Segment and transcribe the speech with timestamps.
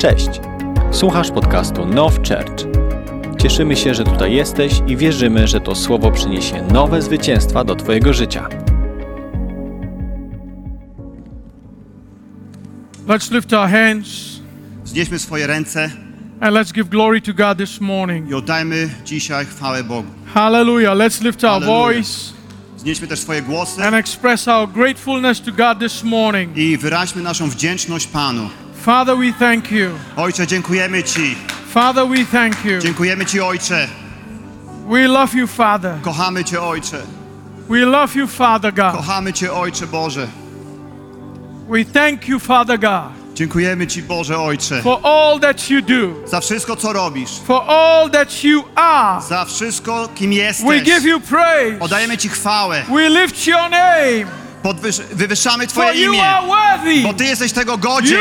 [0.00, 0.28] Cześć!
[0.92, 2.66] Słuchasz podcastu Now Church.
[3.42, 8.12] Cieszymy się, że tutaj jesteś i wierzymy, że to słowo przyniesie nowe zwycięstwa do Twojego
[8.12, 8.48] życia.
[13.08, 14.08] Let's lift our hands
[14.84, 15.90] Wznieśmy swoje ręce
[16.40, 18.30] and let's give glory to God this morning.
[18.30, 20.08] i oddajmy dzisiaj chwałę Bogu.
[20.34, 20.94] Hallelujah.
[20.96, 21.94] Let's lift our Hallelujah.
[21.94, 22.32] voice
[22.76, 26.56] Wznieśmy też swoje głosy and express our gratefulness to God this morning.
[26.56, 28.48] i wyraźmy naszą wdzięczność Panu.
[28.84, 29.90] Father, we thank you.
[30.16, 31.36] Ojcze, dziękujemy Ci.
[31.74, 32.78] Father, we thank you.
[32.80, 33.88] Dziękujemy Ci, Ojcze.
[34.88, 36.00] We love you, Father.
[36.02, 36.98] Kochamy Cię, Ojcze.
[37.68, 38.92] We love you, Father God.
[38.96, 40.26] Kochamy Cię, Ojcze Boże.
[41.68, 46.40] We thank you, Father God, Dziękujemy Ci, Boże Ojcze, for all that you do, za
[46.40, 49.22] wszystko, co robisz, for all that you are.
[49.22, 50.82] za wszystko, kim We jesteś.
[50.82, 51.76] give you praise.
[51.80, 52.82] Oddajemy Ci chwałę.
[52.88, 54.26] We lift your name,
[54.62, 56.22] Podwyż- wywyższamy Twoje imię,
[57.02, 58.20] bo Ty jesteś tego godzien.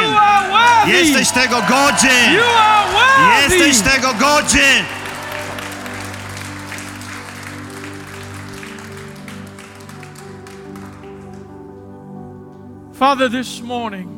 [0.88, 2.35] Jesteś tego godzien.
[3.49, 4.85] Jesteś tego godzien.
[12.93, 14.10] Father, this morning,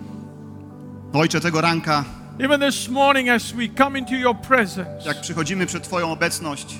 [1.14, 2.04] Ojcze, tego ranka,
[2.40, 6.76] even this morning as we come into your presence, jak przychodzimy przed Twoją obecność,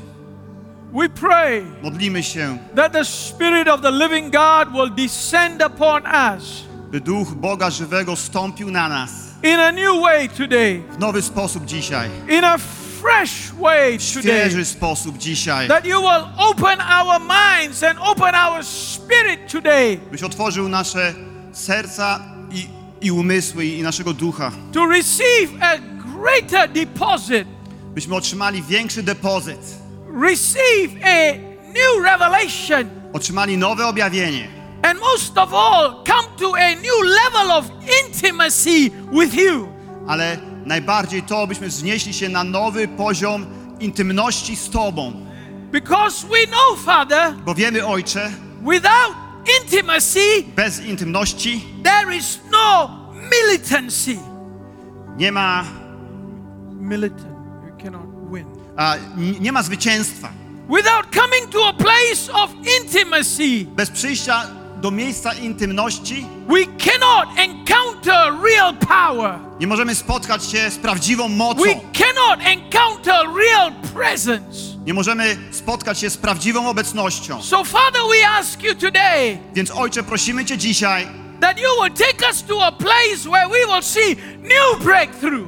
[0.94, 6.04] we pray modlimy się, that the Spirit of the living God will descend upon
[6.36, 9.12] us by Duch Boga żywego stąpił na nas.
[9.44, 12.58] in a new way today, w nowy sposób dzisiaj, in a
[13.02, 14.22] fresh way w today.
[14.22, 20.24] świeży sposób dzisiaj, That you will open our minds and open our spirit today byś
[20.24, 21.14] otworzył nasze
[21.52, 22.20] serca
[22.52, 22.68] i,
[23.02, 27.48] i umysły i naszego ducha, to receive a greater deposit,
[27.94, 29.81] byśmy otrzymali większy depozyt,
[30.14, 31.34] receive a
[31.68, 34.48] new revelation, otrzymali nowe objawienie,
[34.84, 37.66] and most of all, come to a new level of
[38.06, 39.68] intimacy with you.
[40.08, 43.46] ale najbardziej to, byśmy wznieśli się na nowy poziom
[43.80, 45.14] intymności z Tobą,
[45.72, 48.32] Because we know, Father, bo wiemy, Ojcze,
[48.62, 49.16] without
[49.62, 50.20] intimacy,
[50.56, 52.90] bez intymności there is no
[53.32, 54.18] militancy.
[55.18, 55.64] nie ma,
[56.80, 57.31] Militant,
[59.40, 60.30] nie ma zwycięstwa.
[60.70, 62.50] Without coming to a place of
[62.82, 64.44] intimacy, Bez przyjścia
[64.82, 69.40] do miejsca intymności we cannot encounter real power.
[69.60, 71.62] nie możemy spotkać się z prawdziwą mocą.
[71.62, 74.72] We cannot encounter real presence.
[74.86, 77.42] Nie możemy spotkać się z prawdziwą obecnością.
[77.44, 81.08] So, Father, we ask you today Więc Ojcze, prosimy Cię dzisiaj,
[81.42, 85.48] that you will take us to a place where we will see new breakthrough,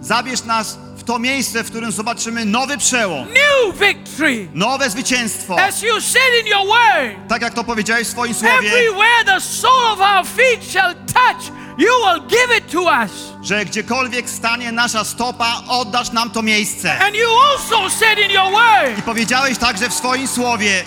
[0.00, 4.48] zabierz nas w to miejsce, w którym zobaczymy nowy przełom, new victory.
[4.54, 5.60] nowe zwycięstwo.
[5.60, 9.40] As you said in your word, Tak jak to powiedziałeś w swoim słowie, everywhere the
[9.40, 13.10] sole of our feet shall touch, you will give it to us.
[13.42, 16.98] że gdziekolwiek stanie nasza stopa, oddasz nam to miejsce.
[16.98, 20.84] And you also said in your word, I powiedziałeś także w swoim słowie,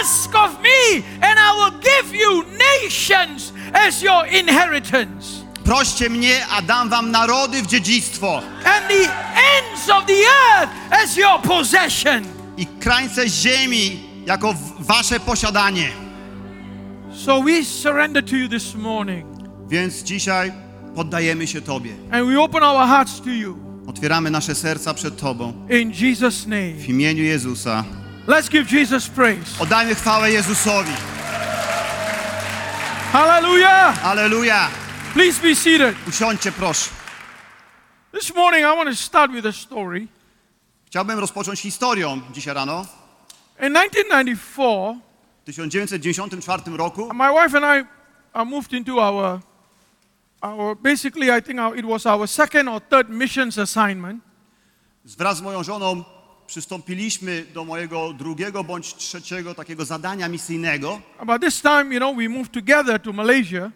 [0.00, 2.44] Ask of me, and I will give you
[2.82, 9.10] nations as your inheritance, proście mnie, a dam wam narody w dziedzictwo and the
[9.58, 10.12] ends of the
[10.58, 12.24] earth as your possession.
[12.56, 15.88] i krańce ziemi jako wasze posiadanie.
[17.24, 19.26] So we surrender to you this morning,
[19.68, 20.52] Więc dzisiaj
[20.94, 21.92] poddajemy się Tobie.
[22.12, 25.52] and we open our hearts to you Otwieramy nasze serca przed Tobą.
[25.70, 26.72] in Jesus' name.
[26.72, 27.84] W imieniu Jezusa.
[28.28, 29.40] Let's give Jesus praise.
[29.58, 30.92] Oddajmy chwałę Jezusowi.
[33.12, 34.04] Hallelujah.
[34.06, 34.68] Aleluja!
[35.14, 35.96] Please be seated.
[36.08, 36.90] Usiądźcie proszę.
[38.12, 40.06] This morning, I want to start with a story.
[40.86, 42.86] Chciałbym rozpocząć historią dzisiaj rano.
[43.66, 45.00] In 1994,
[45.42, 47.88] W 1994 roku my wife and I
[48.40, 49.40] uh, moved into our,
[50.40, 54.22] our basically, I think our, it was our second or third missions assignment.
[55.04, 56.04] wraz z moją żoną
[56.46, 62.28] przystąpiliśmy do mojego drugiego bądź trzeciego takiego zadania misyjnego, About this time, you know, we
[62.28, 63.70] moved together to Malaysia,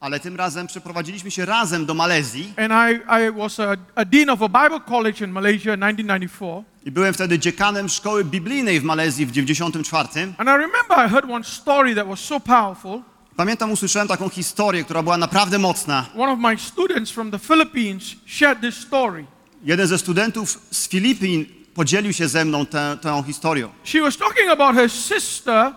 [0.00, 2.94] ale tym razem przeprowadziliśmy się razem do Malezji and I,
[3.26, 6.62] I was a, a dean of a Bible college in Malaysia in 1994.
[6.84, 10.08] i byłem wtedy dziekanem szkoły biblijnej w Malezji w 94.
[10.38, 13.02] And I remember I heard one story that was so powerful.
[13.36, 16.06] Pamiętam, usłyszałem taką historię, która była naprawdę mocna.
[16.16, 19.24] One of my students from the Philippines shared this story.
[19.64, 23.70] Jeden ze studentów z Filipin podzielił się ze mną tę, tę historią.
[23.84, 25.72] She was talking about her sister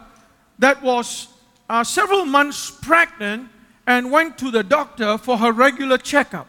[0.59, 1.27] that was
[1.69, 3.50] uh, several months pregnant
[3.85, 6.45] and went to the doctor for her regular checkup.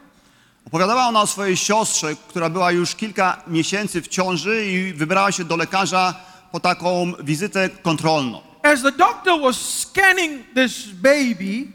[0.66, 5.44] Opowiadała ona o swojej siostrze, która była już kilka miesięcy w ciąży i wybrała się
[5.44, 6.14] do lekarza
[6.52, 8.40] po taką wizytę kontrolną.
[8.62, 11.66] As the doctor was scanning this baby,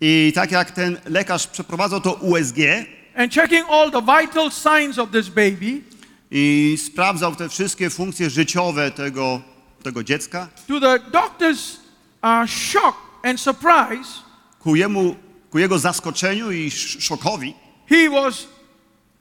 [0.00, 2.56] I tak jak ten lekarz przeprowadzał to USG,
[3.16, 5.80] and checking all the vital signs of this baby
[6.30, 9.40] i sprawdzał te wszystkie funkcje życiowe tego,
[9.82, 10.48] tego dziecka.
[10.68, 11.76] to the doctor's
[12.22, 14.21] uh, shock and surprise,
[14.62, 15.16] Ku, jemu,
[15.50, 17.54] ku jego zaskoczeniu i sz- szokowi,
[17.88, 18.46] he was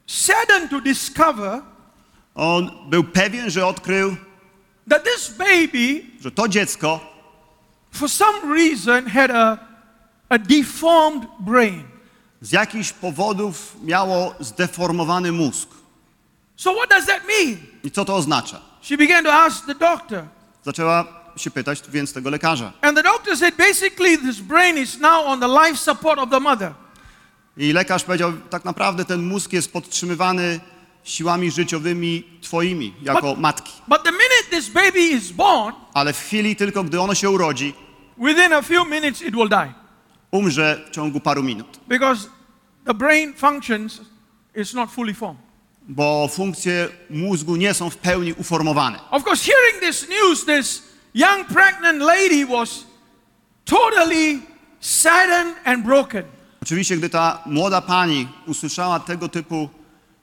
[0.08, 1.62] saddened to discover
[2.36, 4.16] on był pewien, że odkrył,
[4.90, 7.00] that this baby, że to dziecko
[7.92, 9.58] for some reason, had a,
[10.30, 11.84] a deformed brain.
[12.42, 15.70] z jakichś powodów miało zdeformowany mózg.
[16.56, 17.58] So, what does that mean?
[17.84, 18.62] I co to oznacza?
[18.82, 20.24] She began to ask the doctor.
[20.66, 22.74] Zaczęła się pytać więc tego lekarza.
[22.82, 26.40] And the doctor said basically this brain is now on the life support of the
[26.40, 26.72] mother.
[27.58, 30.60] I lekarz powiedział, tak naprawdę ten mózg jest podtrzymywany
[31.04, 33.72] siłami życiowymi twoimi, jako But- matki.
[33.88, 37.74] But the minute this baby is born, Ale w chwili tylko, gdy ono się urodzi,
[38.18, 39.74] within a few minutes it will die
[40.32, 41.80] umrze w ciągu paru minut.
[41.88, 42.28] because
[42.86, 44.02] the brain functions
[44.56, 45.42] is not fully formed.
[45.88, 49.00] Bo funkcje mózgu nie są w pełni uformowane.
[49.12, 52.86] Of course, hearing this news, this young pregnant lady was
[53.66, 54.40] totally
[54.80, 56.24] saddened and broken.
[56.64, 59.70] Oczywiście, gdy ta młoda pani usłyszała tego typu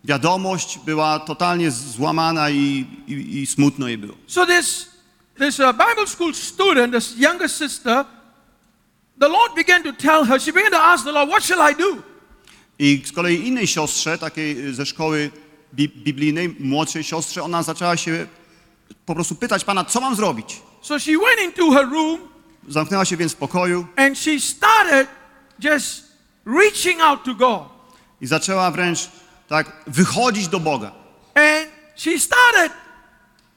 [0.05, 4.14] wiadomość, była totalnie złamana i, i, i smutno jej było.
[4.26, 4.88] So this
[5.38, 8.05] this uh, Bible school student, this younger sister,
[9.20, 10.41] the Lord began to tell her.
[10.41, 12.02] She began to ask the Lord, "What shall I do?"
[12.79, 15.31] I z kolei innej siostrze, takiej ze szkoły
[15.73, 18.26] bi- biblijnej, młodszej siostrze, ona zaczęła się
[19.06, 20.61] po prostu pytać Pana, co mam zrobić?
[20.88, 22.19] So she went into her room
[22.69, 25.08] Zamknęła się więc w pokoju and she started
[25.61, 26.02] just
[26.46, 27.62] reaching out to God.
[28.20, 29.08] i zaczęła wręcz
[29.49, 30.93] tak wychodzić do Boga.
[31.35, 32.73] And she started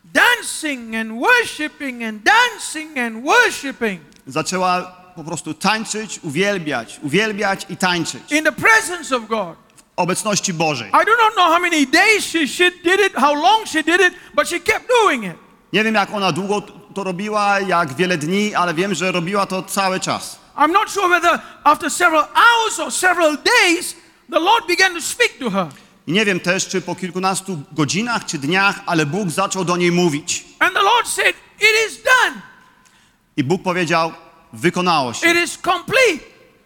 [0.04, 4.82] dancing and worshiping and dancing and worshiping Zaczęła
[5.16, 9.56] po prostu tańczyć, uwielbiać, uwielbiać i tańczyć in the presence of God.
[9.78, 10.90] w obecności Bożej.
[10.90, 14.02] I do not know how many days she, she did it, how long she did
[14.02, 15.36] it, but she kept doing it.
[15.74, 19.64] Nie wiem, jak ona długo to robiła, jak wiele dni, ale wiem, że robiła to
[19.64, 20.40] cały czas.
[20.58, 23.96] I'm not sure whether after several hours or several days,
[24.32, 25.68] the Lord began to speak to her.
[26.08, 29.92] I nie wiem też, czy po kilkunastu godzinach czy dniach, ale Bóg zaczął do niej
[29.92, 30.46] mówić.
[30.60, 32.42] And the Lord said, It is done,
[33.38, 34.12] I Bóg powiedział,
[34.54, 35.28] wykonało się.
[35.32, 36.24] it is complete.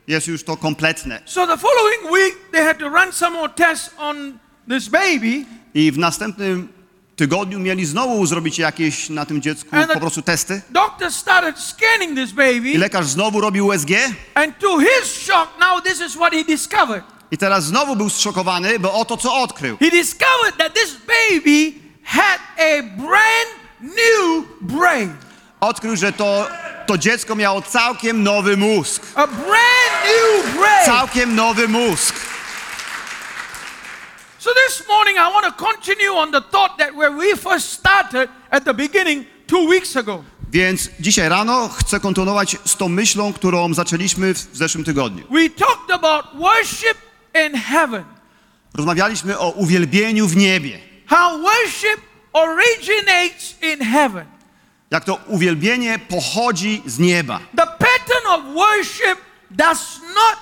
[0.07, 1.21] Jest już to kompletne.
[1.25, 4.37] So the following week, they had to run some more tests on
[4.69, 5.45] this baby.
[5.73, 6.73] I w następnym
[7.15, 10.61] tygodniu mieli znowu zrobić jakieś na tym dziecku And po prostu testy.
[10.69, 13.89] Doctor started scanning this I baby, lekarz znowu robił USG.
[14.33, 17.03] and to his shock, now this is what he discovered.
[17.31, 19.77] I teraz znowu był zszokowany, bo oto co odkrył.
[19.77, 21.73] He discovered that this baby
[22.03, 23.49] had a brand
[23.81, 25.13] new brain.
[25.61, 26.47] Odkrył, że to,
[26.87, 29.03] to dziecko miało całkiem nowy mózg.
[29.15, 30.85] A brand new brain.
[30.85, 32.15] Całkiem nowy mózg.
[34.45, 38.29] So this morning I want to continue on the thought that where we first started
[38.51, 40.23] at the beginning two weeks ago.
[40.51, 45.23] Więc dzisiaj rano chcę kontynuować z tą myślą, którą zaczęliśmy w zeszłym tygodniu.
[45.31, 46.97] We talked about worship
[47.45, 48.03] in heaven.
[48.73, 50.79] Rozmawialiśmy o uwielbieniu w niebie.
[51.07, 52.01] How worship
[52.33, 54.25] originates in heaven.
[54.91, 57.39] Jak to uwielbienie pochodzi z nieba.
[57.55, 59.19] The pattern of worship
[59.51, 60.37] does not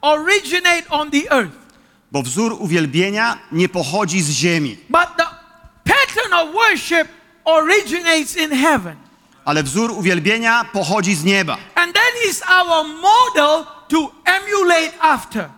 [0.00, 1.67] originate on the earth,
[2.12, 5.24] Bo wzór uwielbienia nie pochodzi z ziemi, but the
[5.84, 7.08] pattern of worship
[7.44, 8.96] originates in heaven.
[9.44, 11.56] ale wzór uwielbienia pochodzi z nieba.
[11.74, 15.48] And that is our model to emulate after.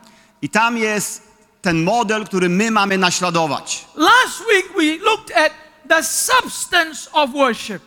[0.42, 1.22] I tam jest
[1.62, 3.84] ten model, który my mamy naśladować.
[3.96, 5.52] Last week we looked at
[5.88, 7.82] the substance of worship.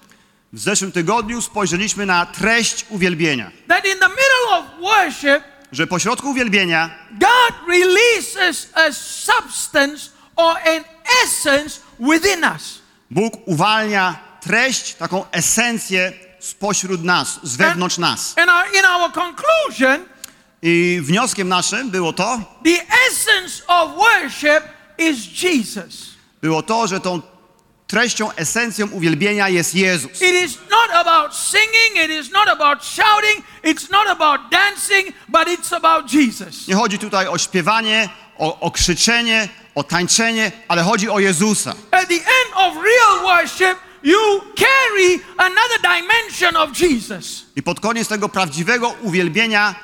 [0.53, 5.43] W zeszłym tygodniu spojrzeliśmy na treść uwielbienia, That in the middle of worship,
[5.73, 10.83] że pośrodku uwielbienia God releases a substance or an
[11.23, 12.81] essence within us.
[13.11, 18.33] Bóg uwalnia treść, taką esencję spośród nas, z wewnątrz nas.
[18.37, 20.05] And our, in our conclusion,
[20.61, 24.63] I wnioskiem naszym było to, the essence of worship
[24.97, 26.13] is Jesus.
[26.41, 27.21] było to, że tą
[27.93, 30.11] treścią, esencją uwielbienia jest Jezus.
[30.21, 35.47] It is not about singing, it is not about shouting, it's not about dancing, but
[35.47, 36.67] it's about Jesus.
[36.67, 41.75] Nie chodzi tutaj o śpiewanie, o, o krzyczenie, o tańczenie, ale chodzi o Jezusa.
[41.91, 47.45] At the end of real worship, you carry another dimension of Jesus.
[47.55, 49.75] I pod koniec tego prawdziwego uwielbienia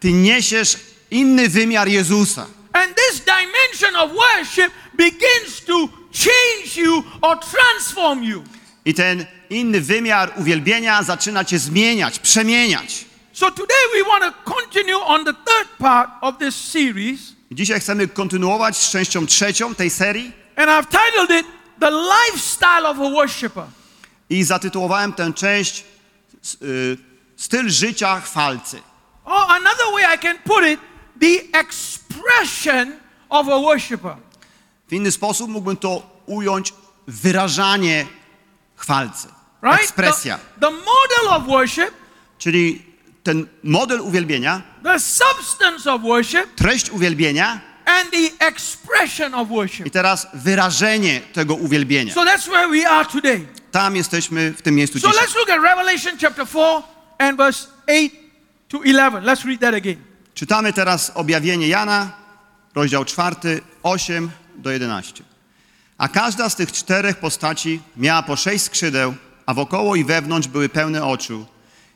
[0.00, 0.76] ty niesiesz
[1.10, 2.46] inny wymiar Jezusa.
[2.72, 8.42] And this dimension of worship begins to change you or transform you.
[8.84, 13.04] I ten inny wymiar uwielbienia zaczyna cię zmieniać, przemieniać.
[13.32, 17.20] So today we want to continue on the third part of this series.
[17.50, 21.46] Dzisiaj chcemy kontynuować z częścią trzecią tej serii And I've titled it
[21.80, 23.64] The Lifestyle of a Worshipper.
[24.30, 25.84] i zatytułowałem tę część
[26.62, 26.96] y,
[27.36, 28.80] Styl życia chwalcy.
[29.24, 30.80] Or another way I can put it,
[31.20, 32.92] the expression
[33.28, 34.16] of a worshiper.
[34.92, 36.74] W inny sposób mógłbym to ująć
[37.06, 38.06] wyrażanie
[38.76, 39.28] chwalcy.
[39.62, 39.80] Right?
[39.82, 40.38] Ekspresja.
[40.38, 41.90] The, the model of worship,
[42.38, 42.82] Czyli
[43.22, 49.90] ten model uwielbienia, the substance of worship, treść uwielbienia and the expression of i worship.
[49.90, 52.14] teraz wyrażenie tego uwielbienia.
[52.14, 53.46] So that's where we are today.
[53.70, 55.26] Tam jesteśmy w tym miejscu So dzisiaj.
[55.26, 56.82] let's look at Revelation chapter 4
[57.18, 58.10] and verse 8
[58.68, 59.20] to 11.
[59.20, 59.96] Let's read that again.
[60.34, 62.12] Czytamy teraz objawienie Jana,
[62.74, 65.24] rozdział 4, 8 do 11.
[65.98, 69.14] A każda z tych czterech postaci miała po sześć skrzydeł,
[69.46, 71.46] a wokoło i wewnątrz były pełne oczu.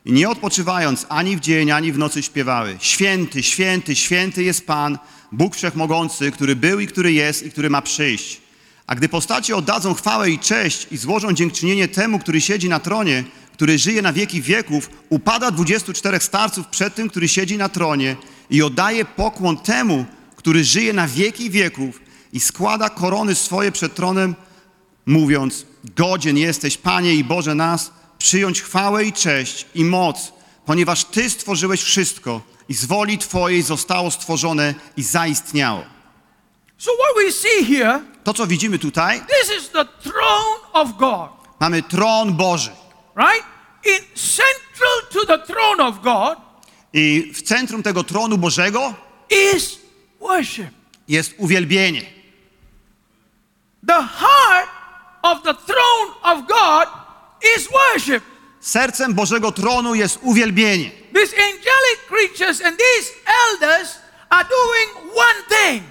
[0.04, 4.98] I nie odpoczywając ani w dzień, ani w nocy śpiewały: Święty, święty, święty jest Pan,
[5.32, 8.40] Bóg Wszechmogący, który był i który jest i który ma przyjść.
[8.86, 13.25] A gdy postaci oddadzą chwałę i cześć i złożą dziękczynienie temu, który siedzi na tronie,
[13.52, 18.16] który żyje na wieki wieków, upada dwudziestu czterech starców przed tym, który siedzi na tronie
[18.50, 20.04] i oddaje pokłon temu,
[20.36, 22.00] który żyje na wieki wieków
[22.37, 24.35] i składa korony swoje przed tronem,
[25.07, 25.66] mówiąc,
[25.97, 30.33] godzien jesteś, Panie i Boże nas, przyjąć chwałę i cześć i moc,
[30.66, 35.85] ponieważ Ty stworzyłeś wszystko i z woli Twojej zostało stworzone i zaistniało.
[36.78, 41.31] So what we see here, To, co widzimy tutaj, this is the throne of God,
[41.61, 42.71] mamy tron Boży.
[43.16, 43.45] right?
[43.87, 46.38] In central to the throne of God
[46.93, 48.95] I w centrum tego tronu Bożego
[49.55, 49.78] is
[50.21, 50.66] worship.
[51.09, 52.15] jest uwielbienie.
[53.87, 54.69] The heart
[55.23, 56.88] of the throne of God
[57.57, 58.23] is worship.
[58.61, 60.90] Sercem Bożego tronu jest uwielbienie.
[61.14, 63.99] These angelic creatures and these elders
[64.31, 65.83] are doing one thing,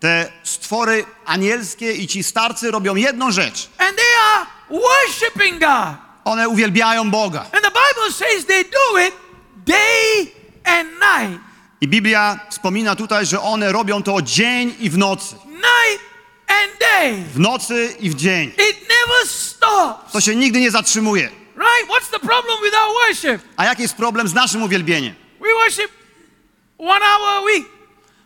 [0.00, 3.68] Te stwory anielskie i ci starcy robią jedną rzecz.
[3.78, 5.96] and they are worshiping God.
[6.24, 7.40] One uwielbiają Boga.
[7.40, 9.14] And the Bible says they do it
[9.64, 10.32] day
[10.64, 11.40] and night.
[11.80, 15.34] I Biblia wspomina tutaj, że one robią to dzień i w nocy.
[15.46, 16.07] Night.
[17.34, 18.48] W nocy i w dzień.
[18.48, 20.12] It never stops.
[20.12, 21.22] To się nigdy nie zatrzymuje.
[21.56, 21.88] Right?
[21.88, 23.42] What's the problem with our worship?
[23.56, 25.14] A jaki jest problem z naszym uwielbieniem?
[25.40, 25.92] We worship
[26.78, 27.64] one hour a week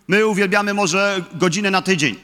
[0.09, 2.21] My uwielbiamy może godzinę na tydzień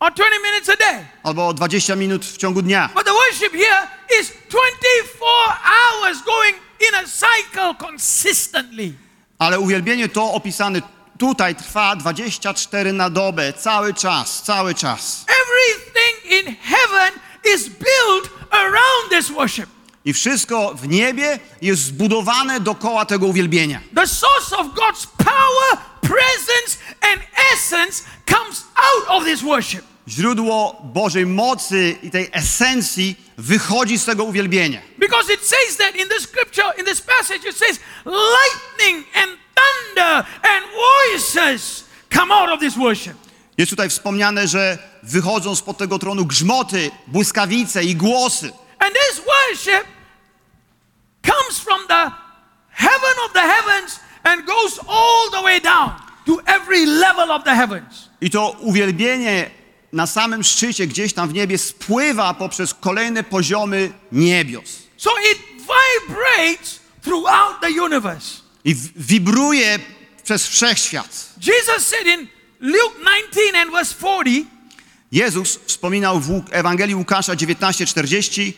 [0.00, 1.06] or 20 minutes a day.
[1.22, 2.90] albo 20 minut w ciągu dnia.
[2.94, 3.88] But the worship here
[4.20, 5.24] is 24
[5.64, 6.56] hours going
[6.88, 8.92] in a cycle consistently.
[9.38, 10.82] Ale uwielbienie to opisane
[11.18, 15.24] tutaj trwa 24 na dobę, cały czas, cały czas.
[15.28, 17.12] Everything in heaven
[17.54, 19.66] is built around this worship.
[20.04, 23.80] I wszystko w niebie jest zbudowane dokoła tego uwielbienia.
[23.94, 27.20] The source of God's power, presence, and
[27.54, 29.84] essence comes out of this worship.
[30.08, 34.80] Źródło Bożej mocy i tej esencji wychodzi z tego uwielbienia.
[34.98, 40.26] Because it says that in the scripture, in this passage, it says, lightning and thunder
[40.42, 43.16] and voices come out of this worship.
[43.58, 48.52] Jest tutaj wspomniane, że wychodzą spod tego tronu grzmoty, błyskawice i głosy.
[48.78, 49.86] And this worship
[51.22, 52.10] comes from the
[52.70, 55.90] heaven of the heavens and goes all the way down
[56.26, 58.08] to every level of the heavens.
[58.20, 59.50] I to uwielbienie
[59.92, 64.78] na samym szczycie, gdzieś tam w niebie, spływa poprzez kolejne poziomy niebios.
[64.96, 68.47] So it vibrates throughout the universe.
[68.68, 69.78] I wibruje
[70.24, 71.28] przez wszechświat.
[71.40, 72.28] Jesus said in
[72.60, 72.98] Luke
[73.32, 74.46] 19 and verse 40,
[75.12, 78.52] Jezus wspominał w Ewangelii Łukasza 19:40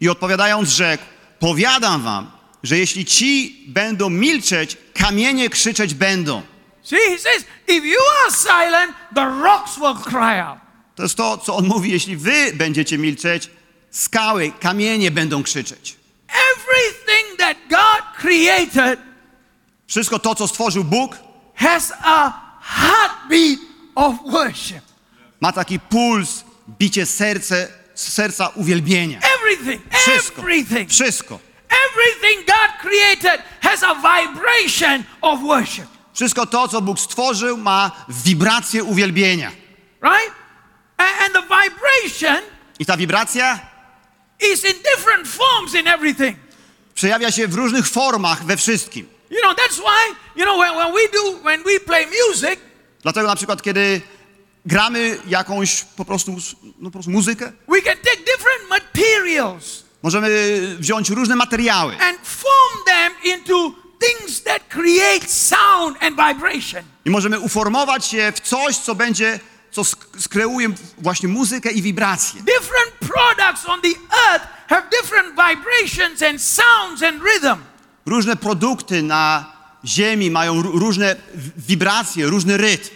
[0.00, 1.04] i odpowiadając rzekł:
[1.38, 2.30] Powiadam wam,
[2.62, 6.42] że jeśli ci będą milczeć, kamienie krzyczeć będą.
[6.82, 10.58] see, he says, if you are silent, the rocks will cry out.
[10.94, 13.50] To jest to, co on mówi, jeśli wy będziecie milczeć,
[13.90, 15.96] skały, kamienie będą krzyczeć.
[16.28, 19.15] Everything that God created
[19.86, 21.16] Wszystko to, co stworzył Bóg,
[21.54, 23.58] has a heartbeat
[23.94, 24.80] of worship.
[25.40, 26.44] ma taki puls,
[26.78, 29.20] bicie serce, serca uwielbienia.
[29.36, 30.40] Everything, Wszystko.
[30.42, 31.38] everything, Wszystko.
[31.90, 38.84] everything God created has a vibration of worship, Wszystko to, co Bóg stworzył, ma wibrację
[38.84, 39.50] uwielbienia.
[40.02, 40.32] right?
[40.98, 42.42] And the vibration
[42.78, 43.60] I ta wibracja
[44.52, 46.36] is in different forms in everything.
[46.94, 49.08] przejawia się w różnych formach we wszystkim.
[49.30, 52.60] You know, that's why, you know, when, when we do, when we play music,
[53.02, 54.00] Dlatego na przykład, kiedy
[54.66, 56.32] gramy jakąś po prostu,
[56.78, 60.28] no po prostu muzykę, we can take different materials możemy
[60.78, 66.82] wziąć różne materiały and form them into things that create sound and vibration.
[67.04, 69.40] I możemy uformować się w coś, co będzie,
[69.70, 70.68] co sk- skreuje
[70.98, 72.40] właśnie muzykę i wibracje.
[72.42, 73.88] Different products on the
[74.30, 77.60] earth have different vibrations and sounds and rhythm.
[78.06, 79.52] Różne produkty na
[79.84, 81.16] ziemi mają ró- różne
[81.56, 82.88] wibracje, różny rytm.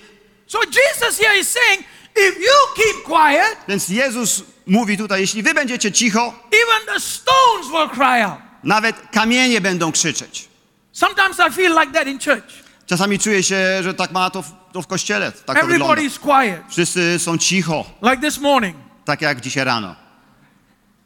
[0.46, 1.84] So Jesus here is saying,
[2.28, 7.66] if you keep quiet, Więc Jezus mówi tutaj, jeśli wy będziecie cicho, even the stones
[7.72, 8.38] will cry out.
[8.64, 10.48] nawet kamienie będą krzyczeć.
[10.92, 12.44] Sometimes I feel like that in church.
[12.86, 15.32] Czasami czuję się, że tak ma to w, to w kościele.
[15.32, 15.74] Tak to wygląda.
[15.94, 18.76] Everybody is quiet, Wszyscy są cicho, like this morning.
[19.04, 19.96] tak jak dzisiaj rano.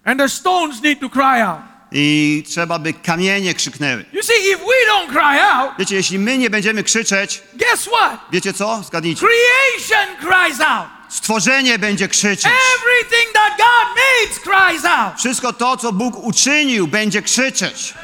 [0.05, 1.61] And the stones need to cry out.
[1.97, 4.05] I trzeba, by kamienie krzyknęły.
[4.13, 8.21] You see, if we don't cry out, Wiecie, jeśli my nie będziemy krzyczeć, guess what?
[8.33, 8.83] wiecie co?
[8.83, 9.27] Zgadnijcie.
[9.27, 10.87] Creation cries out.
[11.09, 12.47] Stworzenie będzie krzyczeć.
[12.47, 15.19] Everything that God made cries out.
[15.19, 17.95] Wszystko to, co Bóg uczynił, będzie krzyczeć.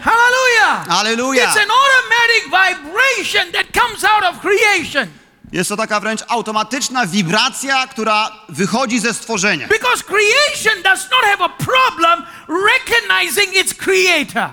[0.00, 0.86] Hallelujah.
[0.88, 1.50] Hallelujah.
[1.50, 5.08] It's an automatic vibration that comes out of creation.
[5.52, 9.68] Jest to taka wręcz automatyczna wibracja, która wychodzi ze stworzenia.
[9.68, 14.50] Because creation does not have a problem recognizing its creator.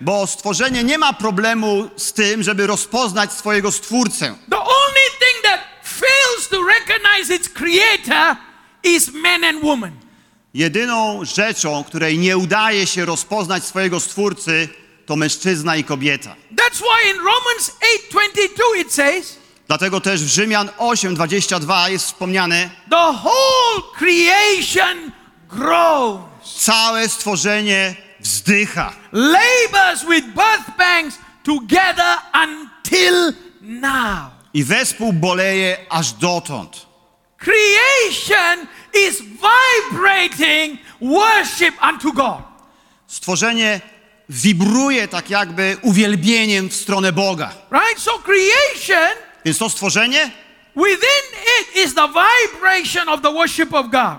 [0.00, 4.34] Bo stworzenie nie ma problemu z tym, żeby rozpoznać swojego stwórcę.
[4.50, 8.36] The only thing that fails to recognize its creator
[8.82, 9.92] is man and woman.
[10.54, 14.68] Jedyną rzeczą, której nie udaje się rozpoznać swojego stwórcy,
[15.06, 16.36] to mężczyzna i kobieta.
[16.56, 17.72] That's why in Romans
[18.10, 25.12] 8:22 it says, Dlatego też w Rzymian 8:22 jest wspomniane: "The whole creation
[25.48, 36.12] groans, całe stworzenie wzdycha, labors with birth pangs together until now." i wespół boleje aż
[36.12, 36.86] dotąd.
[37.38, 38.66] Creation
[39.08, 42.42] is vibrating worship unto God.
[43.06, 43.80] Stworzenie
[44.28, 47.52] wibruje tak jakby uwielbieniem w stronę Boga.
[47.72, 48.00] Right?
[48.00, 49.14] So creation
[49.44, 50.30] Więc to stworzenie
[50.76, 54.18] within it is the vibration of the worship of God.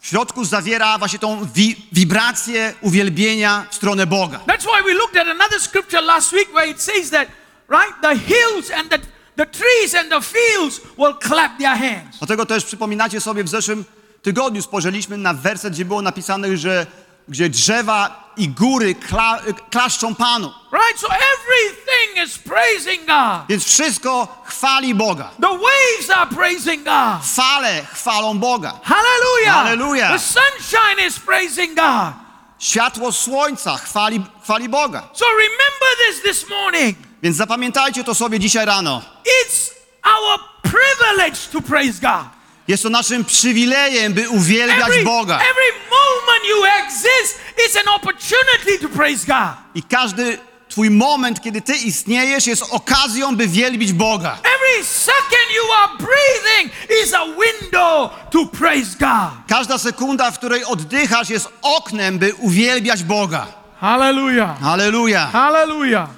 [0.00, 4.38] w środku zawiera właśnie tą wi- wibrację uwielbienia w stronę Boga.
[4.46, 7.28] That's why we looked at another scripture last week where it says that,
[7.68, 7.94] right?
[8.02, 8.98] The hills and the,
[9.36, 12.18] the trees and the fields will clap their hands.
[12.18, 13.84] Dlatego też przypominacie sobie w zeszłym
[14.22, 16.86] tygodniu spojrzeliśmy na werset, gdzie było napisane, że
[17.28, 19.38] gdzie drzewa i góry kla,
[19.70, 20.52] klaszczą Panu.
[20.72, 21.00] Right?
[21.00, 23.46] So everything is praising God.
[23.48, 25.30] Więc wszystko chwali Boga.
[25.40, 27.24] The waves are praising God.
[27.36, 28.72] Fale chwalą Boga.
[28.82, 29.54] Hallelujah.
[29.54, 30.12] Hallelujah.
[30.12, 32.14] The sunshine is praising God.
[32.58, 35.02] Światło słońca chwali, chwali Boga.
[35.12, 36.96] So remember this this morning.
[37.22, 39.02] Więc zapamiętajcie to sobie dzisiaj rano.
[39.44, 39.70] It's
[40.04, 42.41] our privilege to praise God.
[42.68, 45.34] Jest to naszym przywilejem, by uwielbiać Every, Boga.
[45.34, 49.56] every moment you exist, it's an opportunity to praise God.
[49.74, 54.38] I każdy twój moment, kiedy ty istniejesz, jest okazją, by wielbić Boga.
[54.38, 56.72] Every second you are breathing
[57.04, 59.30] is a window to praise God.
[59.48, 63.46] Każda sekunda, w której oddychasz, jest oknem, by uwielbiać Boga.
[63.80, 64.60] Hallelujah.
[64.60, 65.26] Halleluja.
[65.26, 66.08] Hallelujah.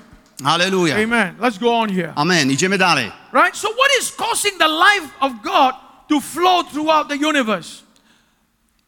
[0.44, 0.96] Halleluja.
[1.04, 1.35] Amen.
[1.40, 2.12] Let's go on here.
[2.16, 2.50] Amen.
[2.50, 3.12] Idziemy dalej.
[3.33, 3.57] Right?
[3.57, 5.84] So, what is causing the life of God
[6.14, 7.83] to flow throughout the universe?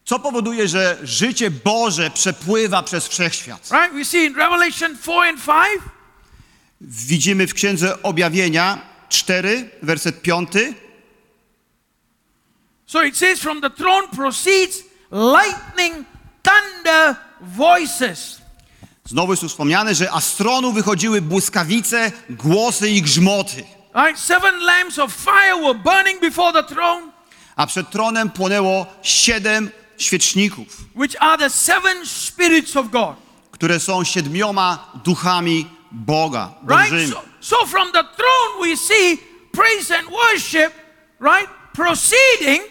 [0.04, 3.70] Co powoduje, że życie Boże przepływa przez wszechświat?
[3.70, 3.94] Right?
[3.94, 5.56] We see in Revelation 4 and 5.
[6.80, 10.48] Widzimy w Księdze Objawienia 4, werset 5.
[12.86, 16.06] So it says, From the throne proceeds lightning,
[16.42, 18.40] thunder, voices.
[19.04, 23.64] Znowu jest tu wspomniane, że a z tronu wychodziły błyskawice, głosy i grzmoty.
[23.94, 24.18] Right?
[24.18, 27.12] Seven lamps of fire were burning before the throne,
[27.56, 33.16] A przed tronem płonęło siedem świeczników, which are the seven spirits of God.
[33.50, 36.50] które są siedmioma duchami Boga.
[36.68, 37.10] Right?
[37.12, 39.18] So, so from the throne we see
[39.52, 40.72] praise and worship,
[41.20, 41.48] right?
[41.72, 42.62] Proceeding,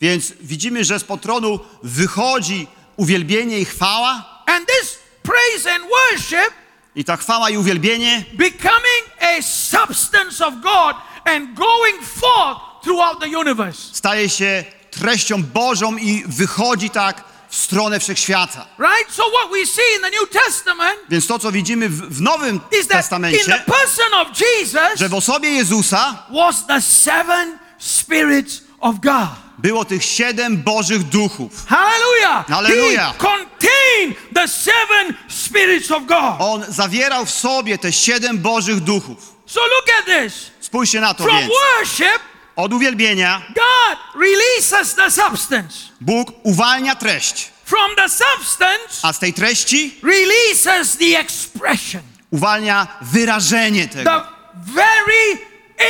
[0.00, 4.42] Więc widzimy, że spod tronu wychodzi uwielbienie i chwała.
[4.46, 6.52] and this praise and worship
[6.94, 13.38] I ta chwała i uwielbienie becoming a substance of God and going forth throughout the
[13.38, 13.78] universe.
[13.92, 18.66] staje się treścią Bożą i wychodzi tak w stronę wszechświata.
[18.78, 19.14] Right?
[19.14, 22.56] So what we see in the New Testament Więc to, co widzimy w, w Nowym
[22.56, 27.58] is that in the Testamencie, person of Jesus że w osobie Jezusa was the seven
[27.78, 29.28] spirits of God.
[29.58, 31.66] było tych siedem Bożych duchów.
[31.66, 32.46] Hallelujah.
[32.46, 33.12] Hallelujah.
[33.12, 36.34] He contained the seven spirits of God.
[36.38, 39.34] On zawierał w sobie te siedem Bożych duchów.
[39.46, 40.50] So look at this.
[40.60, 41.52] Spójrzcie na to From więc.
[41.52, 42.18] worship,
[42.58, 45.74] Od uwielbienia God releases the substance.
[46.00, 52.02] Bóg uwalnia treść, From the substance, a z tej treści releases the expression.
[52.30, 54.10] uwalnia wyrażenie tego.
[54.10, 54.24] the
[54.72, 55.38] very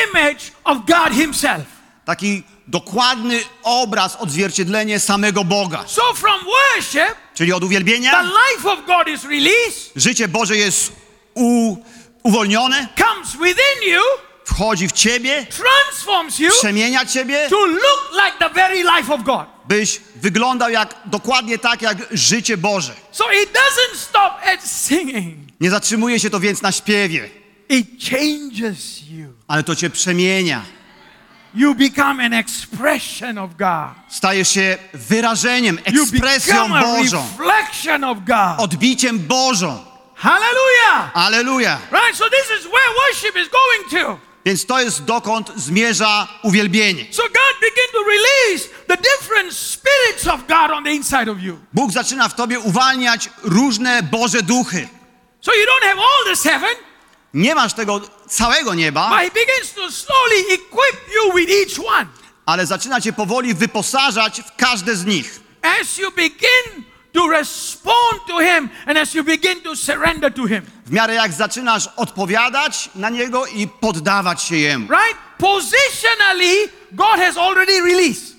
[0.09, 1.65] image of God Himself.
[2.05, 5.85] Taki dokładny obraz, odzwierciedlenie samego Boga.
[5.87, 10.93] So from worship, Czyli od the uwielbienia life of God is released, życie Boże jest
[11.35, 11.77] u,
[12.23, 14.01] uwolnione, comes within you,
[14.49, 19.47] wchodzi w ciebie, transforms you przemienia ciebie, to look like the very life of God.
[19.69, 22.93] byś wyglądał jak, dokładnie tak jak życie Boże.
[23.13, 25.39] So it doesn't stop at singing.
[25.61, 27.31] Nie zatrzymuje się to więc na śpiewie,
[27.69, 29.27] It changes you.
[29.49, 30.63] ale to cię przemienia.
[31.55, 33.89] You become an expression of God.
[34.09, 38.59] Stajesz się wyrażeniem, ekspresją Bożą, reflection of God.
[38.59, 39.85] odbiciem Bożą.
[40.15, 41.11] Hallelujah.
[41.15, 41.79] Aleluja!
[41.93, 42.17] Right?
[42.17, 44.28] So this is where worship is going to.
[44.44, 47.05] Więc to jest dokąd zmierza uwielbienie.
[47.11, 51.59] So God began to release the different spirits of God on the inside of you.
[51.72, 54.88] Bóg zaczyna w tobie uwalniać różne Boże duchy.
[55.40, 56.74] So you don't have all the seven,
[57.35, 62.07] Nie masz tego całego nieba, but He begins to slowly equip you with each one.
[62.46, 65.40] ale zaczyna cię powoli wyposażać w każde z nich.
[65.81, 70.62] As you begin to respond to Him and as you begin to surrender to Him.
[70.87, 74.88] W miarę jak zaczynasz odpowiadać na Niego i poddawać się Jemu.
[74.88, 75.18] Right?
[75.38, 78.37] Positionally, God has already released.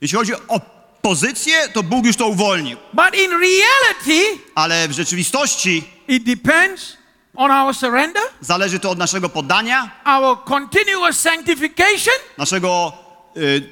[0.00, 0.60] Jeśli chodzi o
[1.02, 2.78] pozycję, to Bóg już to uwolnił.
[2.92, 6.96] But in reality, Ale w rzeczywistości it depends
[7.36, 12.92] on our surrender, zależy to od naszego poddania, our continuous sanctification, naszego
[13.36, 13.62] y,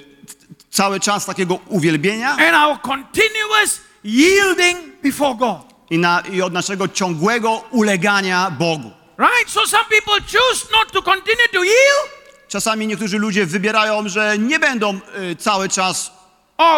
[0.70, 5.72] cały czas takiego uwielbienia and our continuous yielding before God.
[5.90, 8.90] i, na, i od naszego ciągłego ulegania Bogu.
[9.18, 9.50] Right?
[9.50, 14.58] So some people choose not to continue to yield Czasami niektórzy ludzie wybierają, że nie
[14.58, 15.00] będą
[15.32, 16.12] y, cały czas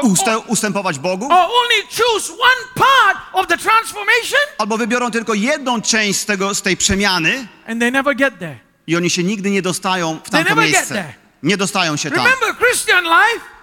[0.03, 5.83] ustę, ustępować Bogu, or only choose one part of the transformation albo wybiorą tylko jedną
[5.83, 8.59] część z, tego, z tej przemiany and they never get there.
[8.87, 11.13] i oni się nigdy nie dostają w tamto miejsce.
[11.43, 12.25] Nie dostają się tam.
[12.25, 13.54] Remember, Christian life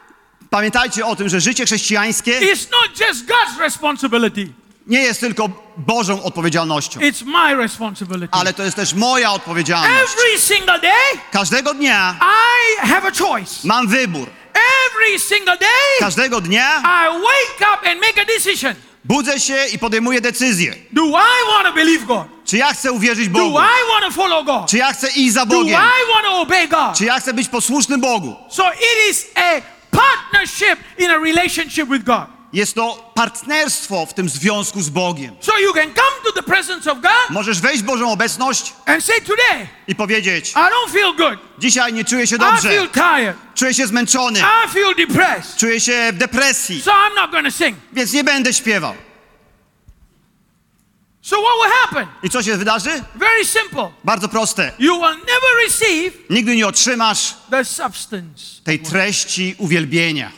[0.55, 4.47] Pamiętajcie o tym, że życie chrześcijańskie is not just God's responsibility,
[4.87, 8.27] nie jest tylko Bożą odpowiedzialnością, it's my responsibility.
[8.31, 9.93] ale to jest też moja odpowiedzialność.
[10.13, 12.15] Every single day, Każdego dnia
[12.83, 13.51] I have a choice.
[13.63, 14.29] mam wybór.
[14.53, 18.75] Every single day, Każdego dnia I wake up and make a decision.
[19.05, 20.75] budzę się i podejmuję decyzję.
[20.91, 22.27] Do I want to believe God?
[22.45, 23.57] Czy ja chcę uwierzyć Do Bogu?
[23.59, 24.69] I want to follow God?
[24.69, 25.81] Czy ja chcę iść za Do Bogiem?
[25.81, 26.97] I want to obey God?
[26.97, 28.35] Czy ja chcę być posłuszny Bogu?
[28.49, 32.25] So it is a partnership in a relationship with God.
[32.53, 35.35] Jest to partnerstwo w tym związku z Bogiem.
[35.39, 39.05] So you can come to the presence of God Możesz wejść w Bożą obecność and
[39.05, 41.39] say, Today, i powiedzieć: I don't feel good.
[41.59, 43.37] Dzisiaj nie czuję się I dobrze, feel tired.
[43.55, 45.57] czuję się zmęczony, I feel depressed.
[45.57, 47.77] czuję się w depresji, So I'm not sing.
[47.93, 48.93] więc nie będę śpiewał.
[51.23, 52.07] So what will happen?
[52.23, 53.03] I co się wydarzy?
[53.15, 53.89] Very simple.
[54.03, 54.71] Bardzo proste.
[54.79, 58.43] You will never receive Nigdy nie otrzymasz the substance.
[58.63, 60.31] tej treści uwielbienia.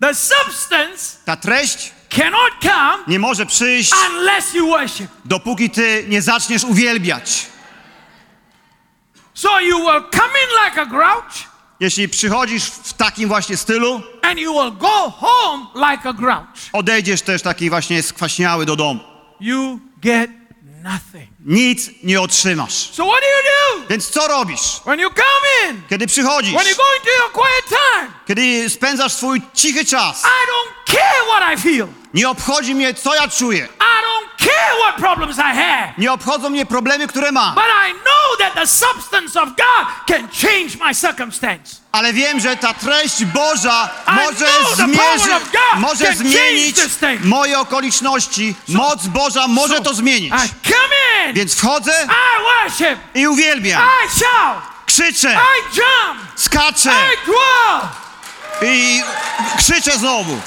[0.00, 5.06] The substance Ta treść cannot come nie może przyjść, unless you worship.
[5.24, 7.46] dopóki ty nie zaczniesz uwielbiać.
[9.34, 14.38] So you will come in like a grouch Jeśli przychodzisz w takim właśnie stylu, and
[14.38, 16.46] you will go home like a grouch.
[16.72, 19.09] odejdziesz też taki właśnie skwaśniały do domu.
[19.40, 20.30] You get
[20.82, 21.28] nothing.
[21.46, 22.72] Nic nie otrzymasz.
[22.92, 23.42] So what do you
[23.82, 23.88] do?
[23.88, 24.80] Więc co robisz?
[24.86, 29.12] When you come in, Kiedy przychodzisz, when you go into your quiet time, kiedy spędzasz
[29.12, 31.86] swój cichy czas, I don't care what I feel.
[32.14, 33.68] nie obchodzi mnie, co ja czuję.
[33.80, 35.92] I don't care what problems I have.
[35.98, 37.54] Nie obchodzą mnie problemy, które mam.
[37.54, 41.79] But I know that the substance of God can change my circumstance.
[41.92, 45.30] Ale wiem, że ta treść Boża może, zmierzy,
[45.76, 46.76] może zmienić
[47.24, 48.54] moje okoliczności.
[48.68, 50.32] Moc Boża może So, to zmienić.
[50.32, 53.82] In, Więc wchodzę I worship, i uwielbiam.
[54.08, 55.38] Shout, Krzyczę,
[55.74, 56.92] jump, skaczę
[58.62, 59.02] I
[59.58, 60.40] krzyczę znowu.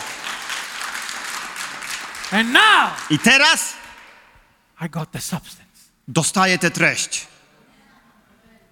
[2.32, 3.74] Now I teraz
[4.86, 5.64] I got the substance.
[6.08, 7.28] dostaję tę treść.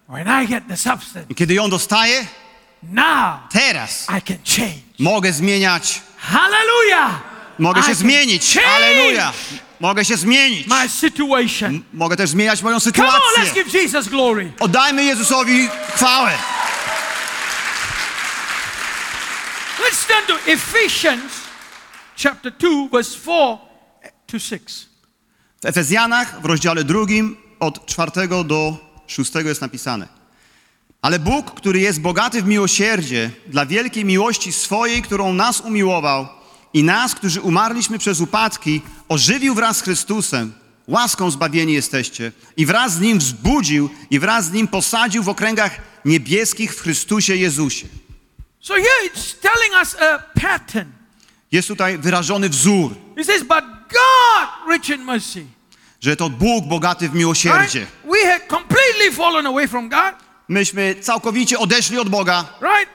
[0.08, 2.26] When I get the substance, I kiedy ją dostaję,
[2.82, 4.80] now teraz I can change.
[4.98, 6.00] mogę zmieniać.
[6.18, 7.20] Hallelujah.
[7.58, 8.54] Mogę I się zmienić.
[8.54, 9.32] change Aleluja.
[9.80, 10.66] Mogę się zmienić.
[10.66, 11.82] My situation.
[11.92, 13.64] Mogę też zmieniać moją Come on, let's sytuację.
[13.64, 14.52] give Jesus glory.
[14.60, 16.32] Oddajmy Jezusowi chwałę.
[19.78, 21.32] Let's turn to Ephesians
[22.22, 23.58] chapter 2, verse 4
[24.26, 24.86] to 6.
[25.62, 30.08] W Efezjanach w rozdziale drugim od czwartego do szóstego jest napisane.
[31.02, 36.28] Ale Bóg, który jest bogaty w miłosierdzie, dla wielkiej miłości swojej, którą nas umiłował
[36.74, 40.52] i nas, którzy umarliśmy przez upadki, ożywił wraz z Chrystusem
[40.86, 42.32] Łaską zbawieni jesteście.
[42.56, 47.36] I wraz z Nim wzbudził i wraz z Nim posadził w okręgach niebieskich w Chrystusie
[47.36, 47.86] Jezusie.
[48.60, 50.88] So here it's telling us a pattern.
[51.52, 55.44] Jest tutaj wyrażony wzór, It says, But God, rich in mercy.
[56.00, 57.80] że to Bóg bogaty w miłosierdzie.
[57.80, 58.22] Right?
[58.22, 60.14] We had completely fallen away from God.
[60.56, 62.90] Myśmy całkowicie odeszli od Boga, Right?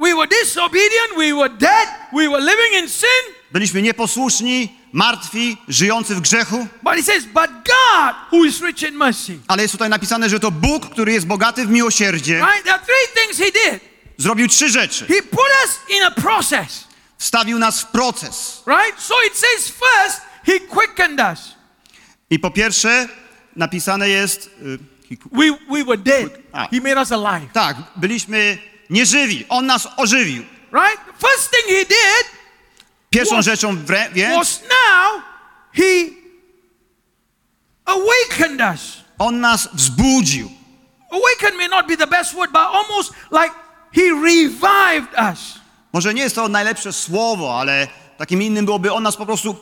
[0.00, 1.10] We were disobedient.
[1.18, 1.88] We were dead.
[2.12, 3.34] We were living in sin.
[3.52, 8.94] byliśmy nieposłuszni, martwi, żyjący w grzechu, But it says, But God, who is rich in
[8.94, 9.38] mercy.
[9.48, 12.62] ale jest tutaj napisane, że to Bóg, który jest bogaty w miłosierdzie, Right?
[12.64, 13.80] There are three things He did.
[14.18, 15.06] zrobił trzy rzeczy.
[15.06, 16.84] He put us in a process.
[17.18, 18.62] Wstawił nas w proces.
[18.66, 19.00] Right?
[19.02, 21.54] So it says, First, He quickened us.
[22.30, 23.08] I po pierwsze,
[23.56, 24.50] napisane jest.
[24.62, 24.93] y,
[25.32, 26.30] We, we were dead.
[26.52, 26.68] Ah.
[26.70, 27.52] He made us alive.
[27.52, 28.58] Tak, byliśmy
[28.90, 29.44] nieżywi.
[29.48, 30.42] On nas ożywił.
[30.72, 30.98] Right?
[31.18, 32.26] First thing He did
[33.10, 35.22] Pierwszą Was- rzeczą wrę- więc was now
[35.72, 36.06] He
[37.84, 39.04] awakened us.
[39.18, 40.50] on nas wzbudził.
[41.10, 43.54] Awaken may not be the best word, but almost like
[43.92, 45.58] He revived us.
[45.92, 49.56] Może nie jest to najlepsze słowo, ale takim innym byłoby on nas po prostu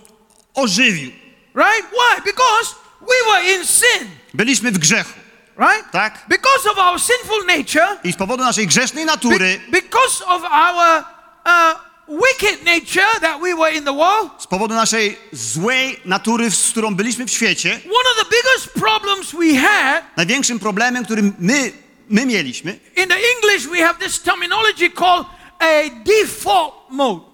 [0.54, 1.10] ożywił.
[1.54, 1.86] Right?
[1.90, 2.22] Why?
[2.24, 4.08] Because we were in sin.
[4.34, 5.12] Byliśmy w grzechu.
[5.58, 5.90] Right?
[5.92, 6.24] Tak.
[6.28, 11.04] Because of our sinful nature, I z powodu naszej grzesznej be- natury, because of our
[11.46, 16.70] uh, wicked nature that we were in the world, z powodu naszej złej natury, z
[16.70, 21.72] którą byliśmy w świecie, one of the biggest problems we had największym problemem, którym my,
[22.08, 25.26] my mieliśmy, in the English, we have this terminology called
[25.58, 27.31] a default mode.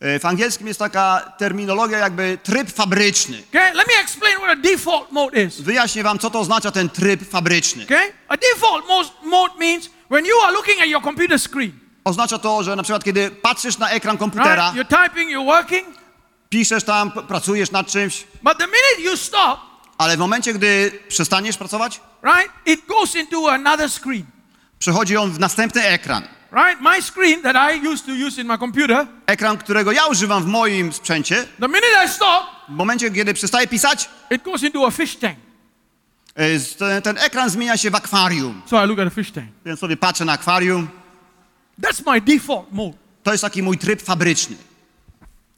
[0.00, 3.42] E, w angielskim jest taka terminologia jakby tryb fabryczny.
[3.48, 3.74] Okay?
[3.74, 5.60] Let me explain what a default mode is.
[5.60, 7.84] Wyjaśnię wam, co to oznacza ten tryb fabryczny.
[7.84, 8.12] Okay?
[8.28, 8.84] A default
[9.24, 11.72] mode, means when you are looking at your computer screen,
[12.04, 14.90] Oznacza to, że na przykład kiedy patrzysz na ekran komputera, right?
[14.90, 15.88] You're typing, you're working,
[16.48, 19.60] piszesz tam, pracujesz nad czymś, but the minute you stop,
[19.98, 24.24] ale w momencie, gdy przestaniesz pracować, right, it goes into another screen.
[24.78, 26.22] przechodzi on w następny ekran.
[26.52, 26.80] Right?
[26.80, 30.46] My screen that I used to use in my computer, Ekran, którego ja używam w
[30.46, 34.90] moim sprzęcie, the minute I stop, w momencie, kiedy przestaję pisać, it goes into a
[34.90, 35.36] fish tank.
[36.34, 38.62] e, ten, ten ekran zmienia się w akwarium.
[38.66, 39.46] So I look at a fish tank.
[39.64, 40.88] Więc sobie patrzę na akwarium.
[41.82, 42.96] That's my default mode.
[43.22, 44.56] To jest taki mój tryb fabryczny.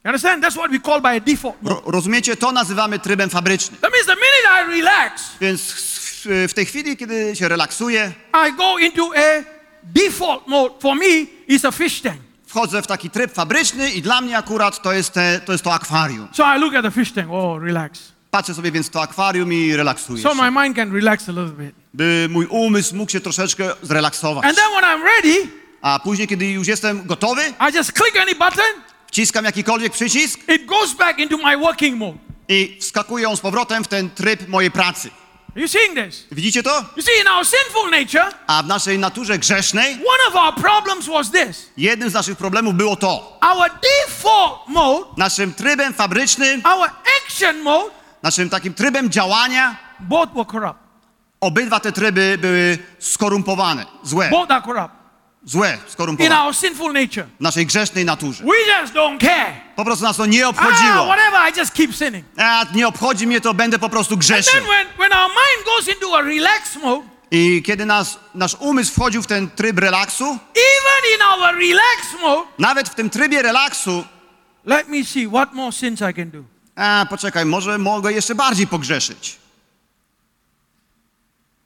[0.03, 0.43] You understand?
[0.43, 1.75] That's what we call by a default mode.
[1.75, 2.35] Ro, rozumiecie?
[2.35, 3.81] To nazywamy trybem fabrycznym.
[3.81, 8.11] That means the minute I relax, Więc w, w tej chwili, kiedy się relaksuję,
[8.47, 9.52] I go into a
[9.85, 10.73] default mode.
[10.79, 11.05] For me,
[11.49, 12.17] it's a fish tank.
[12.47, 15.73] wchodzę w taki tryb fabryczny i dla mnie akurat to jest, te, to, jest to
[15.73, 16.27] akwarium.
[16.33, 17.27] So I look at the fish tank.
[17.31, 17.99] Oh, relax.
[18.31, 21.31] Patrzę sobie więc w to akwarium i relaksuję So się, my mind can relax a
[21.31, 21.75] little bit.
[21.93, 24.45] by mój umysł mógł się troszeczkę zrelaksować.
[24.45, 25.47] And then when I'm ready,
[25.81, 27.41] A później, kiedy już jestem gotowy,
[27.71, 28.65] I just click any button.
[29.07, 32.17] wciskam jakikolwiek przycisk It goes back into my working mode.
[32.47, 35.09] i wskakuję on z powrotem w ten tryb mojej pracy.
[36.31, 36.85] Widzicie to?
[36.95, 41.05] You see, in our sinful nature, A w naszej naturze grzesznej one of our problems
[41.07, 41.69] was this.
[41.77, 43.39] jednym z naszych problemów było to.
[43.41, 46.89] Our default mode, Naszym trybem fabrycznym, our
[47.25, 47.89] action mode,
[48.23, 50.79] naszym takim trybem działania, both were corrupt.
[51.41, 54.29] obydwa te tryby były skorumpowane, złe,
[55.45, 57.25] Złe, in skorumpowane our sinful nature.
[57.39, 58.43] w naszej grzesznej naturze.
[58.43, 59.53] We just don't care.
[59.75, 61.05] Po prostu nas to nie Ah, obchodziło.
[61.05, 62.25] whatever, I just keep sinning.
[62.37, 64.53] A, nie obchodzi mnie to, będę po prostu And grzeszył.
[64.53, 68.93] then when, when our mind goes into a relaxed mode, I kiedy nas, nasz umysł
[68.93, 70.23] wchodził w ten tryb relaksu,
[70.55, 74.03] even in our relaxed mode, nawet w tym trybie relaksu,
[74.65, 76.43] let me see what more sins I can do.
[76.75, 79.37] a poczekaj, może mogę jeszcze bardziej pogrzeszyć.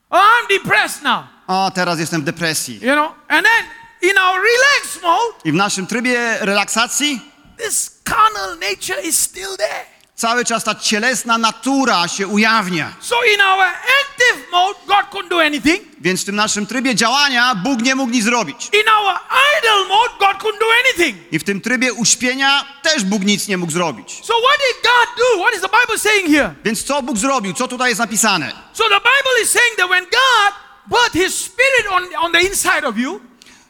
[0.10, 2.80] Oh, I'm depressed now, O, teraz jestem w depresji.
[2.82, 3.12] you know.
[3.28, 3.66] And then
[4.12, 7.22] in our relaxed mode, I w naszym trybie relaksacji
[7.58, 9.86] this carnal nature is still there.
[10.16, 12.94] cały czas ta cielesna natura się ujawnia.
[13.00, 15.84] So in our active mode, God couldn't do anything.
[16.02, 18.70] Więc w tym naszym trybie działania Bóg nie mógł nic zrobić.
[18.74, 19.20] In our
[19.60, 21.34] idle mode, God couldn't do anything.
[21.34, 24.12] I w tym trybie uśpienia też Bóg nic nie mógł zrobić.
[24.24, 25.44] So what did God do?
[25.44, 26.56] What is the Bible saying here?
[26.66, 27.54] Więc co Bóg zrobił?
[27.54, 28.52] Co tutaj jest napisane?
[28.74, 30.54] So the Bible is saying that when God
[30.90, 33.20] put His Spirit on, on the inside of you,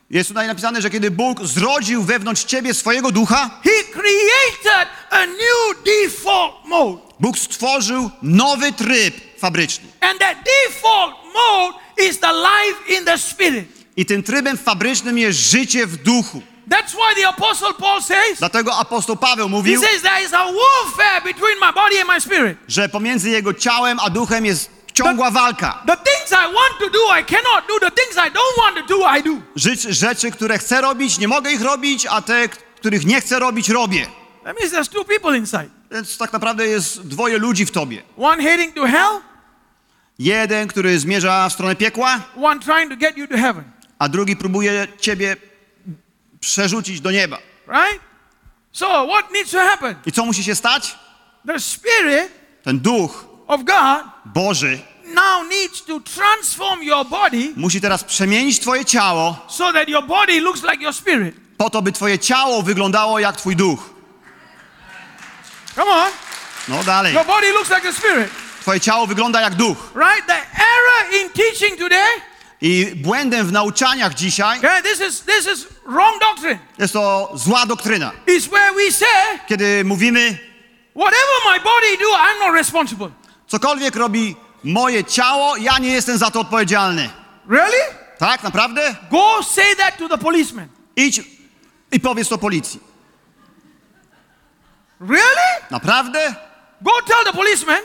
[0.09, 5.83] Jest tutaj napisane, że kiedy Bóg zrodził wewnątrz ciebie swojego ducha, He created a new
[5.85, 7.01] default mode.
[7.19, 9.87] Bóg stworzył nowy tryb fabryczny.
[10.01, 11.77] And that default mode
[12.09, 13.65] is the life in the Spirit.
[13.97, 16.41] I tym trybem fabrycznym jest życie w duchu.
[16.69, 20.45] That's why the Apostle Paul says, Dlatego apostoł Paweł he mówił, says there is a
[20.45, 22.57] warfare between my body and my spirit.
[22.67, 25.83] że pomiędzy jego ciałem a duchem jest ciągła walka.
[25.87, 27.79] The things I want to do, I cannot do.
[27.89, 29.31] The things I don't want to do, I do.
[29.55, 33.69] Rzecz, rzeczy, które chcę robić, nie mogę ich robić, a te, których nie chcę robić,
[33.69, 34.07] robię.
[34.43, 35.69] That means there's two people inside.
[35.91, 38.03] Więc tak naprawdę jest dwoje ludzi w tobie.
[38.17, 39.21] one heading to hell,
[40.19, 43.63] Jeden, który zmierza w stronę piekła, one trying to get you to heaven.
[43.99, 45.35] a drugi próbuje ciebie
[46.39, 47.37] przerzucić do nieba.
[47.67, 47.99] Right?
[48.71, 49.95] So, what needs to happen?
[50.05, 50.95] I co musi się stać?
[51.47, 52.31] The Spirit
[52.63, 54.79] Ten duch of God Boży
[55.13, 60.41] now needs to transform your body musi teraz przemienić twoje ciało so that your body
[60.41, 61.35] looks like your spirit.
[61.57, 63.89] po to, by twoje ciało wyglądało jak twój duch.
[65.75, 66.11] Come on.
[66.67, 67.13] No dalej.
[67.13, 68.29] Your body looks like the spirit.
[68.61, 69.77] Twoje ciało wygląda jak duch.
[69.95, 70.27] Right?
[70.27, 72.21] The error in teaching today,
[72.61, 76.59] I błędem w nauczaniach dzisiaj okay, this is this is wrong doctrine.
[76.79, 78.11] jest to zła doktryna.
[78.27, 80.37] Is where we say, Kiedy mówimy,
[80.95, 83.09] whatever my body do, I'm not responsible.
[83.47, 87.09] Cokolwiek robi moje ciało, ja nie jestem za to odpowiedzialny.
[87.49, 87.77] Really?
[88.17, 88.95] Tak, naprawdę?
[89.11, 90.67] Go say that to the policeman.
[90.95, 91.21] Idź
[91.91, 92.79] i powiedz to policji.
[94.99, 95.47] Really?
[95.71, 96.35] Naprawdę?
[96.81, 97.81] Go tell the policeman,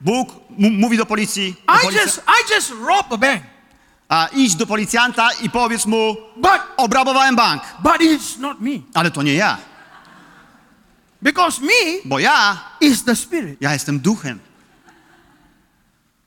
[0.00, 3.42] Bóg mówi do policji, do I policja- just I just robbed a bank.
[4.08, 8.70] a idź do policjanta i powiedz mu, But obrabowałem bank, but it's not me.
[8.94, 9.58] ale to nie ja,
[11.22, 13.56] Because me bo ja, is the spirit.
[13.60, 14.40] ja jestem duchem.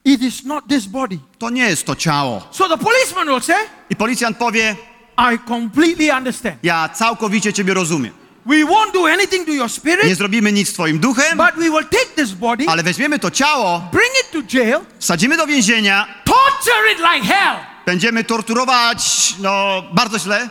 [0.06, 1.20] It is not this body.
[1.40, 2.48] To nie jest to ciało.
[2.52, 3.56] So the policeman will say,
[3.90, 4.76] I policjant powie,
[5.18, 6.56] I completely understand.
[6.64, 8.14] ja całkowicie ciebie rozumiem.
[8.46, 11.70] We won't do anything to your Nie spirit, zrobimy nic z twoim duchem, but we
[11.70, 16.08] will take this body, ale weźmiemy to ciało, bring it to jail, wsadzimy do więzienia,
[16.26, 20.50] torture it like hell, będziemy torturować, no, bardzo źle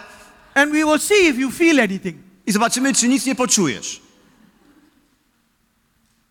[0.54, 2.16] and we will see if you feel anything.
[2.46, 4.00] i zobaczymy, czy nic nie poczujesz.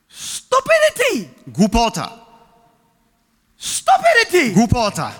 [0.09, 1.29] Stupidity!
[1.47, 2.11] Głupota,
[3.61, 4.49] Stupidity!
[4.53, 5.11] głupota.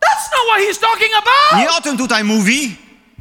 [0.00, 1.60] That's not what he's talking about.
[1.62, 2.76] Nie o tym tutaj mówi.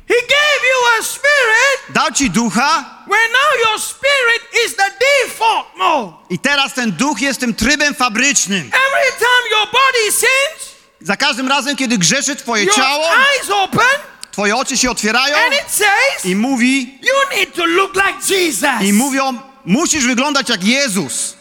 [0.07, 5.65] He gave you a spirit Dał ci ducha where now your spirit is the default
[5.77, 6.13] mode.
[6.29, 8.61] i teraz ten duch jest tym trybem fabrycznym.
[8.61, 13.99] Every time your body sins, Za każdym razem, kiedy grzeszy twoje your ciało, eyes open,
[14.31, 18.81] twoje oczy się otwierają and it says, i mówi, You need to look like Jesus.
[18.81, 21.35] i mówią, musisz wyglądać jak Jezus.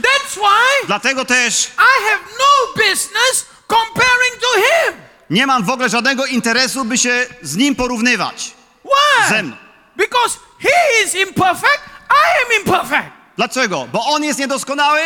[0.00, 4.94] That's why Dlatego też I have no business comparing to him.
[5.30, 8.54] nie mam w ogóle żadnego interesu, by się z nim porównywać.
[8.84, 9.28] Why?
[9.28, 9.56] Ze mną.
[9.96, 13.08] Because he is imperfect, I am imperfect.
[13.36, 13.88] Dlaczego?
[13.92, 15.00] Bo on jest niedoskonały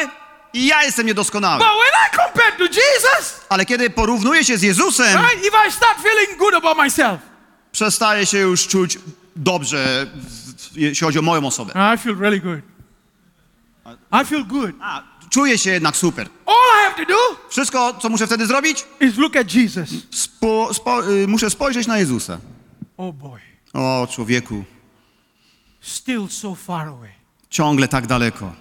[0.52, 1.58] i ja jestem niedoskonały.
[1.58, 5.72] But when I compare to Jesus, Ale kiedy porównuję się z Jezusem, right, if I
[5.72, 7.20] start feeling good about myself,
[7.72, 8.98] przestaję się już czuć
[9.36, 10.06] dobrze,
[10.76, 11.72] jeśli chodzi o moją osobę.
[11.94, 12.75] I feel really good.
[14.22, 14.74] I feel good.
[14.80, 16.28] A, czuję się jednak super.
[16.46, 18.84] All I have to do Wszystko, co muszę wtedy zrobić?
[19.00, 19.88] is look at Jesus.
[20.10, 22.38] Spo, spo, y, muszę spojrzeć na Jezusa.
[22.96, 23.40] Oh boy,
[23.72, 24.64] O, człowieku,
[25.80, 27.10] still so far away.
[27.50, 28.52] ciągle tak daleko.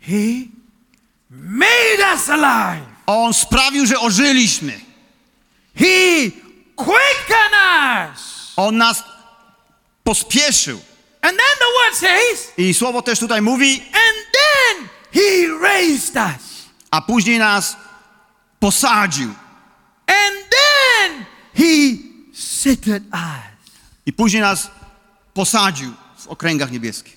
[0.00, 0.46] He
[1.30, 2.86] made us alive.
[3.06, 4.80] On sprawił, że ożyliśmy.
[5.76, 6.30] He
[6.76, 8.52] quickened us.
[8.56, 9.04] On nas
[10.04, 10.80] pospieszył.
[11.22, 16.66] And then the word says, I słowo też tutaj mówi, and then he raised us.
[16.90, 17.76] a później nas
[18.60, 19.28] posadził.
[20.06, 21.96] And then he
[22.34, 23.70] seated us.
[24.06, 24.70] I później nas
[25.34, 27.16] posadził w okręgach niebieskich.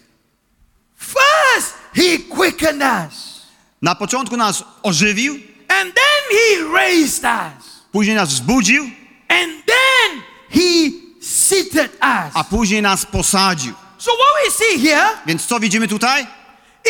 [0.98, 3.42] First, he quickened us.
[3.82, 5.34] Na początku nas ożywił,
[5.68, 7.66] And then he raised us.
[7.92, 8.84] później nas wzbudził,
[9.28, 10.92] And then he
[11.22, 12.32] seated us.
[12.34, 13.74] a później nas posadził.
[14.06, 16.28] So what we see here Więc co widzimy tutaj?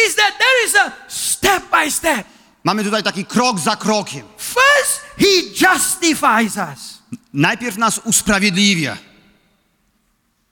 [0.08, 2.28] is that there is a step by step.
[2.64, 4.24] Mamy tutaj taki krok za krokiem.
[4.38, 7.00] First, he justifies us.
[7.34, 8.98] Najpierw nas usprawiedliwia.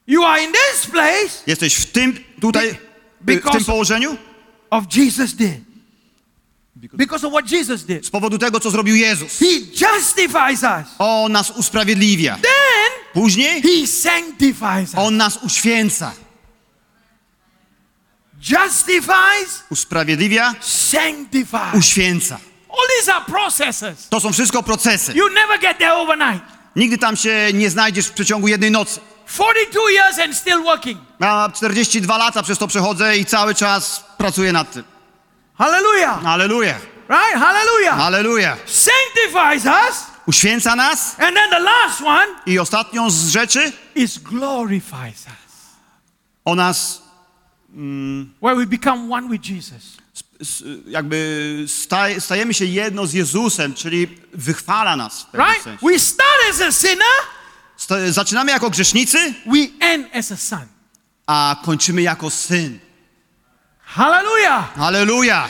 [0.08, 2.76] You are in this place Jesteś w tym tutaj,
[3.22, 4.18] w Because- tym położeniu
[4.70, 5.60] of Jesus did.
[6.94, 8.06] Because of what Jesus did.
[8.06, 9.40] z powodu tego, co zrobił Jezus.
[9.40, 9.46] He
[9.96, 10.88] justifies us.
[11.00, 12.36] On nas usprawiedliwia.
[12.36, 14.96] Then Później he sanctifies us.
[14.96, 16.12] On nas uświęca.
[18.50, 21.74] Justifies, Usprawiedliwia, sanctifies.
[21.80, 22.40] uświęca.
[22.70, 24.10] All these are processes.
[24.10, 25.14] To są wszystko procesy.
[25.14, 26.42] You never get there overnight.
[26.76, 29.00] Nigdy tam się nie znajdziesz w przeciągu jednej nocy.
[29.28, 31.02] 42 years and still working.
[31.20, 34.84] Ja 42 lata przez to przechodzę i cały czas pracuję nad tym.
[35.58, 36.26] Hallelujah.
[36.26, 36.76] Aleluja,
[37.10, 37.40] Right?
[37.40, 38.00] Hallelujah.
[38.00, 38.58] aleluja.
[38.66, 40.04] Sanctifies us.
[40.26, 45.74] Uświęca nas And then the last one i ostatnią z rzeczy is glorifies us.
[46.46, 47.03] o nas
[48.42, 49.84] Where we become one with Jesus.
[50.88, 55.64] jakby staj, stajemy się jedno z Jezusem, czyli wychwala nas Right?
[55.64, 55.88] sensie.
[55.88, 57.08] We start as a sinner
[57.78, 60.68] Sto- Zaczynamy jako grzesznicy, we end as a son.
[61.28, 62.80] a kończymy jako syn.
[63.86, 64.74] Hallelujah.
[64.76, 65.50] Halleluja!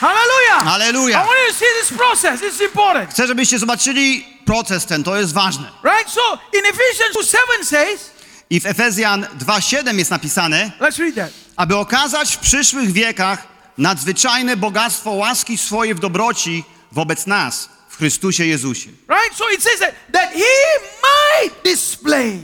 [0.00, 0.62] Hallelujah.
[0.62, 1.18] I Halleluja!
[1.18, 2.40] want you to see this process.
[2.42, 3.10] It's important.
[3.10, 5.70] Chcę, żebyście zobaczyli proces ten, to jest ważne.
[5.84, 6.10] Right?
[6.10, 8.10] So in Ephesians 2 7 says,
[8.50, 11.30] I w Efezjan 2,7 jest napisane, let's read that.
[11.56, 13.46] aby okazać w przyszłych wiekach
[13.78, 18.90] nadzwyczajne bogactwo łaski swojej w dobroci wobec nas w Chrystusie Jezusie.
[19.08, 19.36] Right?
[19.38, 22.40] So it says that, that he might display.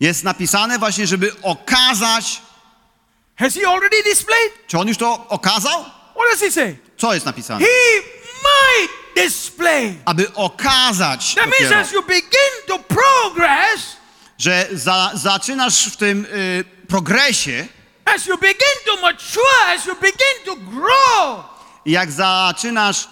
[0.00, 2.42] Jest napisane właśnie, żeby okazać.
[3.36, 4.66] Has he already displayed?
[4.66, 5.80] Czy on już to okazał?
[6.14, 6.76] What does he say?
[6.96, 7.60] Co jest napisane?
[7.66, 8.00] He
[8.42, 8.90] might
[9.24, 9.94] display.
[10.04, 13.96] Aby okazać That means dopiero, as you begin to progress,
[14.40, 17.66] że za, zaczynasz w tym y, progresie
[18.04, 21.44] as you begin to mature, as you begin to grow,
[21.86, 23.08] jak zaczynasz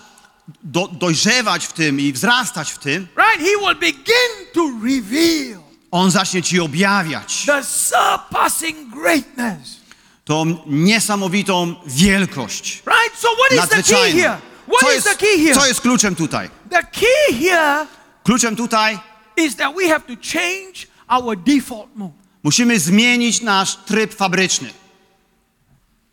[0.63, 3.39] do, dojrzewać w tym i wzrastać w tym, right?
[3.39, 9.77] He will begin to reveal on zacznie ci objawiać the surpassing greatness.
[10.25, 12.83] tą niesamowitą wielkość.
[12.87, 13.19] Right?
[13.21, 14.39] So what is the key here?
[14.69, 15.55] What Co is jest, the key here?
[15.55, 16.51] co jest kluczem tutaj?
[16.71, 17.87] The key here
[18.25, 18.99] Kluczem tutaj
[19.37, 22.13] is that we have to change our default mode.
[22.43, 24.71] musimy zmienić nasz tryb fabryczny.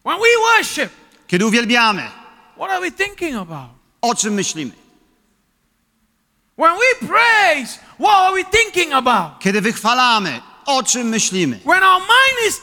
[0.06, 0.90] When we worship,
[1.28, 2.12] Kiedy uwielbiamy,
[2.56, 3.70] what are we thinking about?
[4.02, 4.72] o czym myślimy?
[6.58, 9.40] When we praise, what are we thinking about?
[9.40, 11.60] Kiedy wychwalamy, o czym myślimy?
[11.66, 12.62] When our mind is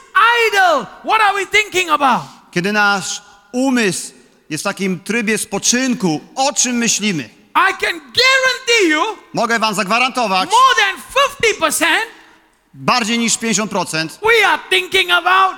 [0.48, 2.22] idle, what are we thinking about?
[2.50, 3.22] Kiedy nasz
[3.52, 4.12] umysł
[4.50, 7.22] jest w takim trybie spoczynku, o czym myślimy?
[7.54, 9.02] I can guarantee you
[9.34, 10.96] Mogę wam zagwarantować, more than
[11.70, 11.84] 50%
[12.74, 15.56] bardziej niż 50% we are thinking about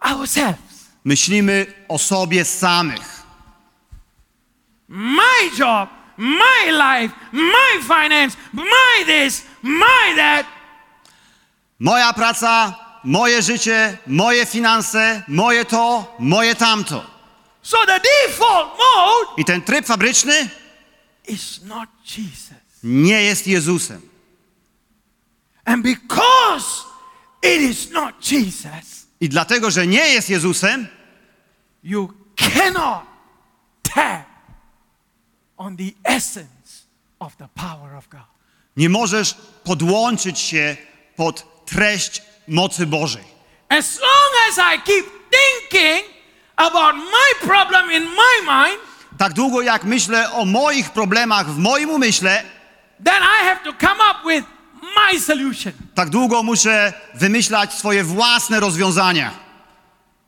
[0.00, 0.90] ourselves.
[1.04, 3.20] myślimy o sobie samych.
[4.88, 10.46] My job, my life, my finance, my this, my that.
[11.78, 17.04] Moja praca, moje życie, moje finanse, moje to, moje tamto.
[17.62, 20.48] So the default mode I ten tryb fabryczny
[21.28, 22.58] is not Jesus.
[22.82, 24.09] nie jest Jezusem.
[25.70, 26.84] And because
[27.42, 30.88] it is not Jesus, I dlatego, że nie jest Jezusem,
[31.84, 33.02] you cannot
[33.82, 34.26] tap
[35.56, 36.84] on the essence
[37.20, 38.26] of the power of God.
[38.76, 40.76] nie możesz podłączyć się
[41.16, 43.24] pod treść mocy Bożej.
[43.68, 46.04] As long as I keep thinking
[46.56, 48.80] about my problem in my mind,
[49.18, 52.42] Tak długo jak myślę o moich problemach w moim umyśle,
[53.04, 55.72] then I have to come up with my solution.
[55.94, 59.30] tak długo muszę wymyślać swoje własne rozwiązania.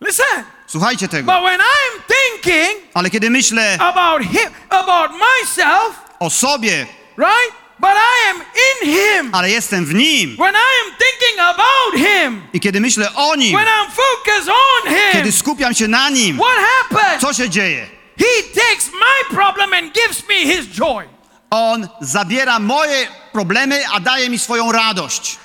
[0.01, 1.33] Listen, Słuchajcie tego.
[1.33, 6.87] but when I'm thinking Ale kiedy myślę about him, about myself, o sobie,
[7.19, 7.53] right?
[7.81, 9.35] But I am in him.
[9.35, 13.57] ale jestem w Nim When I am thinking about him, i kiedy myślę o Nim,
[13.57, 17.23] when I'm focused on him, kiedy skupiam się na Nim, what happens?
[17.23, 17.87] co się dzieje?
[18.19, 21.05] He takes my problem and gives me his joy.
[21.51, 25.39] On zabiera moje problemy, a daje mi swoją radość.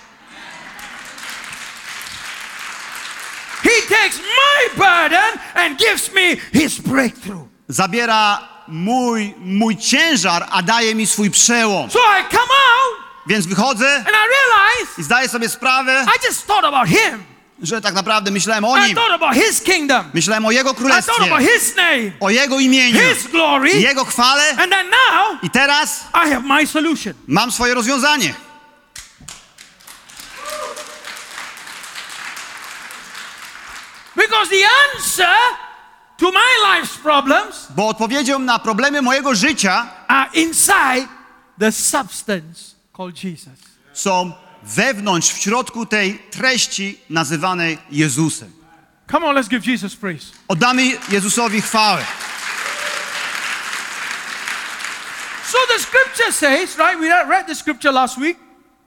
[3.63, 7.47] He takes my burden and gives me his breakthrough.
[7.67, 11.89] Zabiera mój, mój ciężar, a daje mi swój przełom.
[11.91, 16.47] So I come out Więc wychodzę and I realize i zdaję sobie sprawę, I just
[16.47, 17.36] thought about him.
[17.61, 18.97] Że tak naprawdę myślałem o Nim.
[19.63, 20.09] kingdom.
[20.13, 21.13] Myślałem o Jego królestwie,
[21.75, 22.99] name, o Jego imieniu,
[23.31, 23.69] glory.
[23.69, 24.55] Jego chwale.
[24.55, 26.05] Now I teraz
[27.27, 28.33] mam swoje rozwiązanie.
[34.15, 34.63] Because the
[34.95, 35.37] answer
[36.17, 41.07] to my life's problems Bo odpowiedzią na problemy mojego życia are inside
[41.59, 43.59] the substance called Jesus.
[43.93, 48.51] są wewnątrz, w środku tej treści nazywanej Jezusem.
[49.11, 50.25] Come on, let's give Jesus praise.
[50.47, 52.05] Oddamy Jezusowi chwałę.
[55.51, 56.99] So the scripture says, right?
[56.99, 58.37] We read the scripture last week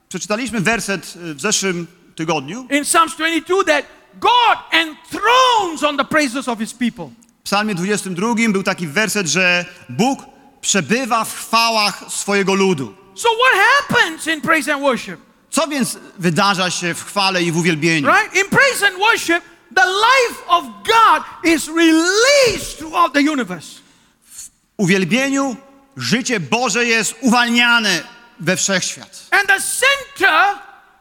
[0.08, 2.66] Przeczytaliśmy werset y, w zeszłym tygodniu.
[2.70, 3.84] in Psalms 22 that
[4.20, 7.10] God enthrones on the praises of his people.
[7.40, 10.18] W psalmie 22 był taki werset, że Bóg
[10.60, 12.94] przebywa w chwałach swojego ludu.
[13.14, 15.20] So what happens in praise and worship?
[15.50, 18.08] Co więc wydarza się w chwale i w uwielbieniu?
[18.08, 18.34] Right?
[18.34, 19.44] In praise and worship,
[19.74, 23.80] the life of God is released throughout the universe.
[24.24, 25.56] W uwielbieniu
[25.96, 28.02] życie Boże jest uwalniane
[28.40, 29.26] we wszechświat.
[29.30, 30.58] And the center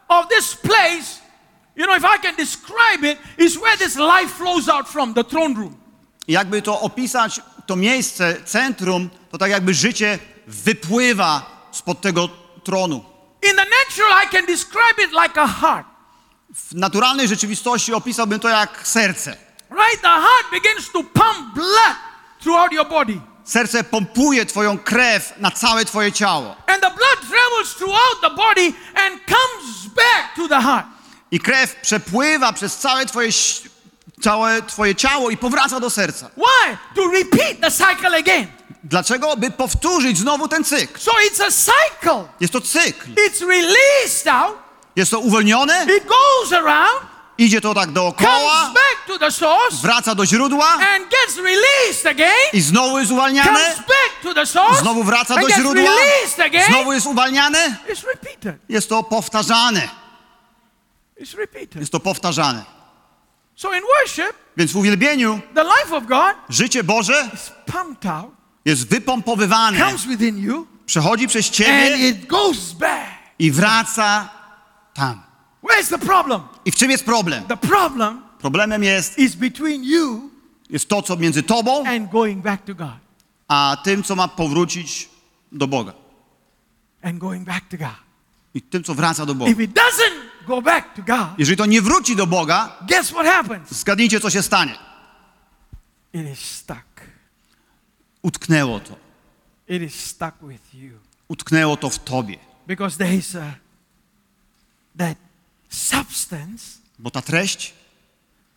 [0.08, 1.20] of this place,
[1.76, 5.24] you know, if I can describe it, is where this life flows out from, the
[5.24, 5.78] throne room.
[6.28, 12.30] Jakby to opisać, to miejsce, centrum, to tak jakby życie wypływa spod tego
[12.64, 13.09] tronu.
[13.42, 15.86] In the natural, I can describe it like a heart.
[16.56, 19.38] W naturalnej rzeczywistości opisałbym to jak serce.
[19.70, 20.02] Right?
[20.02, 21.96] The heart begins to pump blood
[22.42, 23.22] throughout your body.
[23.44, 26.56] Serce pompuje twoją krew na całe twoje ciało.
[26.68, 30.86] And the blood travels throughout the body and comes back to the heart.
[31.32, 33.30] I krew przepływa przez całe twoje,
[34.22, 36.30] całe twoje ciało i powraca do serca.
[36.38, 36.78] Why?
[36.96, 38.48] To repeat the cycle again.
[38.90, 39.38] Dlaczego?
[39.38, 41.00] By powtórzyć znowu ten cykl.
[41.00, 42.28] So it's a cycle.
[42.40, 43.10] Jest to cykl.
[43.12, 44.58] It's released out,
[44.96, 47.02] Jest to uwolnione, it goes around,
[47.38, 52.06] idzie to tak comes dookoła, back to the source, wraca do źródła and gets released
[52.06, 56.40] again, i znowu jest uwalniane, comes back to the source, znowu wraca do źródła, released
[56.40, 56.68] again.
[56.68, 57.78] znowu jest uwalniane.
[57.90, 58.56] It's repeated.
[58.70, 59.90] Jest to powtarzane.
[61.22, 61.76] It's repeated.
[61.76, 62.66] Jest to powtarzane.
[63.56, 68.39] So in worship, Więc w uwielbieniu the life of God życie Boże is pumped out,
[68.70, 73.10] jest wypompowywane, comes within you, przechodzi przez and ciebie it goes back.
[73.40, 74.30] i wraca
[74.94, 75.22] tam.
[75.64, 76.42] Where's the problem?
[76.66, 77.44] I w czym jest problem?
[77.44, 80.30] The problem Problemem jest, is between you
[80.70, 82.98] jest to, co między tobą, and going back to God.
[83.48, 85.10] a tym, co ma powrócić
[85.52, 85.94] do Boga.
[87.04, 87.96] And going back to God.
[88.54, 89.52] I tym, co wraca do Boga.
[89.52, 93.26] If it doesn't go back to God, Jeżeli to nie wróci do Boga, guess what
[93.26, 93.72] happens?
[93.72, 94.76] zgadnijcie, co się stanie.
[96.14, 96.80] It is stuck.
[98.22, 98.96] Utknęło to.
[99.68, 101.00] It is stuck with you.
[101.28, 102.38] Utknęło to w tobie.
[102.68, 103.54] Because there is a
[104.98, 105.18] that
[105.70, 107.74] substance Bo ta treść,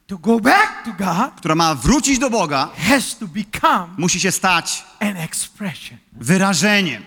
[0.07, 4.33] to go back to God która ma wrócić do Boga, has to become musi się
[4.33, 5.99] stać an expression.
[6.13, 7.03] wyrażeniem,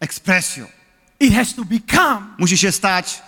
[0.00, 0.66] ekspresją.
[1.20, 3.22] It has to become Musi się stać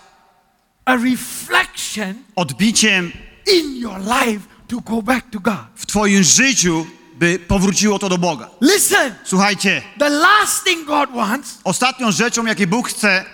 [0.85, 3.11] a reflection odbiciem
[3.53, 5.65] in your life to go back to God.
[5.75, 6.85] w twoim życiu,
[7.21, 8.49] by powróciło to do Boga.
[8.61, 13.25] Listen, Słuchajcie, the last thing God wants ostatnią rzeczą, jakiej Bóg chce,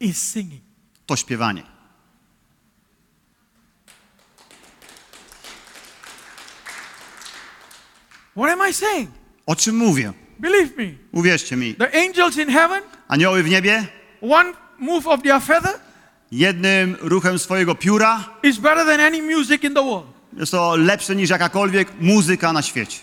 [0.00, 0.62] is singing.
[1.06, 1.62] to śpiewanie.
[8.36, 9.10] What am I saying?
[9.46, 10.12] O czym mówię?
[10.38, 10.92] Believe me.
[11.12, 11.74] Uwierzcie mi.
[11.74, 13.86] The angels in heaven, Anioły w niebie
[14.20, 15.74] one move of their feather
[16.30, 20.17] jednym ruchem swojego pióra is better than any music in the world.
[20.40, 22.98] Jest to lepsze niż jakakolwiek muzyka na świecie.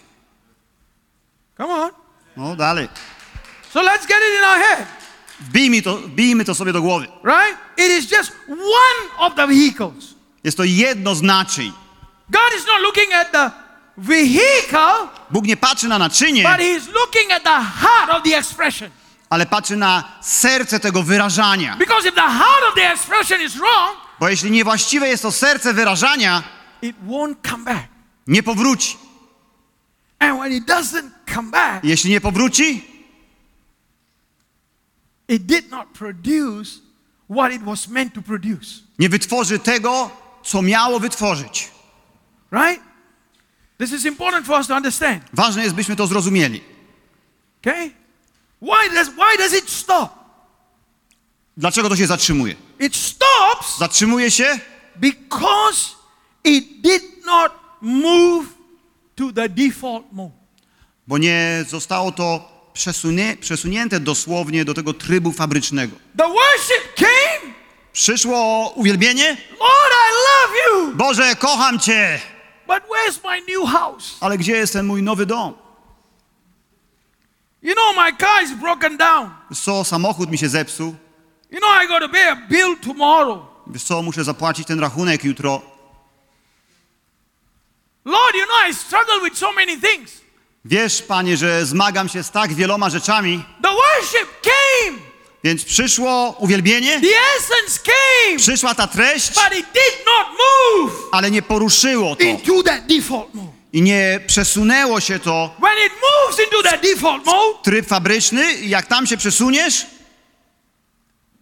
[1.57, 1.91] Come on.
[2.37, 2.89] No dalej.
[3.73, 4.87] So let's get it in our head,
[5.39, 7.07] Wbijmy to, wbijmy to sobie do głowy.
[7.23, 7.57] right?
[7.77, 10.05] It is just one of the vehicles.
[10.43, 11.71] Jest to jedno z naczyń.
[12.29, 13.51] God is not looking at the
[13.97, 18.37] vehicle, Bóg nie patrzy na naczynie, but He is looking at the heart of the
[18.37, 18.89] expression.
[19.29, 21.75] ale patrzy na serce tego wyrażania.
[21.79, 25.73] Because if the heart of the expression is wrong, Bo jeśli niewłaściwe jest to serce
[25.73, 26.43] wyrażania,
[26.85, 27.87] it won't come back.
[28.27, 28.97] nie powróci.
[30.19, 32.83] And when it doesn't come back, Jeśli nie powróci,
[35.27, 36.79] it did not produce
[37.29, 38.81] what it was meant to produce.
[38.99, 40.11] nie wytworzy tego,
[40.43, 41.71] co miało wytworzyć.
[42.51, 42.83] Right?
[43.77, 45.23] This is important for us to understand.
[45.33, 46.61] Ważne jest, byśmy to zrozumieli.
[47.61, 47.91] Okay?
[48.61, 50.25] Why does, why does it stop?
[51.57, 52.55] Dlaczego to się zatrzymuje?
[52.79, 54.59] It stops Zatrzymuje się,
[54.95, 55.95] because
[56.45, 58.45] it did not move
[59.15, 60.31] to the default mode.
[61.07, 65.95] bo nie zostało to przesunie, przesunięte dosłownie do tego trybu fabrycznego.
[66.17, 67.53] The worship came.
[67.93, 69.37] Przyszło uwielbienie.
[69.51, 70.55] Lord, I love
[70.89, 70.95] you.
[70.95, 72.19] Boże, kocham Cię,
[72.67, 74.17] But where's my new house?
[74.21, 75.53] ale gdzie jest ten mój nowy dom?
[77.61, 79.29] You know, my car is broken down.
[79.49, 80.95] Wiesz co, samochód mi się zepsuł.
[81.51, 83.39] You know, I got to pay a bill tomorrow.
[83.67, 85.61] Wiesz co, muszę zapłacić ten rachunek jutro.
[88.05, 90.11] Lord, you know, I struggle with so many things.
[90.65, 94.97] Wiesz, Panie, że zmagam się z tak wieloma rzeczami, The worship came.
[95.43, 98.37] więc przyszło uwielbienie, The essence came.
[98.37, 103.33] przyszła ta treść, But it did not move ale nie poruszyło to into that default
[103.33, 103.51] mode.
[103.73, 108.85] i nie przesunęło się to When it moves into that default mode, tryb fabryczny jak
[108.87, 111.34] tam się przesuniesz, when the worship ends,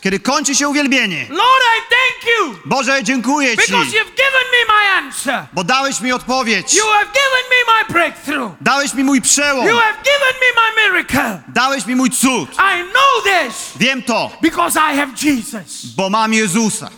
[0.00, 1.26] kiedy kończy się uwielbienie.
[1.30, 5.46] Lord, I thank you Boże, dziękuję Ci, because you've given me my answer.
[5.52, 8.52] bo dałeś mi odpowiedź, You have given me my breakthrough.
[8.60, 11.42] dałeś mi mój przełom, You have given me my miracle.
[11.48, 12.50] dałeś mi mój cud.
[12.52, 15.86] I know this Wiem to, because I have Jesus.
[15.96, 16.90] bo mam Jezusa.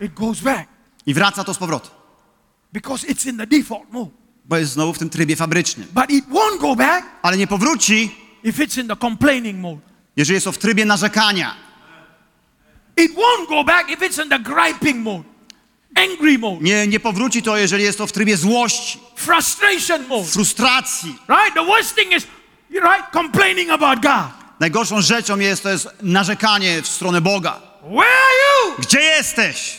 [0.00, 0.68] It goes back
[1.06, 1.90] I wraca to z powrotem,
[2.72, 4.10] because it's in the default mode.
[4.48, 5.88] Bo jest znowu w tym trybie fabrycznym.
[5.94, 9.80] But it won't go back Ale nie powróci, if it's in the complaining mode.
[10.16, 11.54] jeżeli jest to w trybie narzekania.
[12.96, 15.24] It won't go back if it's in the griping mode.
[15.96, 20.24] angry mode, Nie, nie powróci to, jeżeli jest to w trybie złości, frustration mode.
[20.28, 21.16] frustracji.
[21.28, 21.54] Right?
[21.54, 22.26] The worst thing is,
[22.70, 24.38] you're right, complaining about God.
[24.60, 27.60] Najgorszą rzeczą jest to jest narzekanie w stronę Boga.
[27.82, 28.74] Where are you?
[28.78, 29.78] Gdzie jesteś?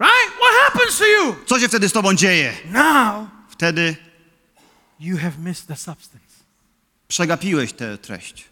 [0.00, 0.30] Right?
[0.38, 1.36] What happens to you?
[1.46, 2.52] Co się wtedy z tobą dzieje?
[2.70, 3.96] Now Wtedy
[5.00, 6.24] you have missed the substance.
[7.08, 8.44] przegapiłeś tę treść.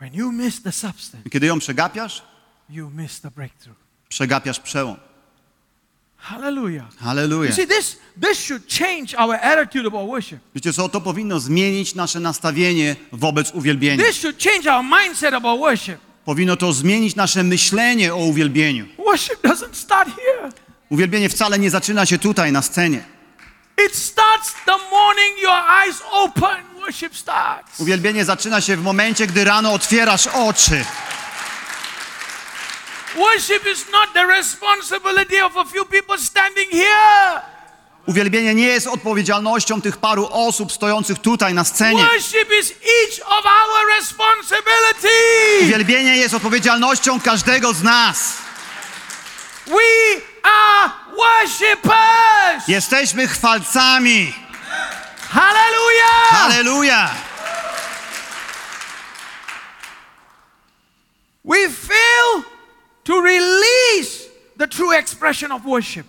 [0.00, 2.22] When you miss the substance, kiedy ją przegapiasz,
[2.70, 3.76] you miss the breakthrough.
[4.08, 4.96] przegapiasz przełom.
[6.16, 6.84] Hallelujah.
[7.00, 7.50] Halleluja.
[7.50, 10.38] You see, this this should change our attitude about worship.
[10.54, 14.04] Wiecie co, to powinno zmienić nasze nastawienie wobec uwielbienia.
[14.04, 16.07] This should change our mindset about worship.
[16.28, 18.86] Powinno to zmienić nasze myślenie o uwielbieniu.
[18.98, 20.52] Worship doesn't start here.
[20.90, 23.04] Uwielbienie wcale nie zaczyna się tutaj na scenie.
[23.86, 26.80] It starts the morning your eyes open.
[26.80, 27.80] Worship starts.
[27.80, 30.84] Uwielbienie zaczyna się w momencie, gdy rano otwierasz oczy.
[33.16, 37.42] Worship is not the responsibility of a few people standing here.
[38.06, 42.02] Uwielbienie nie jest odpowiedzialnością tych paru osób stojących tutaj na scenie.
[42.02, 44.27] Worship is each of our responsibility.
[45.68, 48.34] Uwielbienie jest odpowiedzialnością każdego z nas.
[49.66, 52.68] We are worshippers.
[52.68, 54.34] Jesteśmy chwalcami.
[55.30, 56.28] Hallelujah.
[56.30, 57.10] Halleluja!
[61.44, 62.44] we fail
[63.04, 66.06] to release the true expression of worship.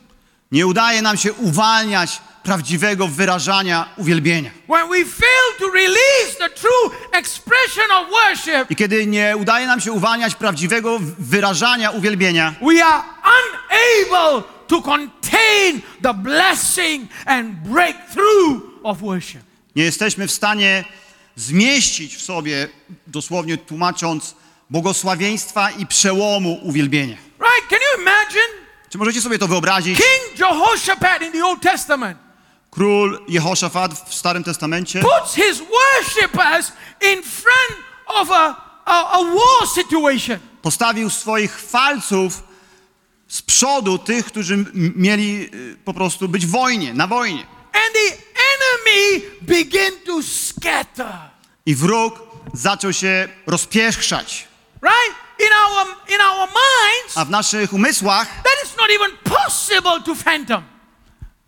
[0.51, 4.51] Nie udaje nam się uwalniać prawdziwego wyrażania uwielbienia.
[4.67, 9.81] When we fail to release the true expression of worship, I kiedy nie udaje nam
[9.81, 18.99] się uwalniać prawdziwego wyrażania uwielbienia, we are unable to contain the blessing and breakthrough of
[19.01, 19.41] worship.
[19.75, 20.83] nie jesteśmy w stanie
[21.35, 22.67] zmieścić w sobie,
[23.07, 24.35] dosłownie tłumacząc,
[24.69, 27.17] błogosławieństwa i przełomu uwielbienia.
[27.39, 27.69] Right?
[27.69, 29.97] Can you imagine Czy możecie sobie to wyobrazić?
[29.97, 32.17] King Jehoshaphat in the Old Testament
[32.71, 38.55] Król Jehoszafat w Starym Testamencie puts his worshippers in front of a,
[38.85, 40.39] a, a war situation.
[40.61, 42.43] postawił swoich chwalców
[43.27, 47.45] z przodu tych, którzy mieli y, po prostu być w wojnie, na wojnie.
[47.73, 48.17] And the
[48.55, 51.13] enemy began to scatter.
[51.65, 52.19] I wróg
[52.53, 54.47] zaczął się rozpieszczać.
[54.81, 55.15] Right?
[55.39, 60.15] In our, in our minds, A w naszych umysłach that is not even possible to
[60.15, 60.63] fathom.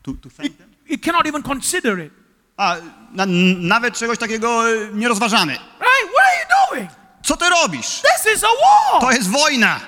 [0.03, 0.53] tu, tu It,
[0.91, 2.13] it cannot even consider it.
[2.57, 2.75] a,
[3.11, 3.25] na,
[3.57, 5.51] nawet czegoś takiego y, nie rozważamy.
[5.53, 6.11] Right?
[6.13, 6.91] What are you doing?
[7.25, 7.87] Co ty robisz?
[8.01, 9.01] This is a war.
[9.01, 9.79] To jest wojna,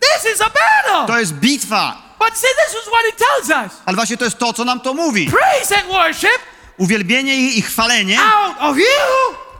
[0.00, 1.06] This is a battle.
[1.14, 2.02] to jest bitwa.
[2.18, 3.82] But see, this is what it tells us.
[3.86, 5.30] Ale właśnie to jest to, co nam to mówi.
[5.30, 6.38] Praise and worship
[6.78, 8.84] Uwielbienie i, i chwalenie out of you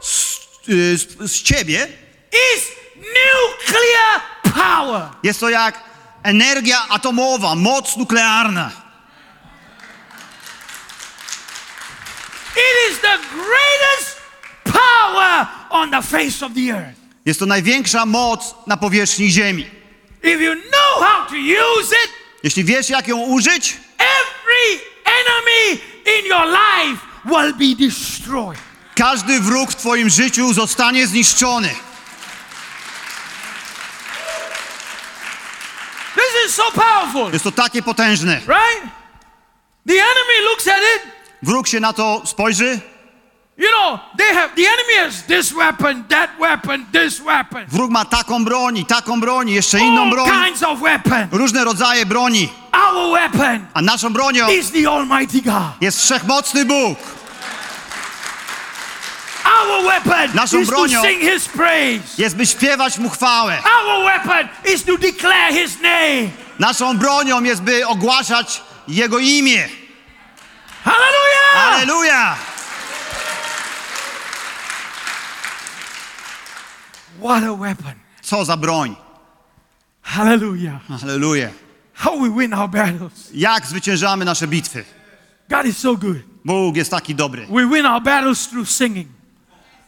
[0.01, 1.89] z, y, z, z ciebie
[2.57, 2.63] is
[2.97, 4.21] nuclear
[4.55, 5.03] power.
[5.23, 5.81] jest to jak
[6.23, 8.71] energia atomowa, moc nuklearna.
[12.57, 14.17] It is the greatest
[14.65, 16.97] power on the face of the earth.
[17.27, 19.67] Jest to największa moc na powierzchni Ziemi.
[20.23, 22.11] If you know how to use it,
[22.43, 25.81] Jeśli wiesz, jak ją użyć, every enemy
[26.19, 28.59] in your life will be destroyed.
[28.95, 31.75] każdy wróg w Twoim życiu zostanie zniszczony.
[36.15, 38.35] This is so powerful, Jest to takie potężne.
[38.47, 38.83] right?
[39.87, 41.16] The enemy looks at it.
[41.43, 42.81] Wróg się na to spojrzy,
[43.59, 48.05] You know, they have the enemy has this weapon, that weapon, this weapon, wróg ma
[48.05, 51.29] taką broń, taką broń, jeszcze inną all broń, kinds of weapon.
[51.33, 52.49] różne rodzaje broni.
[52.73, 55.63] Our weapon A naszą bronią is the Almighty God.
[55.81, 56.99] jest wszechmocny Bóg.
[59.45, 62.03] Our weapon Naszą is to bronią- sing His praise.
[62.19, 63.59] Jest, by śpiewać Mu chwałę.
[63.85, 66.31] Our weapon is to declare His name.
[66.59, 69.69] Naszą bronią jest, by ogłaszać Jego imię.
[71.77, 72.09] Hallelujah!
[72.09, 72.37] Aleluja!
[77.21, 77.95] What a weapon!
[78.23, 78.97] Co za broń.
[80.03, 80.81] Hallelujah!
[81.03, 81.51] Aleluja.
[81.95, 83.31] How we win our battles.
[83.35, 84.85] Jak zwyciężamy nasze bitwy.
[85.51, 86.19] God is so good.
[86.45, 87.47] Bóg jest taki dobry.
[87.47, 89.09] We win our battles through singing.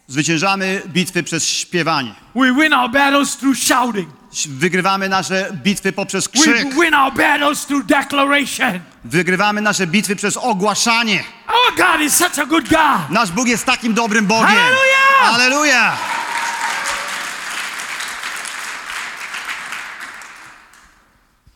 [0.07, 2.15] Zwyciężamy bitwy przez śpiewanie.
[2.35, 4.18] We win our battles through shouting.
[4.49, 6.75] Wygrywamy nasze bitwy poprzez We krzyk.
[6.75, 8.81] win our battles through declaration.
[9.05, 11.25] Wygrywamy nasze bitwy przez ogłaszanie.
[11.49, 13.11] Our God is such a good God.
[13.11, 14.47] Nasz Bóg jest takim dobrym Bogiem.
[14.47, 15.35] Hallelujah!
[15.35, 15.97] Aleluja!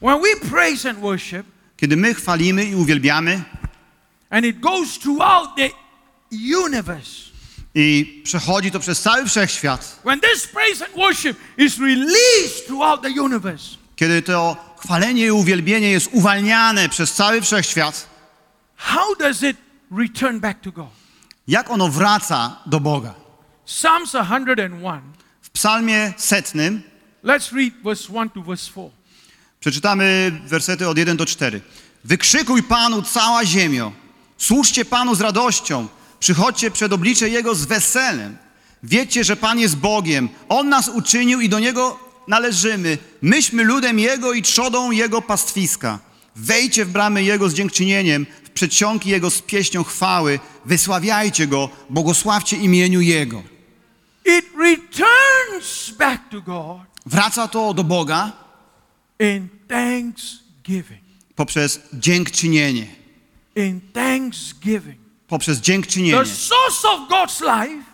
[0.00, 1.46] When we praise and worship,
[1.76, 3.42] Kiedy my chwalimy i uwielbiamy
[4.30, 5.70] and it goes throughout the
[6.30, 7.31] universe,
[7.74, 13.22] i przechodzi to przez cały wszechświat, when this praise and worship is released throughout the
[13.22, 18.06] universe, Kiedy to chwalenie i uwielbienie jest uwalniane przez cały wszechświat,
[18.76, 19.56] how does it
[19.98, 20.88] return back to God?
[21.48, 23.14] jak ono wraca do Boga?
[23.66, 25.02] Psalms 101.
[25.42, 26.82] W psalmie setnym
[27.24, 28.90] Let's read verse 1 to verse 4.
[29.60, 31.60] przeczytamy wersety od 1 do 4.
[32.04, 33.92] Wykrzykuj Panu cała ziemio,
[34.38, 35.88] służcie Panu z radością,
[36.22, 38.36] przychodźcie przed oblicze Jego z weselem.
[38.82, 41.98] Wiecie, że Pan jest Bogiem, On nas uczynił i do Niego
[42.28, 42.98] należymy.
[43.22, 45.98] Myśmy ludem Jego i trzodą Jego pastwiska.
[46.36, 50.40] Wejdźcie w bramy Jego z dziękczynieniem, w przedsionki Jego z pieśnią chwały.
[50.64, 53.42] Wysławiajcie Go, błogosławcie imieniu Jego.
[54.24, 58.32] It returns back to God Wraca to do Boga
[59.20, 61.02] in thanksgiving.
[61.36, 62.86] poprzez dziękczynienie.
[63.56, 65.01] In thanksgiving.
[65.32, 66.18] Poprzez dziękczynienie.
[66.18, 67.84] The source of God's life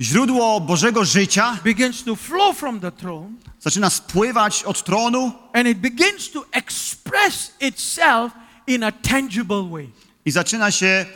[0.00, 3.30] Źródło Bożego życia begins to flow from the throne
[3.60, 8.32] zaczyna spływać od tronu and it begins to express itself
[8.66, 9.90] in a tangible way.
[10.24, 11.06] i zaczyna się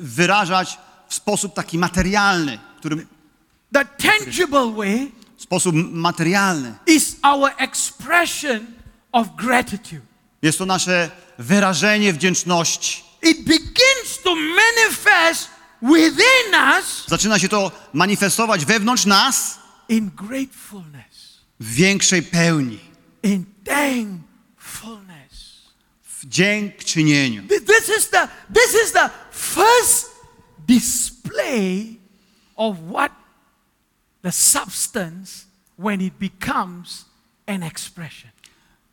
[0.00, 3.06] wyrażać w sposób taki materialny, który,
[3.72, 6.74] The tangible way w sposób materialny.
[6.86, 8.66] is our expression
[9.12, 10.02] of gratitude.
[10.42, 13.07] Jest to nasze wyrażenie wdzięczności.
[13.22, 15.48] It begins to manifest
[15.82, 19.58] within us Zaczyna się to manifestować wewnątrz nas
[19.88, 22.78] in gratefulness, w większej pełni,
[23.22, 25.38] in thankfulness.
[26.20, 27.42] w dziękczynieniu.
[27.48, 30.06] Th- This is the this is the first
[30.66, 31.96] display
[32.56, 33.12] of what
[34.22, 35.46] the substance
[35.78, 37.04] when it becomes
[37.46, 38.30] an expression.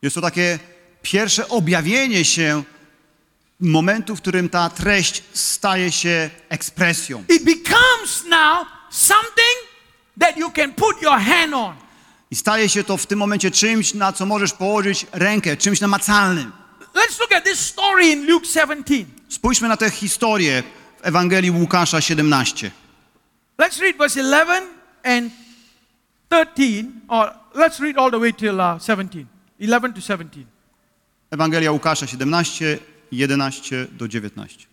[0.02, 0.58] Jest to takie
[1.02, 2.62] pierwsze objawienie się
[3.60, 7.24] momentu, w którym ta treść staje się ekspresją.
[7.28, 9.56] It becomes now something
[10.20, 11.74] that you can put your hand on.
[12.30, 16.52] I staje się to w tym momencie czymś, na co możesz położyć rękę, czymś namacalnym.
[16.94, 19.04] Let's look at this story in Luke 17.
[19.28, 20.62] Spójrzmy na tę historię
[21.02, 22.70] w Ewangelii Łukasza 17.
[23.58, 24.66] Let's read verse 11
[25.04, 25.32] and
[26.28, 29.26] 13, or let's read all the way till uh, 17.
[29.58, 30.46] 11 to 17.
[31.30, 32.78] Ewangelia Łukasza 17,
[33.12, 34.66] 11 do 19.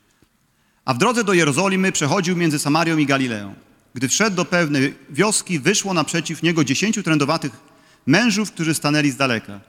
[0.86, 3.54] A w drodze do Jerozolimy przechodził między Samarią i Galileą.
[3.94, 7.52] Gdy wszedł do pewnej wioski, wyszło naprzeciw niego dziesięciu trędowatych
[8.06, 9.60] mężów, którzy stanęli z daleka.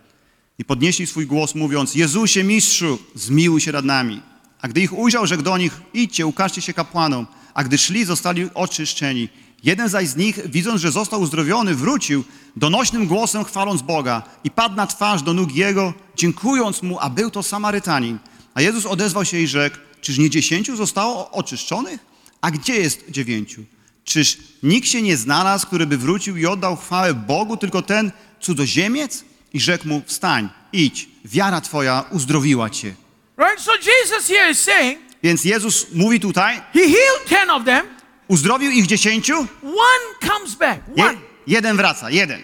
[0.59, 4.21] I podnieśli swój głos, mówiąc, Jezusie, mistrzu, zmiłuj się nad nami.
[4.61, 7.27] A gdy ich ujrzał, rzekł do nich, idźcie, ukażcie się kapłanom.
[7.55, 9.29] A gdy szli, zostali oczyszczeni.
[9.65, 12.25] Jeden zaś z nich, widząc, że został uzdrowiony, wrócił,
[12.57, 17.31] donośnym głosem chwaląc Boga i padł na twarz do nóg Jego, dziękując Mu, a był
[17.31, 18.19] to Samarytanin.
[18.55, 22.01] A Jezus odezwał się i rzekł, czyż nie dziesięciu zostało oczyszczonych?
[22.41, 23.65] A gdzie jest dziewięciu?
[24.05, 29.25] Czyż nikt się nie znalazł, który by wrócił i oddał chwałę Bogu, tylko ten cudzoziemiec?
[29.53, 32.95] I rzekł mu, wstań, idź, wiara twoja uzdrowiła cię.
[33.39, 33.61] Right?
[33.61, 37.87] So Jesus here is saying Więc Jezus mówi tutaj, he healed 10 of them,
[38.29, 40.81] uzdrowił ich dziesięciu, one comes back.
[40.97, 41.19] je, One.
[41.47, 42.43] jeden wraca, jeden.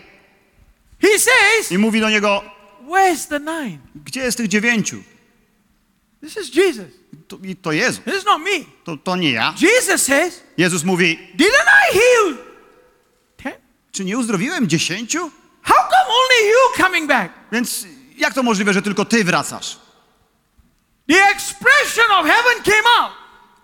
[1.02, 2.42] He says, I mówi do niego,
[2.88, 3.78] Where's the nine?
[4.06, 5.02] gdzie jest tych dziewięciu?
[6.20, 6.86] This is Jesus.
[7.28, 8.64] To, I to Jezus, This is not me.
[8.84, 9.54] to, to nie ja.
[9.60, 12.36] Jesus says, Jezus mówi, Didn't I heal
[13.38, 13.56] 10?
[13.92, 15.30] czy nie uzdrowiłem dziesięciu?
[15.62, 17.32] How come only you coming back?
[17.52, 19.78] Więc jak to możliwe, że tylko ty wracasz?
[21.08, 23.12] The expression of heaven came out.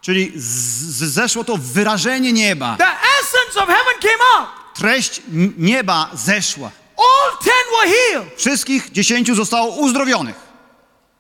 [0.01, 2.77] Czyli zeszło to wyrażenie nieba.
[2.79, 2.85] The
[3.21, 4.49] essence of heaven came out.
[4.75, 5.23] Treść
[5.59, 6.71] nieba zeszła.
[6.97, 10.37] All 10 were healed, Wszystkich dziesięciu zostało uzdrowionych,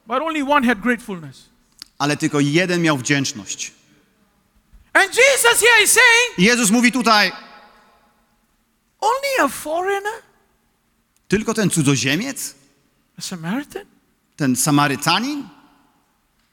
[0.07, 1.49] but only one had gratefulness.
[1.99, 3.73] ale tylko jeden miał wdzięczność.
[4.93, 7.33] And Jesus here is saying, Jezus mówi tutaj,
[9.01, 10.23] only a foreigner,
[11.29, 12.55] tylko ten cudzoziemiec,
[13.19, 13.85] a Samaritan?
[14.37, 15.49] ten Samarytanin,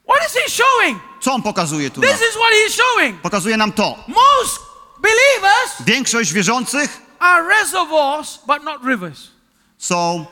[0.08, 1.00] What is he showing?
[1.22, 2.02] co on pokazuje tu?
[2.02, 3.22] This is what he is showing.
[3.22, 4.04] Pokazuje nam to.
[4.08, 4.60] Most
[5.02, 9.28] believers Większość wierzących are reservoirs, but not rivers.
[9.78, 10.26] są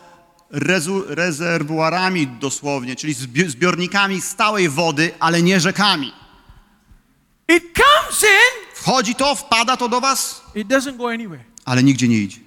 [0.52, 6.14] rezu, rezerwuarami dosłownie, czyli zbi- zbiornikami stałej wody, ale nie rzekami.
[7.48, 11.44] It comes in, Wchodzi to, wpada to do was, it doesn't go anywhere.
[11.66, 12.40] ale nigdzie nie idzie.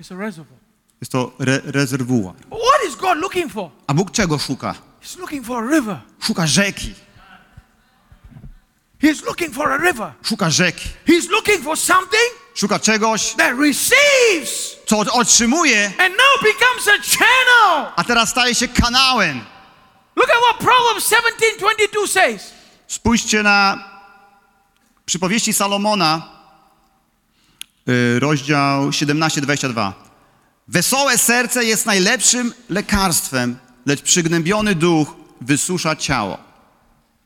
[0.00, 0.60] It's a reservoir.
[1.00, 2.34] Jest to re, rezerwuar.
[2.48, 3.70] What is God looking for?
[3.86, 4.74] A Bóg czego szuka?
[5.02, 5.98] He's looking for a river.
[6.20, 6.94] Szuka rzeki.
[9.02, 10.12] He's looking for a river.
[10.22, 10.88] Szuka rzeki.
[11.06, 12.30] He's looking for something
[12.60, 17.92] Szuka czegoś, that receives co otrzymuje, and now becomes a channel.
[17.96, 19.44] a teraz staje się kanałem.
[20.16, 22.52] Look at what Proverbs 17:22 says.
[22.86, 23.84] Spójrzcie na
[25.06, 26.28] przypowieści Salomona,
[27.88, 29.92] y, rozdział 17-22.
[30.68, 35.08] Wesołe serce jest najlepszym lekarstwem, lecz przygnębiony duch
[35.40, 36.38] wysusza ciało.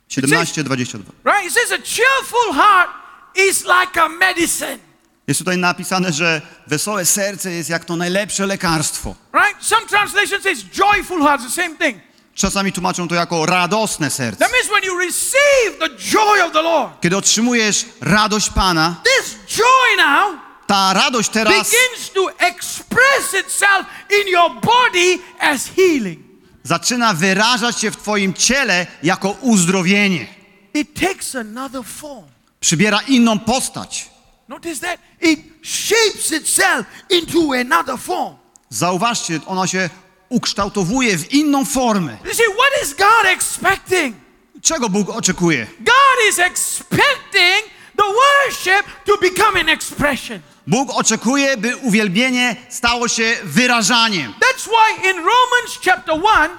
[0.08, 1.12] 17:22.
[1.24, 1.46] Right?
[1.46, 2.90] It says a cheerful heart
[3.36, 4.93] is like a medicine.
[5.26, 9.14] Jest tutaj napisane, że wesołe serce jest jak to najlepsze lekarstwo.
[9.34, 9.64] Right?
[9.64, 11.98] Some translation says joyful heart, the same thing.
[12.34, 14.38] Czasami tłumaczą to jako radosne serce.
[14.38, 19.36] That means when you receive the joy of the Lord, Kiedy otrzymujesz radość Pana, this
[19.56, 23.86] joy now ta radość teraz begins to express itself
[24.22, 26.18] in your body as healing.
[26.62, 30.26] zaczyna wyrażać się w Twoim ciele jako uzdrowienie.
[30.74, 32.24] It takes another form.
[32.60, 34.13] Przybiera inną postać.
[34.54, 38.36] Notice that it shapes itself into another form.
[38.70, 39.90] Zauważcie, ona się
[40.28, 42.16] ukształtowuje w inną formę.
[42.24, 44.16] You see, what is God expecting?
[44.62, 45.66] Czego Bóg oczekuje?
[45.80, 50.40] God is expecting the worship to become an expression.
[50.66, 54.32] Bóg oczekuje, by uwielbienie stało się wyrażaniem.
[54.32, 56.58] That's why in Romans chapter 1,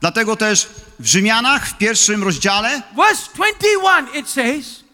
[0.00, 0.68] Dlatego też
[0.98, 4.85] w Rzymianach w pierwszym rozdziale, verse 21, it says,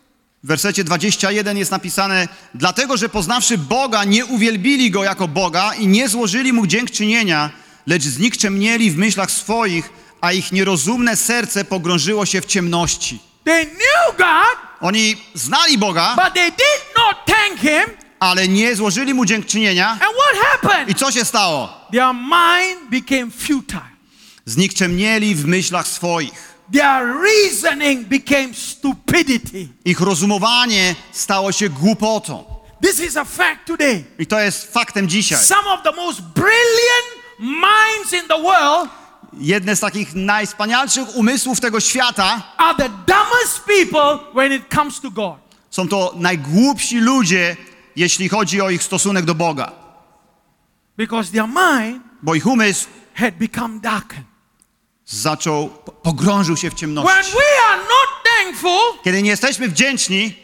[0.45, 5.86] w wersecie 21 jest napisane Dlatego, że poznawszy Boga, nie uwielbili Go jako Boga i
[5.86, 7.51] nie złożyli Mu dziękczynienia,
[7.86, 9.90] lecz znikczemnieli w myślach swoich,
[10.20, 13.18] a ich nierozumne serce pogrążyło się w ciemności.
[13.45, 17.97] they knew God, Oni znali Boga, but they did not thank Him.
[18.20, 19.90] ale nie złożyli Mu dziękczynienia.
[19.90, 20.88] And what happened?
[20.90, 21.86] I co się stało?
[21.93, 23.93] Their mind became futile.
[24.47, 26.52] Znikczemnieli w myślach swoich.
[26.73, 29.68] Their reasoning became stupidity.
[29.85, 32.45] Ich rozumowanie stało się głupotą.
[32.83, 34.05] This is a fact today.
[34.18, 35.39] I to jest faktem dzisiaj.
[35.39, 37.07] Some of the most brilliant
[37.39, 38.91] minds in the world
[39.41, 45.11] Jedne z takich najwspanialszych umysłów tego świata are the dumbest people when it comes to
[45.11, 45.37] God.
[45.70, 47.57] są to najgłupsi ludzie,
[47.97, 49.73] jeśli chodzi o ich stosunek do Boga.
[50.97, 54.32] Because their mind Bo ich umysł had become darkened.
[55.07, 57.09] Zaczął, po- pogrążył się w ciemności.
[59.05, 60.35] Kiedy nie jesteśmy wdzięczni,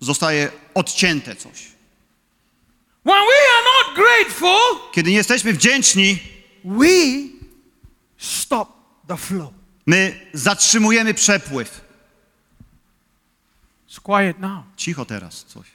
[0.00, 1.72] zostaje odcięte coś.
[4.92, 6.18] Kiedy nie jesteśmy wdzięczni,
[9.86, 11.80] my zatrzymujemy przepływ.
[14.76, 15.66] Cicho teraz coś.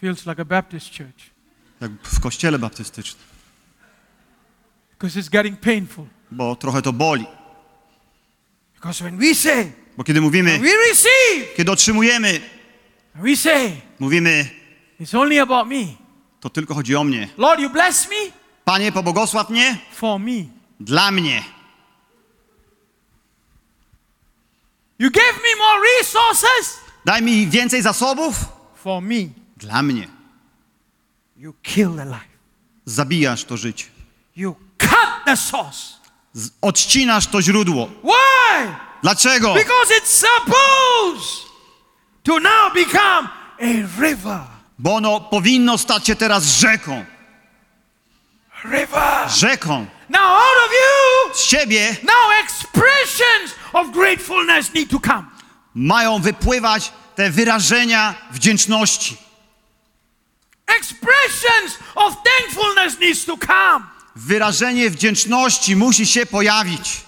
[0.00, 1.30] Feels like a Baptist church
[1.80, 3.29] Jak w kościele baptystycznym.
[5.00, 6.06] Because it's getting painful.
[6.30, 7.26] Bo trochę to boli.
[8.74, 12.40] Because when we say, Bo kiedy mówimy, we receive, kiedy otrzymujemy,
[13.14, 14.50] we say, mówimy,
[15.00, 15.86] it's only about me.
[16.40, 17.28] to tylko chodzi o mnie.
[17.38, 18.16] Lord, you bless me
[18.64, 20.44] Panie, pobłogosław mnie for me.
[20.80, 21.42] dla mnie.
[24.98, 28.34] You gave me more resources Daj mi więcej zasobów
[28.74, 29.28] for me.
[29.56, 30.08] dla mnie.
[31.36, 32.30] You kill the life.
[32.84, 33.86] Zabijasz to życie.
[34.36, 34.54] You
[35.26, 35.78] the source.
[36.32, 37.86] Z- odcinasz to źródło.
[38.04, 38.74] Why?
[39.02, 39.54] Dlaczego?
[39.54, 41.42] Because it's supposed
[42.22, 43.28] to now become
[43.60, 44.40] a river.
[44.78, 47.04] Bo ono powinno stać się teraz rzeką.
[48.64, 49.28] River.
[49.30, 49.86] Rzeką.
[50.08, 55.24] Now, out of you, Z siebie now expressions of gratefulness need to come.
[55.74, 59.16] mają wypływać te wyrażenia wdzięczności.
[60.66, 63.86] Expressions of thankfulness needs to come.
[64.16, 67.00] Wyrażenie wdzięczności musi się pojawić.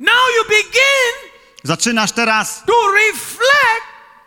[0.00, 1.30] Now you begin
[1.64, 3.84] Zaczynasz teraz to reflect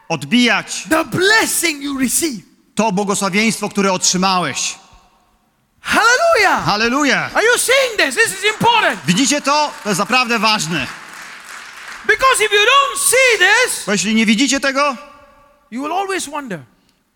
[0.09, 2.41] odbijać the blessing you receive.
[2.75, 4.75] to błogosławieństwo, które otrzymałeś.
[5.81, 6.65] Hallelujah.
[6.65, 7.29] Halleluja!
[7.33, 8.15] Are you seeing this?
[8.15, 8.99] This is important.
[9.05, 9.71] Widzicie to?
[9.83, 10.87] To jest naprawdę ważne.
[12.07, 14.95] Because if you don't see this, Bo jeśli nie widzicie tego,
[15.71, 16.59] you will always wonder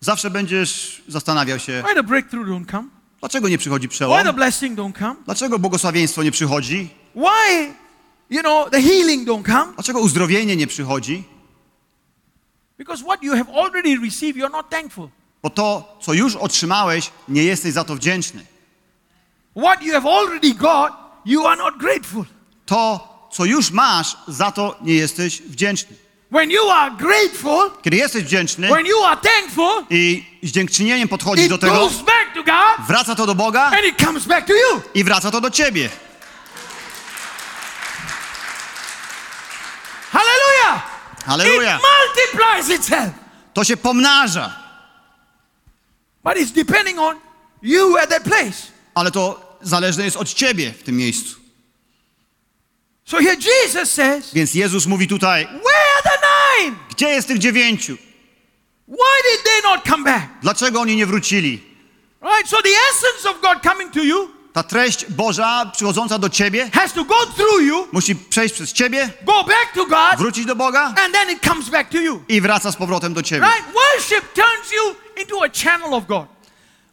[0.02, 2.88] zawsze będziesz zastanawiał się, why the breakthrough don't come,
[3.20, 4.24] dlaczego nie przychodzi why przełom?
[4.24, 6.90] the blessing don't come, Dlaczego błogosławieństwo nie przychodzi?
[7.14, 7.74] why,
[8.30, 9.72] you know, the healing don't come.
[9.74, 11.24] Dlaczego uzdrowienie nie przychodzi?
[12.78, 15.08] Because what you have already received, you're not thankful.
[15.42, 18.46] Bo to, co już otrzymałeś, nie jesteś za to wdzięczny.
[19.56, 20.92] What you have already got,
[21.24, 22.24] you are not grateful.
[22.66, 25.96] To, co już masz, za to nie jesteś wdzięczny.
[26.32, 31.44] When you are grateful, Kiedy jesteś wdzięczny when you are thankful, i z dziękczynieniem podchodzisz
[31.44, 34.46] it do tego, goes back to God wraca to do Boga and it comes back
[34.46, 34.82] to you.
[34.94, 35.88] i wraca to do ciebie.
[40.10, 40.82] Hallelujah.
[41.26, 41.76] Halleluja!
[41.76, 43.10] It multiplies itself.
[43.54, 44.56] To się pomnaża,
[46.24, 47.16] But it's depending on
[47.62, 48.72] you at that place.
[48.94, 51.36] ale to zależne jest od ciebie w tym miejscu.
[53.04, 56.21] So here Jesus says, Więc Jezus mówi tutaj, Where the?
[56.92, 57.96] Gdzie jest tych dziewięciu?
[58.88, 60.26] Why did they not come back?
[60.42, 61.62] Dlaczego oni nie wrócili?
[62.22, 62.48] Right?
[62.48, 66.92] So the essence of God coming to you Ta treść Boża przychodząca do ciebie has
[66.92, 70.84] to go through you, musi przejść przez ciebie, go back to God, wrócić do Boga
[70.84, 72.22] and then it comes back to you.
[72.28, 73.46] i wraca z powrotem do ciebie.
[73.46, 73.74] Right?
[73.74, 76.26] Worship turns you into a channel of God.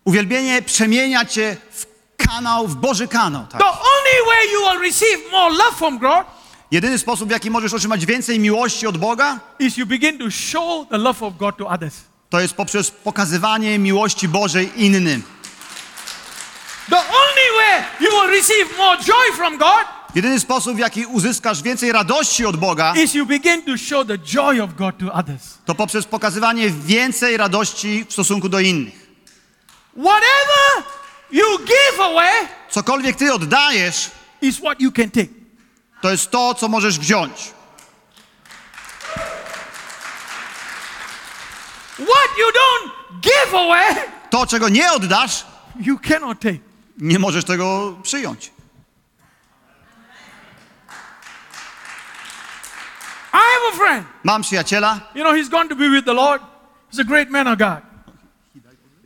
[0.06, 1.86] Uwielbienie przemienia cię w
[2.28, 3.46] kanał, w Boży kanał.
[3.50, 3.62] Tak?
[3.62, 6.26] The only way you will receive more love from God
[6.72, 10.90] Jedyny sposób, w jaki możesz otrzymać więcej miłości od Boga, is you begin to show
[10.90, 11.96] the love of God to others.
[12.30, 15.24] to jest poprzez pokazywanie miłości Bożej innym.
[16.90, 21.62] The only way you will receive more joy from God Jedyny sposób, w jaki uzyskasz
[21.62, 25.58] więcej radości od Boga, is you begin to show the joy of God to others.
[25.66, 29.10] to poprzez pokazywanie więcej radości w stosunku do innych.
[29.98, 30.84] Whatever
[31.32, 34.12] you give away Cokolwiek ty oddajesz,
[34.42, 35.39] is what you can take.
[36.02, 37.54] To jest to, co możesz wziąć.
[41.96, 42.92] What you don't
[43.22, 43.96] give away,
[44.30, 45.46] To, czego nie oddasz,
[45.80, 46.58] you cannot take.
[46.98, 48.52] nie możesz tego przyjąć.
[53.34, 54.08] I have a friend.
[54.24, 56.42] Mam przyjaciela, You know, he's gone to be with the Lord.
[56.92, 57.82] He's a great man of God.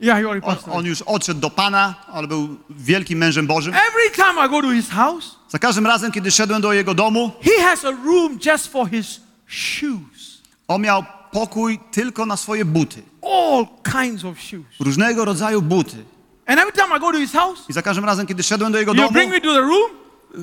[0.03, 0.79] Yeah, he already on, passed away.
[0.79, 3.73] on już odszedł do Pana, ale był wielkim mężem Bożym.
[3.73, 7.31] Every time I go to his house, Za każdym razem, kiedy szedłem do jego domu,
[7.41, 10.41] he has a room just for his shoes.
[10.67, 13.01] on miał pokój tylko na swoje buty.
[13.21, 13.65] All
[14.01, 14.65] kinds of shoes.
[14.79, 15.97] Różnego rodzaju buty.
[16.45, 18.77] And every time I go to his house, I za każdym razem, kiedy szedłem do
[18.79, 19.91] jego domu, bring me to the room.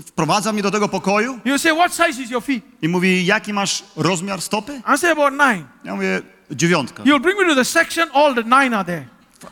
[0.06, 2.64] wprowadza mnie do tego pokoju He'll say, What size is your feet?
[2.82, 4.82] i mówi, jaki masz rozmiar stopy?
[4.94, 5.64] I say, About nine.
[5.84, 7.02] Ja mówię, dziewiątka.
[7.02, 9.04] He'll bring me to the section, all the nine are there.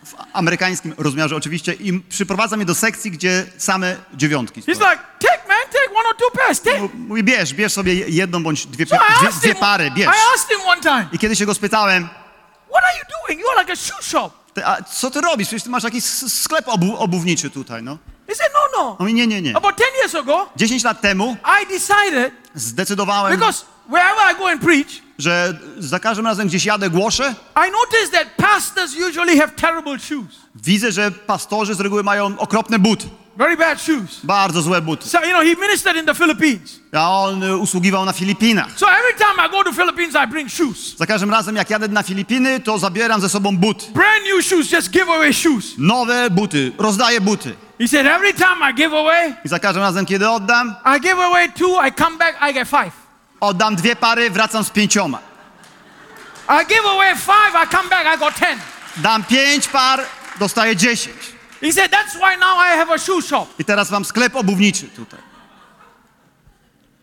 [0.05, 5.49] W amerykańskim rozmiarze oczywiście i przyprowadza mnie do sekcji, gdzie same dziewiątki He's like, Take,
[5.49, 6.61] man, take one or two pairs.
[6.61, 6.89] Take.
[6.95, 10.07] Mówi, bierz, bierz sobie jedną bądź dwie, So dwie, dwie pary, bierz.
[10.07, 12.09] I asked him one time, I kiedy się go spytałem,
[12.71, 13.41] What are you doing?
[13.47, 14.31] You're like a shoe shop.
[14.55, 15.49] "Ty, a co ty robisz?
[15.49, 17.99] Przecież ty masz jakiś sklep obu, obuwniczy tutaj, no.
[18.29, 18.89] He said, No, no.
[18.91, 19.57] On mówi, nie, nie, nie.
[19.57, 24.61] About 10 years ago, 10 lat temu I decided, zdecydowałem, because wherever I go and
[24.63, 27.35] preach, że za każdym razem gdzieś jadę, głoszę,
[27.69, 30.35] I noticed that pastors usually have terrible shoes.
[30.55, 33.07] widzę, że pastorzy z reguły mają okropne buty.
[33.37, 34.21] Very bad shoes.
[34.25, 35.09] Bardzo złe buty.
[35.09, 36.81] So, you know, he ministered in the Philippines.
[36.93, 38.69] A on y, usługiwał na Filipinach.
[38.77, 40.97] So every time I go to Philippines, I bring shoes.
[40.97, 43.87] Za każdym razem, jak jadę na Filipiny, to zabieram ze sobą buty.
[43.93, 45.65] Brand new shoes, just give away shoes.
[45.79, 47.55] Nowe buty, rozdaję buty.
[47.81, 51.19] He said, every time I give away, I za każdym razem, kiedy oddam, I give
[51.21, 52.91] away two, I come back, I get five.
[53.41, 55.19] Oddam dwie pary, wracam z pięcioma.
[56.49, 58.59] I give away five, I come back, I got ten.
[58.97, 60.01] Dam pięć par,
[60.39, 61.17] dostaję dziesięć.
[61.61, 63.47] He said, that's why now I have a shoe shop.
[63.59, 65.21] I teraz mam sklep obuwniczy tutaj.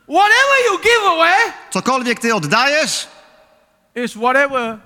[0.07, 1.33] Whatever you give away
[1.71, 3.07] Cokolwiek ty oddajesz,
[3.95, 4.77] is whatever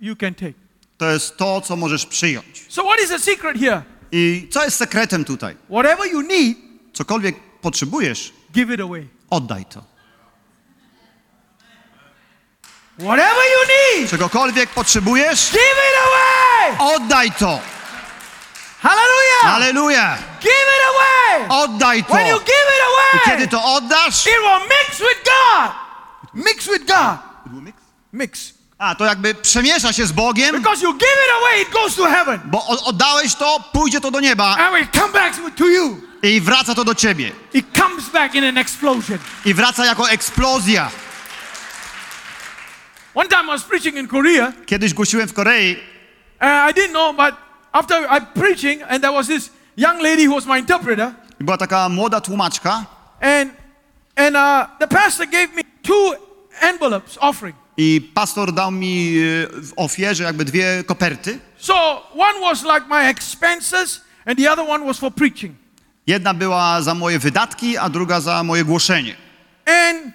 [0.00, 0.54] you can take.
[0.98, 2.64] to jest to, co możesz przyjąć.
[2.68, 3.82] So what is the secret here?
[4.12, 5.56] I co jest sekretem tutaj?
[5.70, 6.56] Whatever you need,
[6.92, 9.08] Cokolwiek potrzebujesz, give it away.
[9.30, 9.84] oddaj to.
[13.00, 13.60] Whatever you
[14.00, 16.94] need, Czegokolwiek potrzebujesz, give it away.
[16.94, 17.60] oddaj to.
[18.82, 19.54] Hallelujah.
[19.54, 20.18] Aleluja!
[20.40, 21.48] Give it away.
[21.48, 22.12] Oddaj to.
[22.14, 25.70] When you give it I away, kiedy to oddasz, it will mix with God.
[26.34, 27.18] Mix with God.
[28.12, 28.52] Mix.
[28.78, 32.04] a to jakby przemiesza się z Bogiem, Because you give it away, it goes to
[32.06, 32.40] heaven.
[32.44, 36.00] bo o- oddałeś to, pójdzie to do nieba And it comes back to you.
[36.22, 37.32] i wraca to do ciebie.
[37.54, 39.18] It comes back in an explosion.
[39.44, 40.90] I wraca jako eksplozja.
[43.14, 45.76] One time I was preaching in Korea, Kiedyś głosiłem w Korei
[46.38, 47.34] and I didn't know, but
[47.72, 51.56] after I preaching, and there was this young lady who was my interpreter, i była
[51.56, 52.86] taka młoda tłumaczka
[53.20, 53.50] and
[54.16, 56.14] and uh, the pastor gave me two
[56.60, 57.56] envelopes offering.
[57.76, 61.38] i pastor dał mi e, w ofierze jakby dwie koperty.
[61.58, 61.74] So
[62.14, 65.54] one was like my expenses, and the other one was for preaching.
[66.06, 69.14] Jedna była za moje wydatki, a druga za moje głoszenie.
[69.66, 70.12] And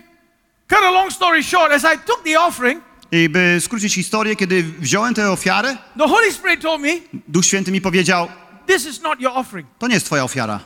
[0.67, 4.63] cut a long story short, as I took the offering, I by skrócić historię, kiedy
[4.63, 6.89] wziąłem tę ofiarę, the Holy Spirit told me,
[7.27, 8.27] Duch Święty mi powiedział,
[8.67, 10.59] "This is not your offering." to nie jest twoja ofiara.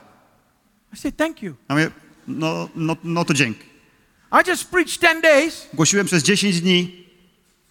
[0.93, 1.91] I said, "Thank you." Ja mówię,
[2.27, 3.65] no, no, no to dzięki.
[4.31, 7.05] I just preached ten days, Głosiłem przez 10 dni,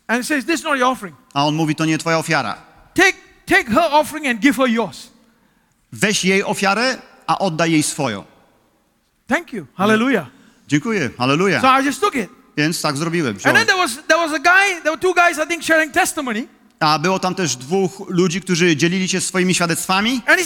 [0.07, 2.57] and it says, "This is not your offering." a on mówi, to nie twoja ofiara.
[2.95, 3.15] Take
[3.47, 5.11] take her offering and give her yours.
[5.93, 8.25] Weź jej ofiarę, a oddaj jej swoją.
[9.27, 9.67] Thank you.
[9.75, 10.38] Hallelujah.
[10.69, 11.61] Dziękuję, halleluja.
[11.61, 12.31] So I just took it.
[12.57, 13.31] Więc tak zrobiłem.
[13.31, 13.57] And Wziąłem.
[13.57, 16.47] then there was there was a guy, there were two guys I think sharing testimony.
[16.81, 20.21] A było tam też dwóch ludzi, którzy dzielili się swoimi świadectwami.
[20.27, 20.41] And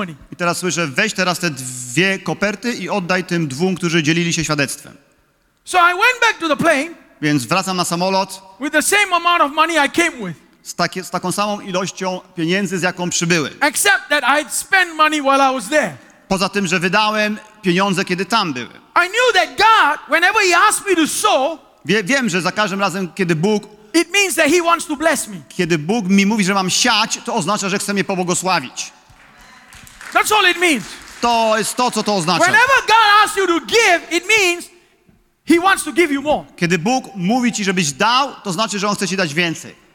[0.00, 0.16] and.
[0.32, 4.44] I teraz słyszę, weź teraz te dwie koperty i oddaj tym dwóm, którzy dzielili się
[4.44, 4.96] świadectwem.
[5.64, 6.90] So I went back to the plane
[7.22, 11.04] Więc wracam na samolot with the same amount of money I came with, z, takie,
[11.04, 13.52] z taką samą ilością pieniędzy, z jaką przybyłem.
[13.60, 15.96] except that I'd spent money while I was there.
[16.28, 18.70] Poza tym, że wydałem pieniądze, kiedy tam byłem.
[19.06, 22.80] I knew that God, whenever He asked me to sow, Wie, wiem, że za każdym
[22.80, 23.62] razem, kiedy Bóg,
[23.94, 25.36] it means that He wants to bless me.
[25.48, 28.92] kiedy Bóg mi mówi, że mam siać, to oznacza, że chce mnie pobłogosławić.
[30.12, 30.84] That's all it means.
[31.20, 32.44] To jest to, co to oznacza.
[32.44, 34.64] Whenever God asks you to give, it means
[35.48, 36.44] He wants to give you more.
[36.56, 39.87] Kiedy Bóg mówi ci, żebyś dał, to znaczy, że On chce ci dać więcej.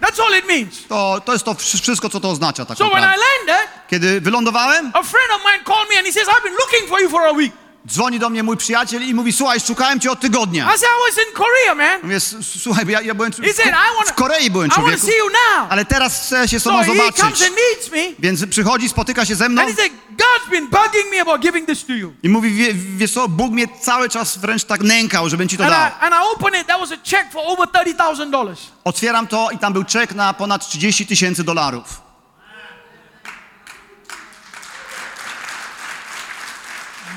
[0.00, 0.86] That's all it means.
[0.88, 2.64] To, to jest to wsz- wszystko, co to oznacza.
[2.64, 3.24] Tak So when I naprawdę.
[3.46, 6.88] landed, Kiedy wylądowałem, a friend of mine called me and he says, I've been looking
[6.88, 7.52] for you for a week.
[7.88, 10.64] Dzwoni do mnie mój przyjaciel i mówi, słuchaj, szukałem cię od tygodnia.
[10.64, 12.00] I said, I was in Korea, man.
[12.02, 15.16] Mówię, "S- słuchaj, ja, ja byłem He said, I want w Korei byłem człowieku, see
[15.18, 15.66] you now.
[15.72, 17.42] ale teraz chcę się z So tobą he comes zobaczyć.
[17.46, 21.10] and meets me Więc przychodzi, spotyka się ze mną and he said, God's been bugging
[21.14, 22.12] me about giving this to you.
[22.22, 25.64] i mówi, wie, wiesz co, Bóg mnie cały czas wręcz tak nękał, żebym ci to
[25.64, 25.88] And dał.
[25.88, 26.66] I, and I opened it.
[26.66, 28.56] That was a check for over $30,000.
[28.84, 32.00] Otwieram to i tam był czek na ponad 30 tysięcy dolarów.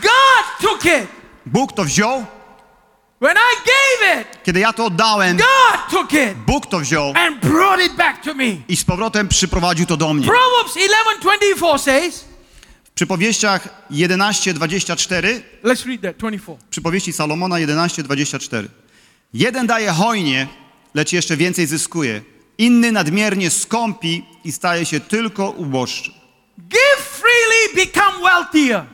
[0.01, 0.32] God
[0.63, 1.07] took it.
[1.45, 2.25] Bóg to wziął,
[3.21, 7.41] When I gave it, kiedy ja to oddałem, God took it Bóg to wziął and
[7.41, 8.45] brought it back to me.
[8.67, 10.27] i z powrotem przyprowadził to do mnie.
[10.27, 12.25] Proverbs 11:24 says,
[12.83, 16.57] W przypowieściach 11:24, let's read that 24.
[16.69, 18.67] przypowieści Salomona 11:24.
[19.33, 20.47] Jeden daje hojnie,
[20.93, 22.21] lecz jeszcze więcej zyskuje.
[22.57, 26.11] Inny nadmiernie skąpi i staje się tylko uboższy.
[26.69, 28.85] Give freely, become wealthier.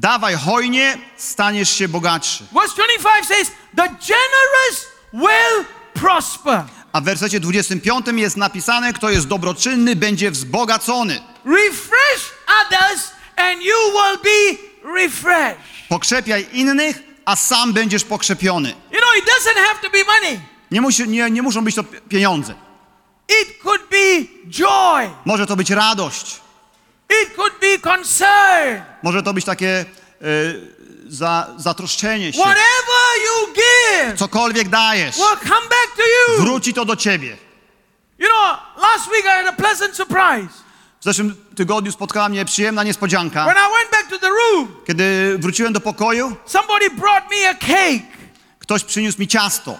[0.00, 2.44] Dawaj hojnie, staniesz się bogatszy.
[2.52, 6.62] Verse 25 says, the generous will prosper.
[6.92, 11.20] A w wersecie 25 jest napisane, kto jest dobroczynny, będzie wzbogacony.
[11.44, 12.32] Refresh
[12.66, 14.58] others and you will be
[15.00, 15.60] refreshed.
[15.88, 18.68] Pokrzepiaj innych, a sam będziesz pokrzepiony.
[18.68, 20.40] You know, it doesn't have to be money.
[20.70, 22.54] Nie, musi, nie, nie muszą być to pi- pieniądze.
[23.42, 25.10] It could be joy.
[25.24, 26.40] Może to być radość.
[27.22, 28.82] It could be concern.
[29.02, 30.24] Może to być takie e,
[31.08, 32.38] za, zatroszczenie się.
[32.38, 36.42] Whatever you give Cokolwiek dajesz, will come back to you.
[36.44, 37.36] wróci to do ciebie.
[38.18, 40.48] You know, last week I had a pleasant surprise.
[41.00, 43.44] W zeszłym tygodniu spotkała mnie przyjemna niespodzianka.
[43.44, 47.54] When I went back to the room, Kiedy wróciłem do pokoju, somebody brought me a
[47.54, 48.16] cake.
[48.58, 49.78] ktoś przyniósł mi ciasto.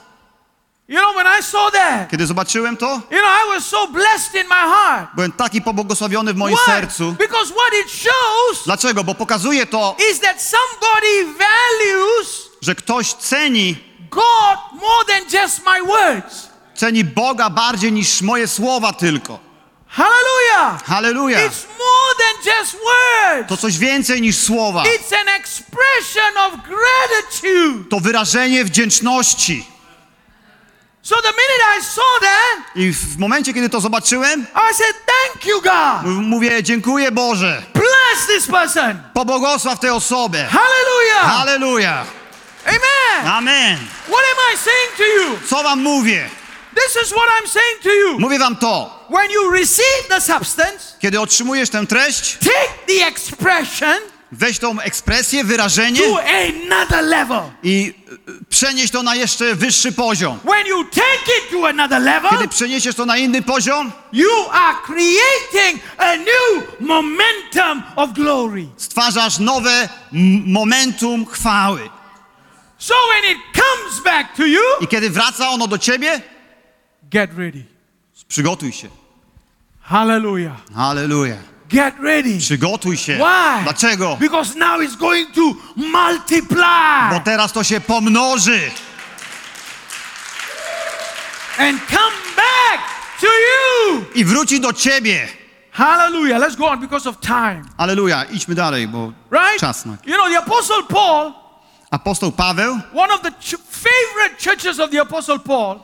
[2.10, 5.10] Kiedy zobaczyłem to, you know, I was so blessed in my heart.
[5.14, 7.12] byłem taki pobłogosławiony w moim sercu.
[7.12, 9.04] Because what it shows Dlaczego?
[9.04, 13.76] Bo pokazuje to, is that somebody values że ktoś ceni,
[14.10, 16.48] God more than just my words.
[16.74, 19.38] ceni Boga bardziej niż moje słowa tylko.
[19.88, 20.84] Hallelujah.
[20.84, 21.38] Halleluja!
[21.38, 23.48] It's more than just words.
[23.48, 24.82] To coś więcej niż słowa.
[24.82, 27.90] It's an expression of gratitude.
[27.90, 29.75] To wyrażenie wdzięczności.
[31.06, 35.46] So the minute I saw that, I w momencie, kiedy to zobaczyłem, I said, Thank
[35.46, 36.04] you, God.
[36.04, 37.62] m- mówię, dziękuję Boże.
[37.74, 39.02] Bless this person.
[39.14, 40.44] Pobłogosław tę osobę.
[40.50, 41.36] Hallelujah.
[41.38, 42.04] Halleluja!
[42.66, 43.26] Amen.
[43.32, 43.78] Amen.
[44.06, 45.38] What am I saying to you?
[45.48, 46.28] Co wam mówię?
[46.74, 48.18] This is what I'm saying to you.
[48.18, 49.06] Mówię wam to.
[49.10, 53.96] When you receive the substance, Kiedy otrzymujesz tę treść, take the expression
[54.38, 57.40] weź tą ekspresję, wyrażenie to another level.
[57.62, 57.94] i
[58.28, 60.38] y, przenieś to na jeszcze wyższy poziom.
[60.44, 64.76] When you take it to another level, Kiedy przeniesiesz to na inny poziom, you are
[64.86, 68.66] creating a new momentum of glory.
[68.76, 69.88] stwarzasz nowe
[70.46, 71.90] momentum chwały.
[72.78, 76.20] So when it comes back to you, I kiedy wraca ono do ciebie,
[77.10, 77.64] get ready.
[78.28, 78.88] przygotuj się.
[79.82, 80.56] Hallelujah.
[80.74, 81.36] Halleluja.
[81.68, 82.38] Get ready.
[82.38, 83.14] Przygotuj się.
[83.16, 83.64] Why?
[83.64, 84.16] Dlaczego?
[84.20, 85.40] Because now it's going to
[85.76, 88.60] multiply Bo teraz to się pomnoży
[91.58, 92.82] and come back
[93.20, 94.04] to you.
[94.14, 95.28] i wróci do ciebie.
[95.72, 96.38] Hallelujah.
[96.40, 97.62] Let's go on because of time.
[97.76, 98.24] Aleluja.
[98.24, 99.60] Idźmy dalej, bo Right?
[99.60, 99.96] czas na...
[100.06, 101.32] You know, the Apostle Paul,
[101.90, 105.80] Apostoł Paweł, one of the ch- favorite churches of the Apostle Paul,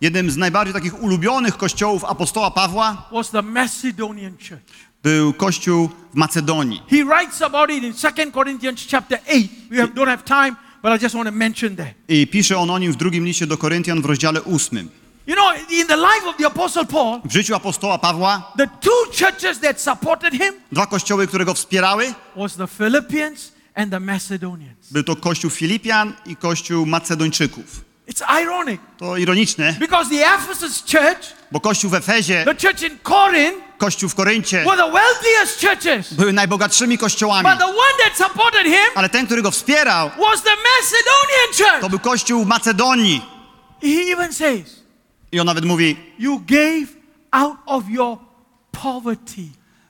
[0.00, 4.87] jednym z najbardziej takich ulubionych kościołów apostoła Pawła, was the Macedonian church.
[5.02, 6.82] Był kościół w Macedonii.
[6.90, 9.48] He writes about it in 2 Corinthians chapter 8.
[9.70, 11.88] We have, don't have time, but I just want to mention that.
[12.08, 14.88] I pisze on o nim w drugim liście do Koryntian w rozdziale ósmym.
[15.26, 19.24] You know, in the life of the Apostle Paul, W życiu apostoła Pawła the two
[19.26, 24.92] churches that supported him dwa kościoły, które go wspierały, was the Philippians and the Macedonians.
[24.92, 27.84] był to kościół Filipian i kościół Macedończyków.
[28.10, 32.98] It's ironic To ironiczne, because the Ephesus church, bo kościół w Efezie, the church in
[33.02, 34.64] Corinth, kościół w Koryncie
[36.12, 37.48] były najbogatszymi kościołami.
[38.94, 40.10] Ale ten, który go wspierał,
[41.80, 43.22] to był kościół w Macedonii.
[45.32, 46.88] I on nawet mówi, You gave
[47.30, 48.18] out of your
[48.82, 49.42] poverty.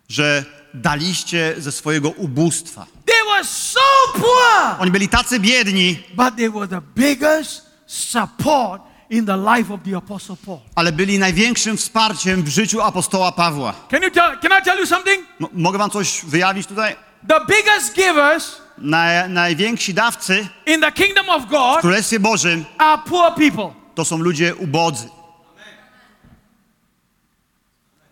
[0.09, 0.44] że
[0.74, 2.86] daliście ze swojego ubóstwa.
[3.06, 3.81] They were so
[4.15, 9.81] poor, Oni byli tacy biedni, but they were the biggest support in the life of
[9.83, 10.59] the Apostle Paul.
[10.75, 13.75] ale byli największym wsparciem w życiu apostoła Pawła.
[13.91, 15.27] Can, you tell, can I tell you something?
[15.41, 16.97] M- mogę wam coś wyjawić tutaj?
[17.29, 23.03] The biggest givers Naj, najwięksi dawcy in the kingdom of w God Królestwie Bożym are
[23.07, 23.73] poor people.
[23.95, 25.09] to są ludzie ubodzy.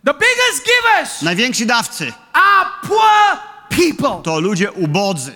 [0.05, 4.23] The biggest givers Najwięksi dawcy are poor people.
[4.23, 5.33] to ludzie ubodzy.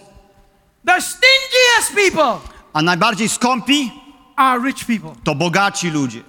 [0.87, 2.39] The stingiest people
[2.73, 3.93] A najbardziej skąpi
[4.41, 5.11] are rich people.
[5.25, 6.23] to bogaci ludzie.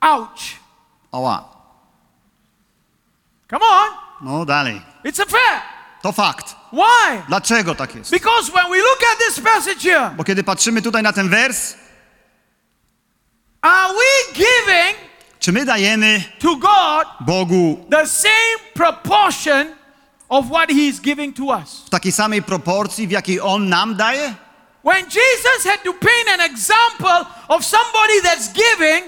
[0.00, 0.40] Ouch.
[1.12, 1.44] Oła.
[3.50, 3.88] Come on.
[4.20, 4.82] No dalej.
[5.04, 5.62] It's a fact.
[6.02, 6.56] To fakt.
[6.72, 7.22] Why?
[7.28, 8.10] Dlaczego tak jest?
[8.10, 11.74] Because when we look at this passage here, Bo kiedy patrzymy tutaj na ten wers,
[13.62, 14.96] are we giving
[15.40, 19.66] czy my dajemy to God Bogu the same proportion
[20.28, 21.82] of what He is giving to us?
[21.86, 24.34] w takiej samej proporcji, w jakiej On nam daje?
[24.84, 29.04] When Jesus had to paint an example of somebody that's giving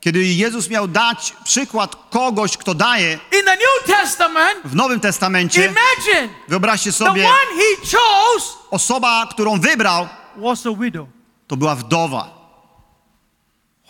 [0.00, 5.64] Kiedy Jezus miał dać przykład kogoś, kto daje in the New Testament, w Nowym Testamencie,
[5.64, 11.06] imagine wyobraźcie the sobie, one He chose osoba, którą wybrał, was a widow.
[11.46, 12.42] to była wdowa.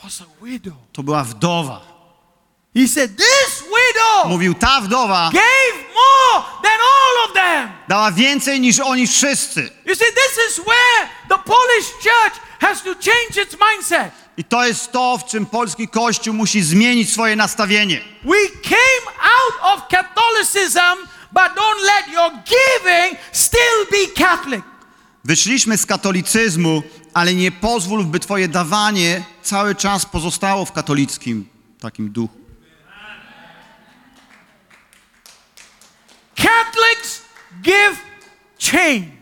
[0.03, 0.75] Was a widow.
[0.93, 1.92] To była wdowa.
[2.75, 7.69] He said, This widow Mówił, ta wdowa gave more than all of them.
[7.89, 9.61] dała więcej niż oni wszyscy.
[9.87, 14.13] You see, this is where the Polish church has to change its mindset.
[14.37, 18.01] I to jest to, w czym polski Kościół musi zmienić swoje nastawienie.
[18.25, 20.97] We came out of Catholicism,
[21.33, 24.65] but don't let your giving still be Catholic.
[25.25, 26.83] Wyszliśmy z katolicyzmu,
[27.15, 31.49] ale nie pozwól, by twoje dawanie cały czas pozostało w katolickim
[31.81, 32.42] takim duchu.
[37.63, 37.97] Give
[38.59, 39.13] change.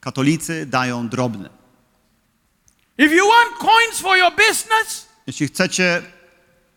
[0.00, 1.48] Katolicy dają drobne.
[2.98, 6.02] If you want coins for your business, Jeśli chcecie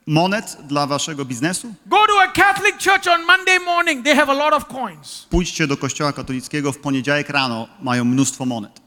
[0.07, 4.05] monet dla waszego biznesu, go to a Catholic church on Monday morning.
[4.05, 5.27] They have a lot of coins.
[5.29, 8.81] pójdźcie do kościoła katolickiego w poniedziałek rano, mają mnóstwo monet.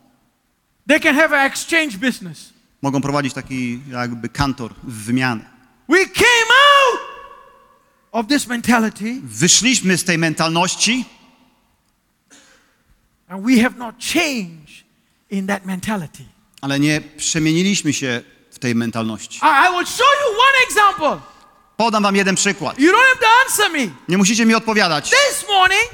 [0.88, 2.52] They can have an exchange business.
[2.82, 5.44] Mogą prowadzić taki jakby kantor w wymianę.
[5.88, 6.50] We came
[6.82, 7.00] out
[8.12, 11.04] of this mentality Wyszliśmy z tej mentalności,
[13.28, 14.84] and we have not changed
[15.30, 16.24] in that mentality.
[16.60, 19.38] ale nie przemieniliśmy się w tej mentalności.
[19.38, 21.20] I, will show you one example.
[21.76, 22.78] Podam wam jeden przykład.
[22.78, 23.94] You don't have to answer me.
[24.09, 25.10] Nie musicie mi odpowiadać.
[25.10, 25.90] This morning,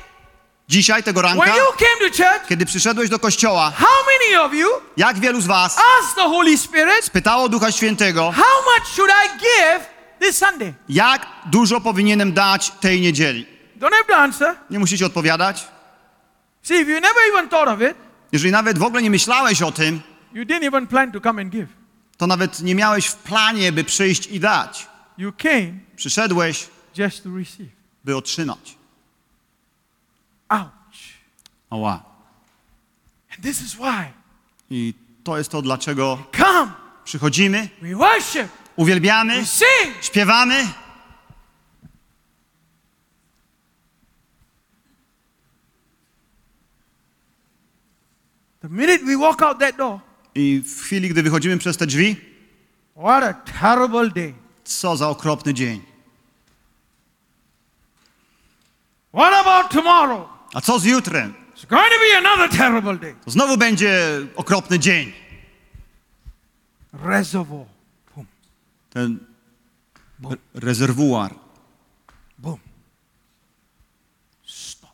[0.69, 4.55] Dzisiaj, tego when ranka, you came to church, kiedy przyszedłeś do kościoła, how many of
[4.55, 8.45] you jak wielu z was asked the Holy Spirit, spytało Ducha Świętego, how
[8.77, 9.87] much should I give
[10.21, 10.75] this Sunday?
[10.89, 13.47] jak dużo powinienem dać tej niedzieli?
[13.79, 14.57] Don't have to answer.
[14.71, 15.69] Nie musicie odpowiadać.
[16.71, 17.97] See, if you never even thought of it,
[18.33, 20.01] Jeżeli nawet w ogóle nie myślałeś o tym,
[20.33, 21.69] you didn't even plan to come and give.
[22.17, 24.87] to nawet nie miałeś w planie, by przyjść i dać.
[25.19, 27.69] You came Przyszedłeś, just to receive.
[28.05, 28.77] by otrzymać.
[30.49, 30.71] Ouch.
[31.71, 32.03] Oła.
[33.35, 34.13] And this is why.
[34.71, 34.95] I
[35.25, 36.73] to jest to, dlaczego Come,
[37.05, 39.97] przychodzimy, we worship, uwielbiamy, we sing.
[40.05, 40.69] śpiewamy,
[48.61, 50.01] The minute we walk out that door,
[50.35, 52.17] i w chwili, gdy wychodzimy przez te drzwi,
[52.97, 54.35] what a terrible day.
[54.65, 55.83] co za okropny dzień.
[59.13, 60.29] What about tomorrow?
[60.55, 61.35] A co z jutrem?
[61.55, 63.15] It's going to be another terrible day.
[63.27, 64.01] Znowu będzie
[64.37, 65.13] okropny dzień.
[66.93, 67.67] Reservoir.
[68.15, 68.27] Boom,
[68.91, 69.19] Ten
[70.25, 71.35] re- rezerwuar
[72.39, 72.59] boom.
[74.47, 74.91] Stop.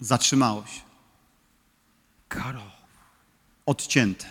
[0.00, 0.80] zatrzymało się,
[2.28, 2.71] Cut off.
[3.72, 4.26] Odcięte.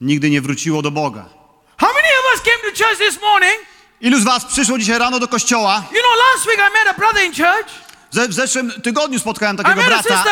[0.00, 1.28] Nigdy nie wróciło do Boga.
[1.78, 3.54] How many of us came to church this morning?
[4.00, 5.84] Ilu z was przyszło dzisiaj rano do kościoła?
[5.92, 7.88] You know, last week I met a brother in church.
[8.28, 10.24] W zeszłym tygodniu spotkałem takiego brata,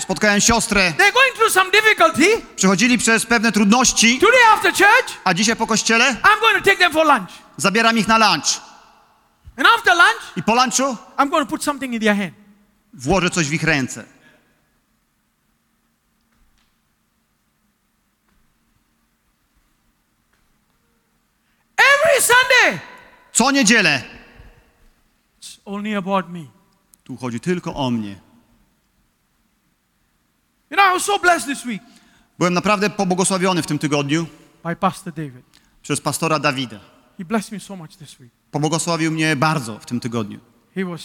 [0.00, 2.42] spotkałem siostrę, They're going through some difficulty.
[2.56, 6.16] przechodzili przez pewne trudności, Today after church, a dzisiaj po kościele
[7.56, 8.60] zabieram ich na lunch.
[9.56, 12.32] And after lunch, I po lunchu I'm going to put something in their hand.
[12.94, 14.04] włożę coś w ich ręce.
[21.78, 22.80] Every Sunday.
[23.32, 24.02] Co niedzielę
[25.40, 26.44] It's only about me.
[27.04, 28.20] tu chodzi tylko o mnie.
[30.70, 31.82] You know, I was so blessed this week
[32.38, 34.26] Byłem naprawdę pobłogosławiony w tym tygodniu
[34.64, 35.44] by Pastor David.
[35.82, 36.80] przez pastora Dawida.
[37.18, 38.30] He blessed me so much this week.
[38.50, 40.40] Pobłogosławił mnie bardzo w tym tygodniu.
[40.74, 41.02] He was,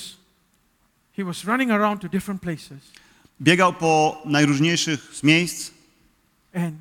[1.18, 2.92] he was running around to different places
[3.42, 5.72] Biegał po najróżniejszych z miejsc
[6.56, 6.76] and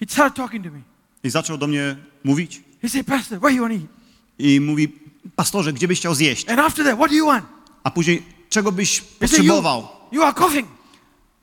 [0.00, 0.80] he started talking to me.
[1.22, 2.62] i zaczął do mnie mówić.
[2.82, 3.90] He said, Pastor, where you want to eat?
[4.38, 4.88] I mówi,
[5.36, 6.48] pastorze, gdzie byś chciał zjeść?
[6.48, 7.44] And after that, what do you want?
[7.84, 9.88] A później, czego byś said, you, potrzebował?
[10.12, 10.68] you are coughing.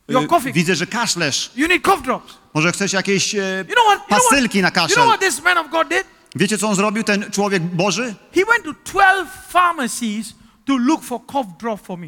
[0.07, 0.55] You are Y, coughing.
[0.55, 1.51] Widzę, że kaszlesz.
[1.55, 2.33] You need cough drops.
[2.53, 3.99] Może chcesz jakieś e, You know what?
[3.99, 5.07] You know pasylki na what, you know kaszel.
[5.07, 6.03] what this man of God did?
[6.35, 8.15] Wiecie, co on zrobił, ten człowiek Boży?
[8.35, 10.33] He went to 12 pharmacies
[10.65, 12.07] to look for cough drop for me.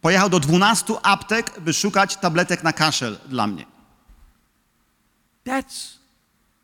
[0.00, 3.66] Pojechał do 12 aptek, by szukać tabletek na kaszel dla mnie.
[5.46, 5.96] That's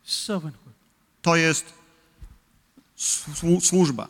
[0.03, 0.73] servanthood.
[1.21, 1.73] To jest
[3.35, 4.07] słu- służba,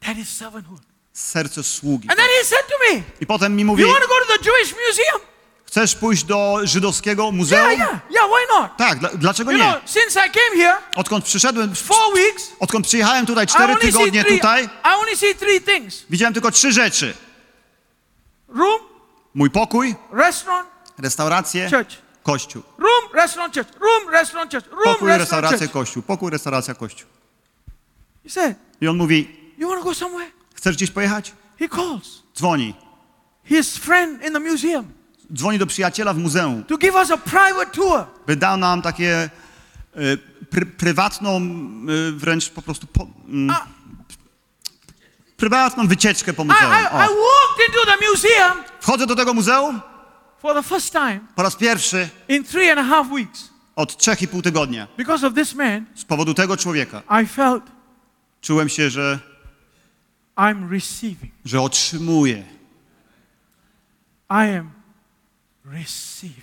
[0.00, 0.80] That is servanthood.
[1.12, 2.08] serce sługi.
[2.08, 4.26] And then he said to me, I potem mi mówi, You want to go to
[4.38, 5.20] the Jewish museum?
[5.66, 7.70] chcesz pójść do żydowskiego Yeah, muzeum?
[7.70, 8.76] yeah, yeah, why not?
[8.76, 9.64] Tak, dla, dlaczego You nie?
[9.64, 14.36] know, since I came here, Odkąd przyszedłem, four weeks, odkąd przyjechałem tutaj cztery tygodnie three,
[14.38, 14.68] tutaj, I
[15.00, 16.02] only see three things.
[16.10, 17.14] widziałem tylko trzy rzeczy.
[18.48, 18.80] Room,
[19.34, 20.68] Mój pokój, restaurant,
[20.98, 21.90] restaurację, church.
[22.22, 22.62] kościół.
[22.78, 23.68] Room, restaurant, church.
[23.80, 24.66] Room, restaurant, church.
[24.70, 25.72] Room, Pokój, restaurant, restauracja, church.
[25.72, 26.02] kościół.
[26.02, 27.08] Pokój, restauracja, kościół.
[28.24, 29.28] He said, I on mówi,
[29.58, 30.30] You want to go somewhere?
[30.54, 31.32] chcesz gdzieś pojechać?
[31.58, 32.74] He calls Dzwoni.
[33.44, 34.84] his friend in the museum
[35.34, 38.04] Dzwoni do przyjaciela w muzeum, to give us a private tour.
[38.26, 39.30] by dał nam takie
[39.96, 40.18] y,
[40.50, 41.40] pr prywatną,
[42.08, 43.06] y, wręcz po prostu po,
[43.50, 43.66] A-
[45.36, 46.72] prywatną wycieczkę po I, muzeum.
[46.72, 46.98] I, I O.
[46.98, 49.80] walked into the museum Wchodzę do tego muzeum
[50.42, 53.48] for the first time po raz pierwszy in three and a half weeks.
[53.76, 54.88] od trzech i pół tygodnia.
[54.96, 57.62] Because of this man, Z powodu tego człowieka I felt
[58.42, 59.18] czułem się, że,
[60.36, 61.32] I'm receiving.
[61.44, 62.44] że otrzymuję,
[64.30, 64.70] I am
[65.64, 66.42] receiving.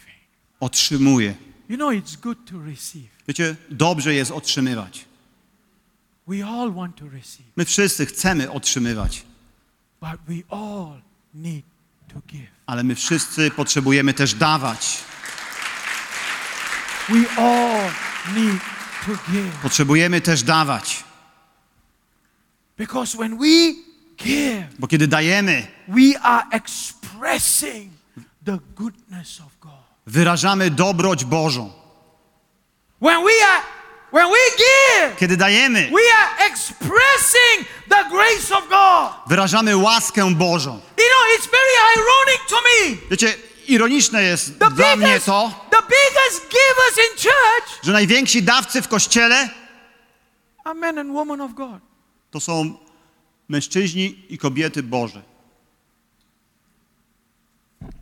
[0.59, 1.35] otrzymuję.
[1.69, 3.09] You know, it's good to receive.
[3.27, 5.05] Wiecie, dobrze jest otrzymywać.
[6.27, 9.23] We all want to receive, My wszyscy chcemy otrzymywać,
[10.01, 11.01] but we all
[11.33, 11.65] need
[12.13, 12.47] to give.
[12.65, 14.97] ale my wszyscy potrzebujemy też dawać.
[17.09, 17.91] We all
[18.35, 18.61] need
[19.05, 19.53] to give.
[19.61, 21.03] Potrzebujemy też dawać,
[22.79, 23.75] Because when we
[24.17, 27.91] give, bo kiedy dajemy, we are expressing
[28.45, 29.83] the goodness of God.
[30.07, 31.71] wyrażamy dobroć Bożą.
[33.01, 33.63] When we are
[34.11, 39.11] when we give, Kiedy dajemy, we are expressing the grace of God.
[39.27, 40.71] wyrażamy łaskę Bożą.
[40.71, 42.97] You know, it's very ironic to me.
[43.11, 43.33] Wiecie,
[43.67, 48.81] ironiczne jest The dla mnie biggest, to, the biggest givers in church że najwięksi dawcy
[48.81, 49.49] w kościele
[50.63, 51.88] are men and women of God.
[52.31, 52.77] To są
[53.49, 55.21] mężczyźni i kobiety Boże.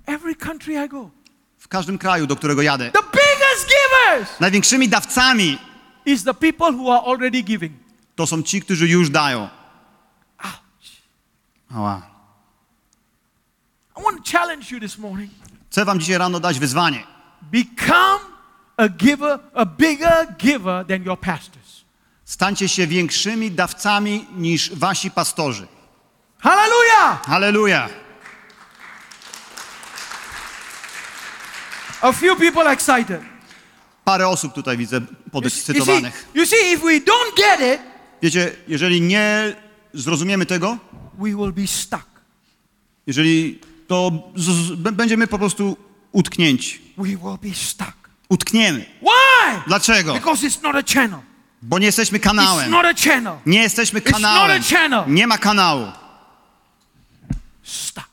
[0.05, 1.09] Every country I go,
[1.57, 2.91] W każdym kraju, do którego jadę.
[2.91, 5.57] the biggest givers Największymi dawcami
[6.05, 7.73] is the people who are already giving.
[8.15, 9.49] to są ci, którzy już dają.
[10.43, 10.51] Ouch.
[11.75, 12.01] Ała.
[13.99, 15.31] I want to challenge you this morning.
[15.71, 17.03] Chcę wam dzisiaj rano dać wyzwanie.
[17.41, 18.19] Become
[18.77, 21.66] a giver, a bigger giver than your pastors.
[22.27, 25.67] Stańcie się większymi dawcami niż wasi pastorzy.
[26.39, 27.25] Hallelujah!
[27.25, 27.89] Halleluja!
[32.01, 33.21] A few people excited.
[34.05, 36.27] Parę osób tutaj widzę see, you see, podekscytowanych.
[36.33, 37.81] you see, if we don't get it,
[38.21, 39.55] Wiecie, jeżeli nie
[39.93, 40.77] zrozumiemy tego,
[41.17, 42.07] we will be stuck.
[43.07, 44.11] jeżeli to
[44.91, 45.77] będziemy po prostu
[46.11, 46.81] utknięci.
[46.97, 48.09] We will be stuck.
[48.29, 48.85] Utkniemy.
[49.01, 49.61] Why?
[49.67, 50.13] Dlaczego?
[50.13, 51.19] Because it's not a channel.
[51.69, 52.73] Bo nie jesteśmy kanałem.
[53.45, 54.63] Nie jesteśmy kanałem.
[55.07, 55.91] Nie ma kanału.
[57.63, 58.07] Stuck.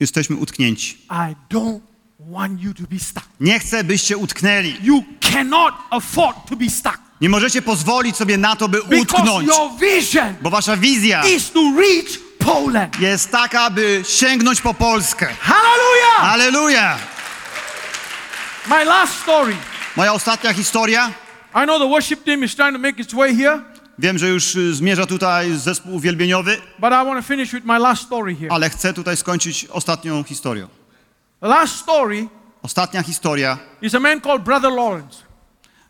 [0.00, 0.98] Jesteśmy utknięci.
[1.10, 1.80] I don't
[2.20, 3.26] want you to be stuck.
[3.40, 4.76] Nie chcę, byście utknęli.
[4.82, 6.98] You cannot afford to be stuck.
[7.20, 9.48] Nie możecie pozwolić sobie na to, by Because utknąć.
[9.48, 13.00] your vision Bo wasza wizja is to reach Poland.
[13.00, 15.26] jest taka, by sięgnąć po Polskę.
[15.40, 16.32] Hallelujah!
[16.32, 16.98] Aleluja!
[18.66, 19.56] My last story.
[19.96, 21.12] Moja ostatnia historia.
[21.54, 23.62] I know the worship team is trying to make its way here,
[23.98, 27.78] Wiem, że już y, zmierza tutaj zespół uwielbieniowy, but I want to finish with my
[27.78, 28.52] last story here.
[28.52, 30.68] ale chcę tutaj skończyć ostatnią historią.
[31.40, 32.28] The last story
[32.62, 35.16] Ostatnia historia is a man called Brother Lawrence.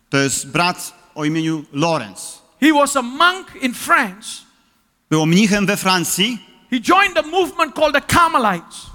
[0.09, 2.41] to jest brat o imieniu Lorenz.
[2.61, 4.41] He was a monk in France.
[5.09, 6.37] Był mnichem we Francji.
[6.71, 8.85] He joined a movement called the Carmelites.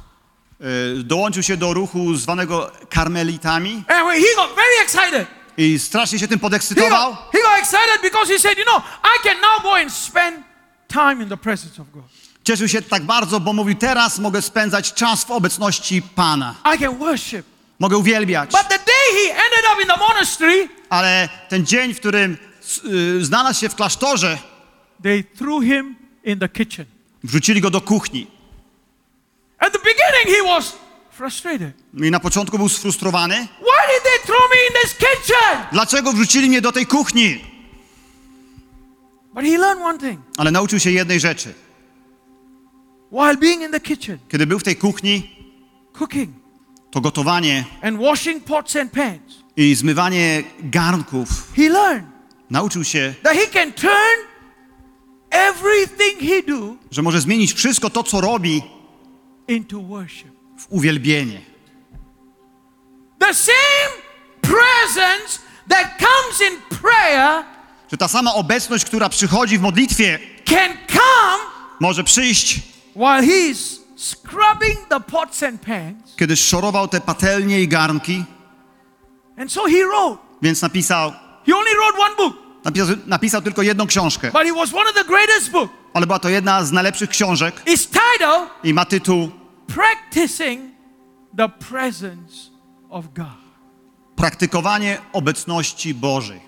[1.01, 5.27] y, Dołączył się do ruchu zwanego karmelitami And he got very excited.
[5.57, 7.11] I strasznie się tym He podekscytował.
[7.11, 10.37] got, he got excited because he said, you know, I can now go and spend
[10.89, 12.05] time in the presence of God.
[12.45, 16.55] Cieszył się tak bardzo, bo mówił, teraz mogę spędzać czas w obecności Pana.
[16.75, 17.47] I can worship.
[17.79, 18.51] Mogę uwielbiać.
[18.51, 22.37] But the day he ended up in the monastery, Ale ten dzień, w którym
[22.85, 24.39] y, znalazł się w klasztorze,
[25.03, 26.87] they threw him in the kitchen.
[27.25, 28.27] wrzucili go do kuchni.
[29.59, 30.73] At the beginning, he was
[31.17, 31.73] frustrated.
[32.05, 33.35] I na początku był sfrustrowany.
[33.35, 35.67] Why did they throw me in this kitchen?
[35.73, 37.45] Dlaczego wrzucili mnie do tej kuchni?
[39.35, 41.55] But he learned one thing Ale nauczył się jednej rzeczy.
[43.13, 45.31] while being in the kitchen, Kiedy był w tej kuchni,
[45.93, 46.31] cooking
[46.91, 52.07] to gotowanie and washing pots and pans, i zmywanie garnków he learned
[52.51, 54.19] nauczył się, that he can turn
[55.31, 58.63] everything he do że może zmienić wszystko to, co robi,
[59.49, 60.34] into worship.
[60.65, 61.41] W uwielbienie.
[63.19, 63.93] The same
[64.43, 65.39] presence
[65.69, 67.45] that comes in prayer
[67.91, 71.43] Że ta sama obecność, która przychodzi w modlitwie, can come
[71.81, 72.61] może przyjść,
[72.97, 76.17] while he's scrubbing the pots and pans.
[76.17, 78.25] kiedy szorował te patelnie i garnki,
[79.39, 80.19] And so he wrote.
[80.43, 81.13] więc napisał,
[81.47, 84.95] He only wrote one book, napisał, napisał tylko jedną książkę, but it was one of
[84.95, 85.75] the greatest books.
[85.95, 89.31] ale była to jedna z najlepszych książek Its title, i ma tytuł
[89.67, 90.61] Practicing
[91.37, 92.51] the Presence
[92.91, 93.45] of God.
[94.17, 96.41] Praktykowanie obecności Bożej.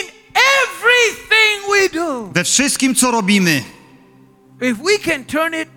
[0.00, 3.62] In everything we do, We wszystkim, co robimy,
[4.60, 5.68] if we can turn it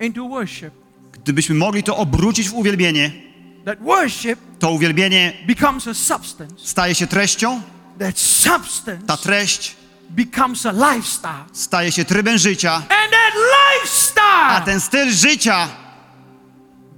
[0.00, 0.74] into worship,
[1.12, 3.12] gdybyśmy mogli to obrócić w uwielbienie,
[3.64, 7.62] that worship to uwielbienie becomes a substance, staje się treścią,
[7.98, 9.76] that substance ta treść
[10.10, 11.44] becomes a lifestyle.
[11.52, 15.68] staje się trybem życia, And that a lifestyle ten styl życia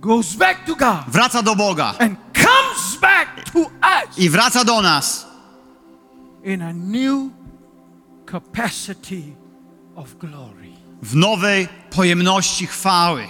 [0.01, 4.83] goes back to God wraca do Boga and comes back to us i wraca do
[4.83, 5.27] nas
[6.45, 7.31] in a new
[8.31, 9.23] capacity
[9.97, 10.69] of glory.
[11.03, 13.25] w nowej pojemności chwały.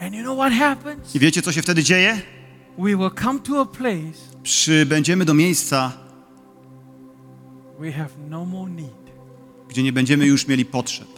[0.00, 1.14] And you know what happens?
[1.14, 2.20] I wiecie, co się wtedy dzieje?
[2.78, 5.92] We will come to a place Przybędziemy do miejsca,
[9.68, 11.08] gdzie nie będziemy już mieli potrzeb.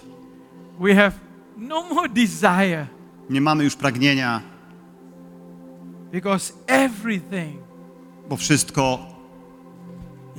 [0.81, 1.13] We have
[1.57, 2.87] no more desire
[3.31, 4.41] Nie mamy już pragnienia,
[6.13, 7.57] because everything
[8.29, 8.99] bo wszystko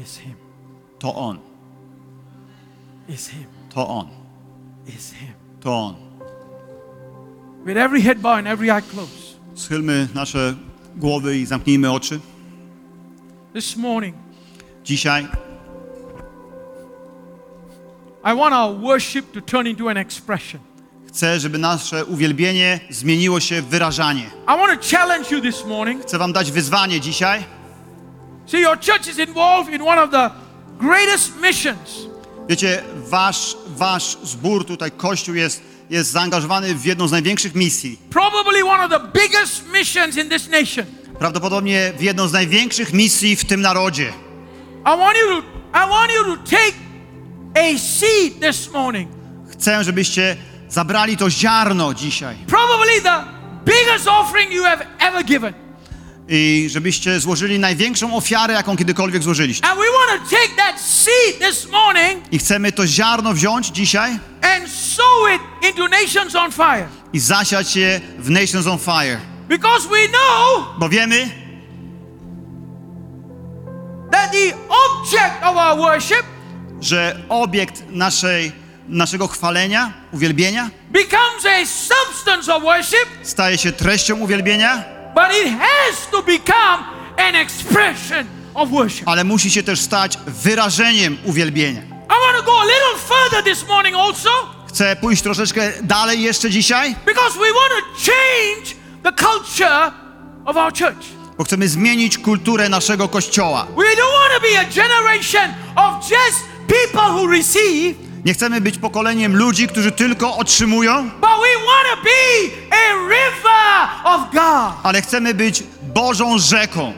[0.03, 0.33] is Him.
[0.99, 1.39] to On,
[3.09, 3.45] Is Him.
[3.69, 4.07] to On,
[4.87, 5.33] Is Him.
[5.59, 5.95] to On.
[7.65, 9.39] With every head bowed and every eye closed.
[9.55, 10.55] Schylmy nasze
[10.97, 12.19] głowy i zamknijmy oczy.
[13.53, 14.15] This morning,
[14.83, 15.27] Dzisiaj
[21.07, 24.23] chcę, żeby nasze uwielbienie zmieniło się w wyrażanie.
[24.43, 26.01] I want to challenge you this morning.
[26.01, 27.43] Chcę Wam dać wyzwanie dzisiaj.
[28.45, 30.29] See, your church is involved in one of the
[30.79, 32.07] greatest missions
[32.49, 37.99] Wiecie, wasz, wasz zbór tutaj, Kościół jest, jest zaangażowany w jedną z największych misji.
[38.09, 40.85] probably one of the biggest missions in this nation.
[41.19, 44.13] Prawdopodobnie w jedną z największych misji w tym narodzie.
[44.81, 46.84] I want you to I want you to take
[47.55, 49.09] a seed this morning.
[49.51, 50.37] Chcę, żebyście
[50.69, 53.23] zabrali to ziarno dzisiaj Probably the
[53.65, 55.53] biggest offering you have ever given.
[56.27, 59.67] i żebyście złożyli największą ofiarę, jaką kiedykolwiek złożyliście.
[59.67, 64.11] And we want to take that seed this morning I chcemy to ziarno wziąć dzisiaj
[64.41, 65.05] and sow
[65.35, 66.87] it into nations on fire.
[67.13, 69.19] i zasiać je w Nations on Fire.
[69.49, 71.29] Because we know Bo wiemy,
[74.11, 76.23] that the object of our worship
[76.81, 78.51] że obiekt naszej,
[78.89, 84.83] naszego chwalenia, uwielbienia becomes a substance of worship, staje się treścią uwielbienia,
[85.15, 86.83] but it has to become
[87.17, 89.07] an expression of worship.
[89.07, 91.81] ale musi się też stać wyrażeniem uwielbienia.
[91.81, 94.29] I want to go a little further this morning also
[94.69, 99.91] Chcę pójść troszeczkę dalej jeszcze dzisiaj, because we want to change the culture
[100.45, 101.05] of our church.
[101.37, 103.67] bo chcemy zmienić kulturę naszego kościoła.
[103.77, 108.77] We don't want to be a generation of just people who receive, Nie chcemy być
[108.77, 114.73] pokoleniem ludzi, którzy tylko otrzymują, but we want to be a river of God.
[114.83, 115.63] ale chcemy być
[115.93, 116.93] Bożą rzeką.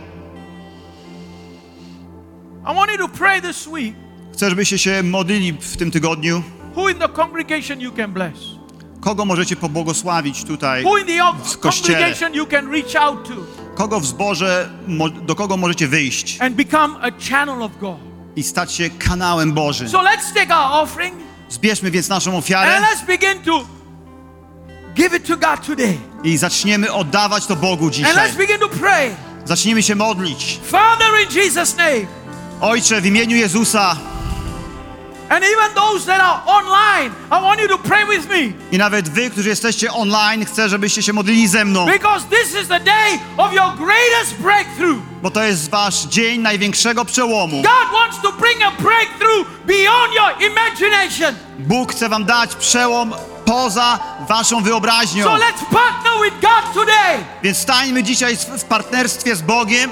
[2.72, 3.94] I want you to pray this week.
[4.34, 6.44] Chcę, żebyście się modlili w tym tygodniu.
[6.76, 8.38] Who in the congregation you can bless?
[9.02, 11.14] Kogo możecie pobłogosławić tutaj Who in the
[11.45, 11.98] w kościele?
[11.99, 13.34] congregation you can reach out to
[13.76, 17.98] Kogo w zborze, mo- do kogo możecie wyjść and become a channel of God?
[18.38, 19.89] I stać się kanałem Bożym.
[19.89, 21.15] So let's take our offering
[21.49, 23.65] Zbierzmy więc naszą and ofiarę let's begin to
[24.95, 25.97] give it to God today.
[26.23, 28.15] i zaczniemy oddawać to Bogu And dzisiaj.
[28.15, 29.15] let's begin to pray.
[29.45, 30.59] Zacznijmy się modlić.
[30.64, 32.05] Father, in Jesus' name,
[32.61, 33.95] Ojcze, w imieniu Jezusa
[37.32, 38.54] I want you to pray with me.
[38.72, 42.68] I nawet wy, którzy jesteście online, chcę, żebyście się modlili ze mną, Because this is
[42.68, 44.98] the day of your greatest breakthrough.
[45.22, 47.64] bo to jest wasz dzień największego przełomu.
[51.60, 53.14] Bóg chce wam dać przełom
[53.45, 55.26] poza waszą wyobraźnią.
[57.44, 59.91] Więc stańmy dzisiaj w partnerstwie z Bogiem.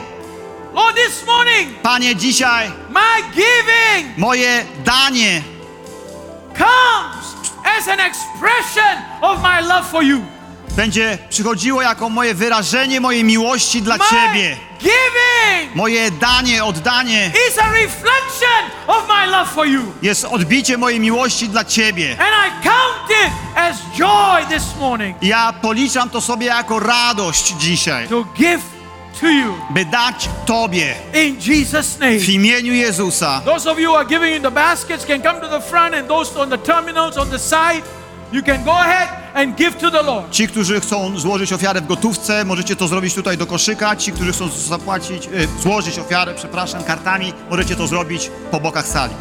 [0.76, 5.42] Lord, this morning, Panie, dzisiaj my giving moje danie
[6.54, 10.22] comes as an expression of my love for you.
[10.76, 14.58] będzie przychodziło jako moje wyrażenie mojej miłości dla My Ciebie.
[14.80, 19.82] giving Moje danie, oddanie is a reflection of my love for you.
[20.02, 22.12] jest odbicie mojej miłości dla Ciebie.
[22.20, 28.08] And I count it as joy this morning Ja policzam to sobie jako radość dzisiaj,
[28.08, 28.75] to give
[29.20, 32.20] to you by dać Tobie in Jesus' name.
[32.20, 33.42] w imieniu Jezusa.
[33.46, 36.08] Those of you who are giving in the baskets can come to the front, and
[36.08, 37.82] those on the terminals on the side,
[38.32, 40.32] you can go ahead and give to the Lord.
[40.32, 43.96] Ci, którzy chcą złożyć ofiarę w gotówce, możecie to zrobić tutaj do koszyka.
[43.96, 49.14] Ci, którzy chcą zapłacić, e, złożyć ofiarę, przepraszam, kartami, możecie to zrobić po bokach sali.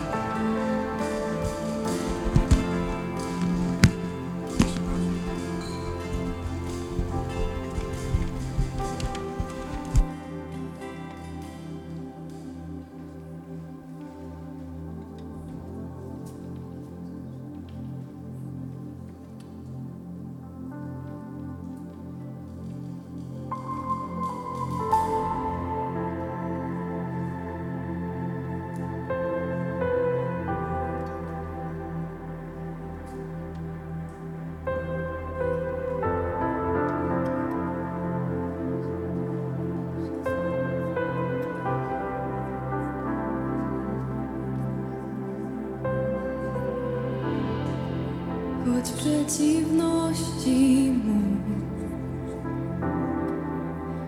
[49.27, 51.21] Przeciwności mu.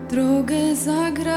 [0.09, 1.36] Drogę zagradza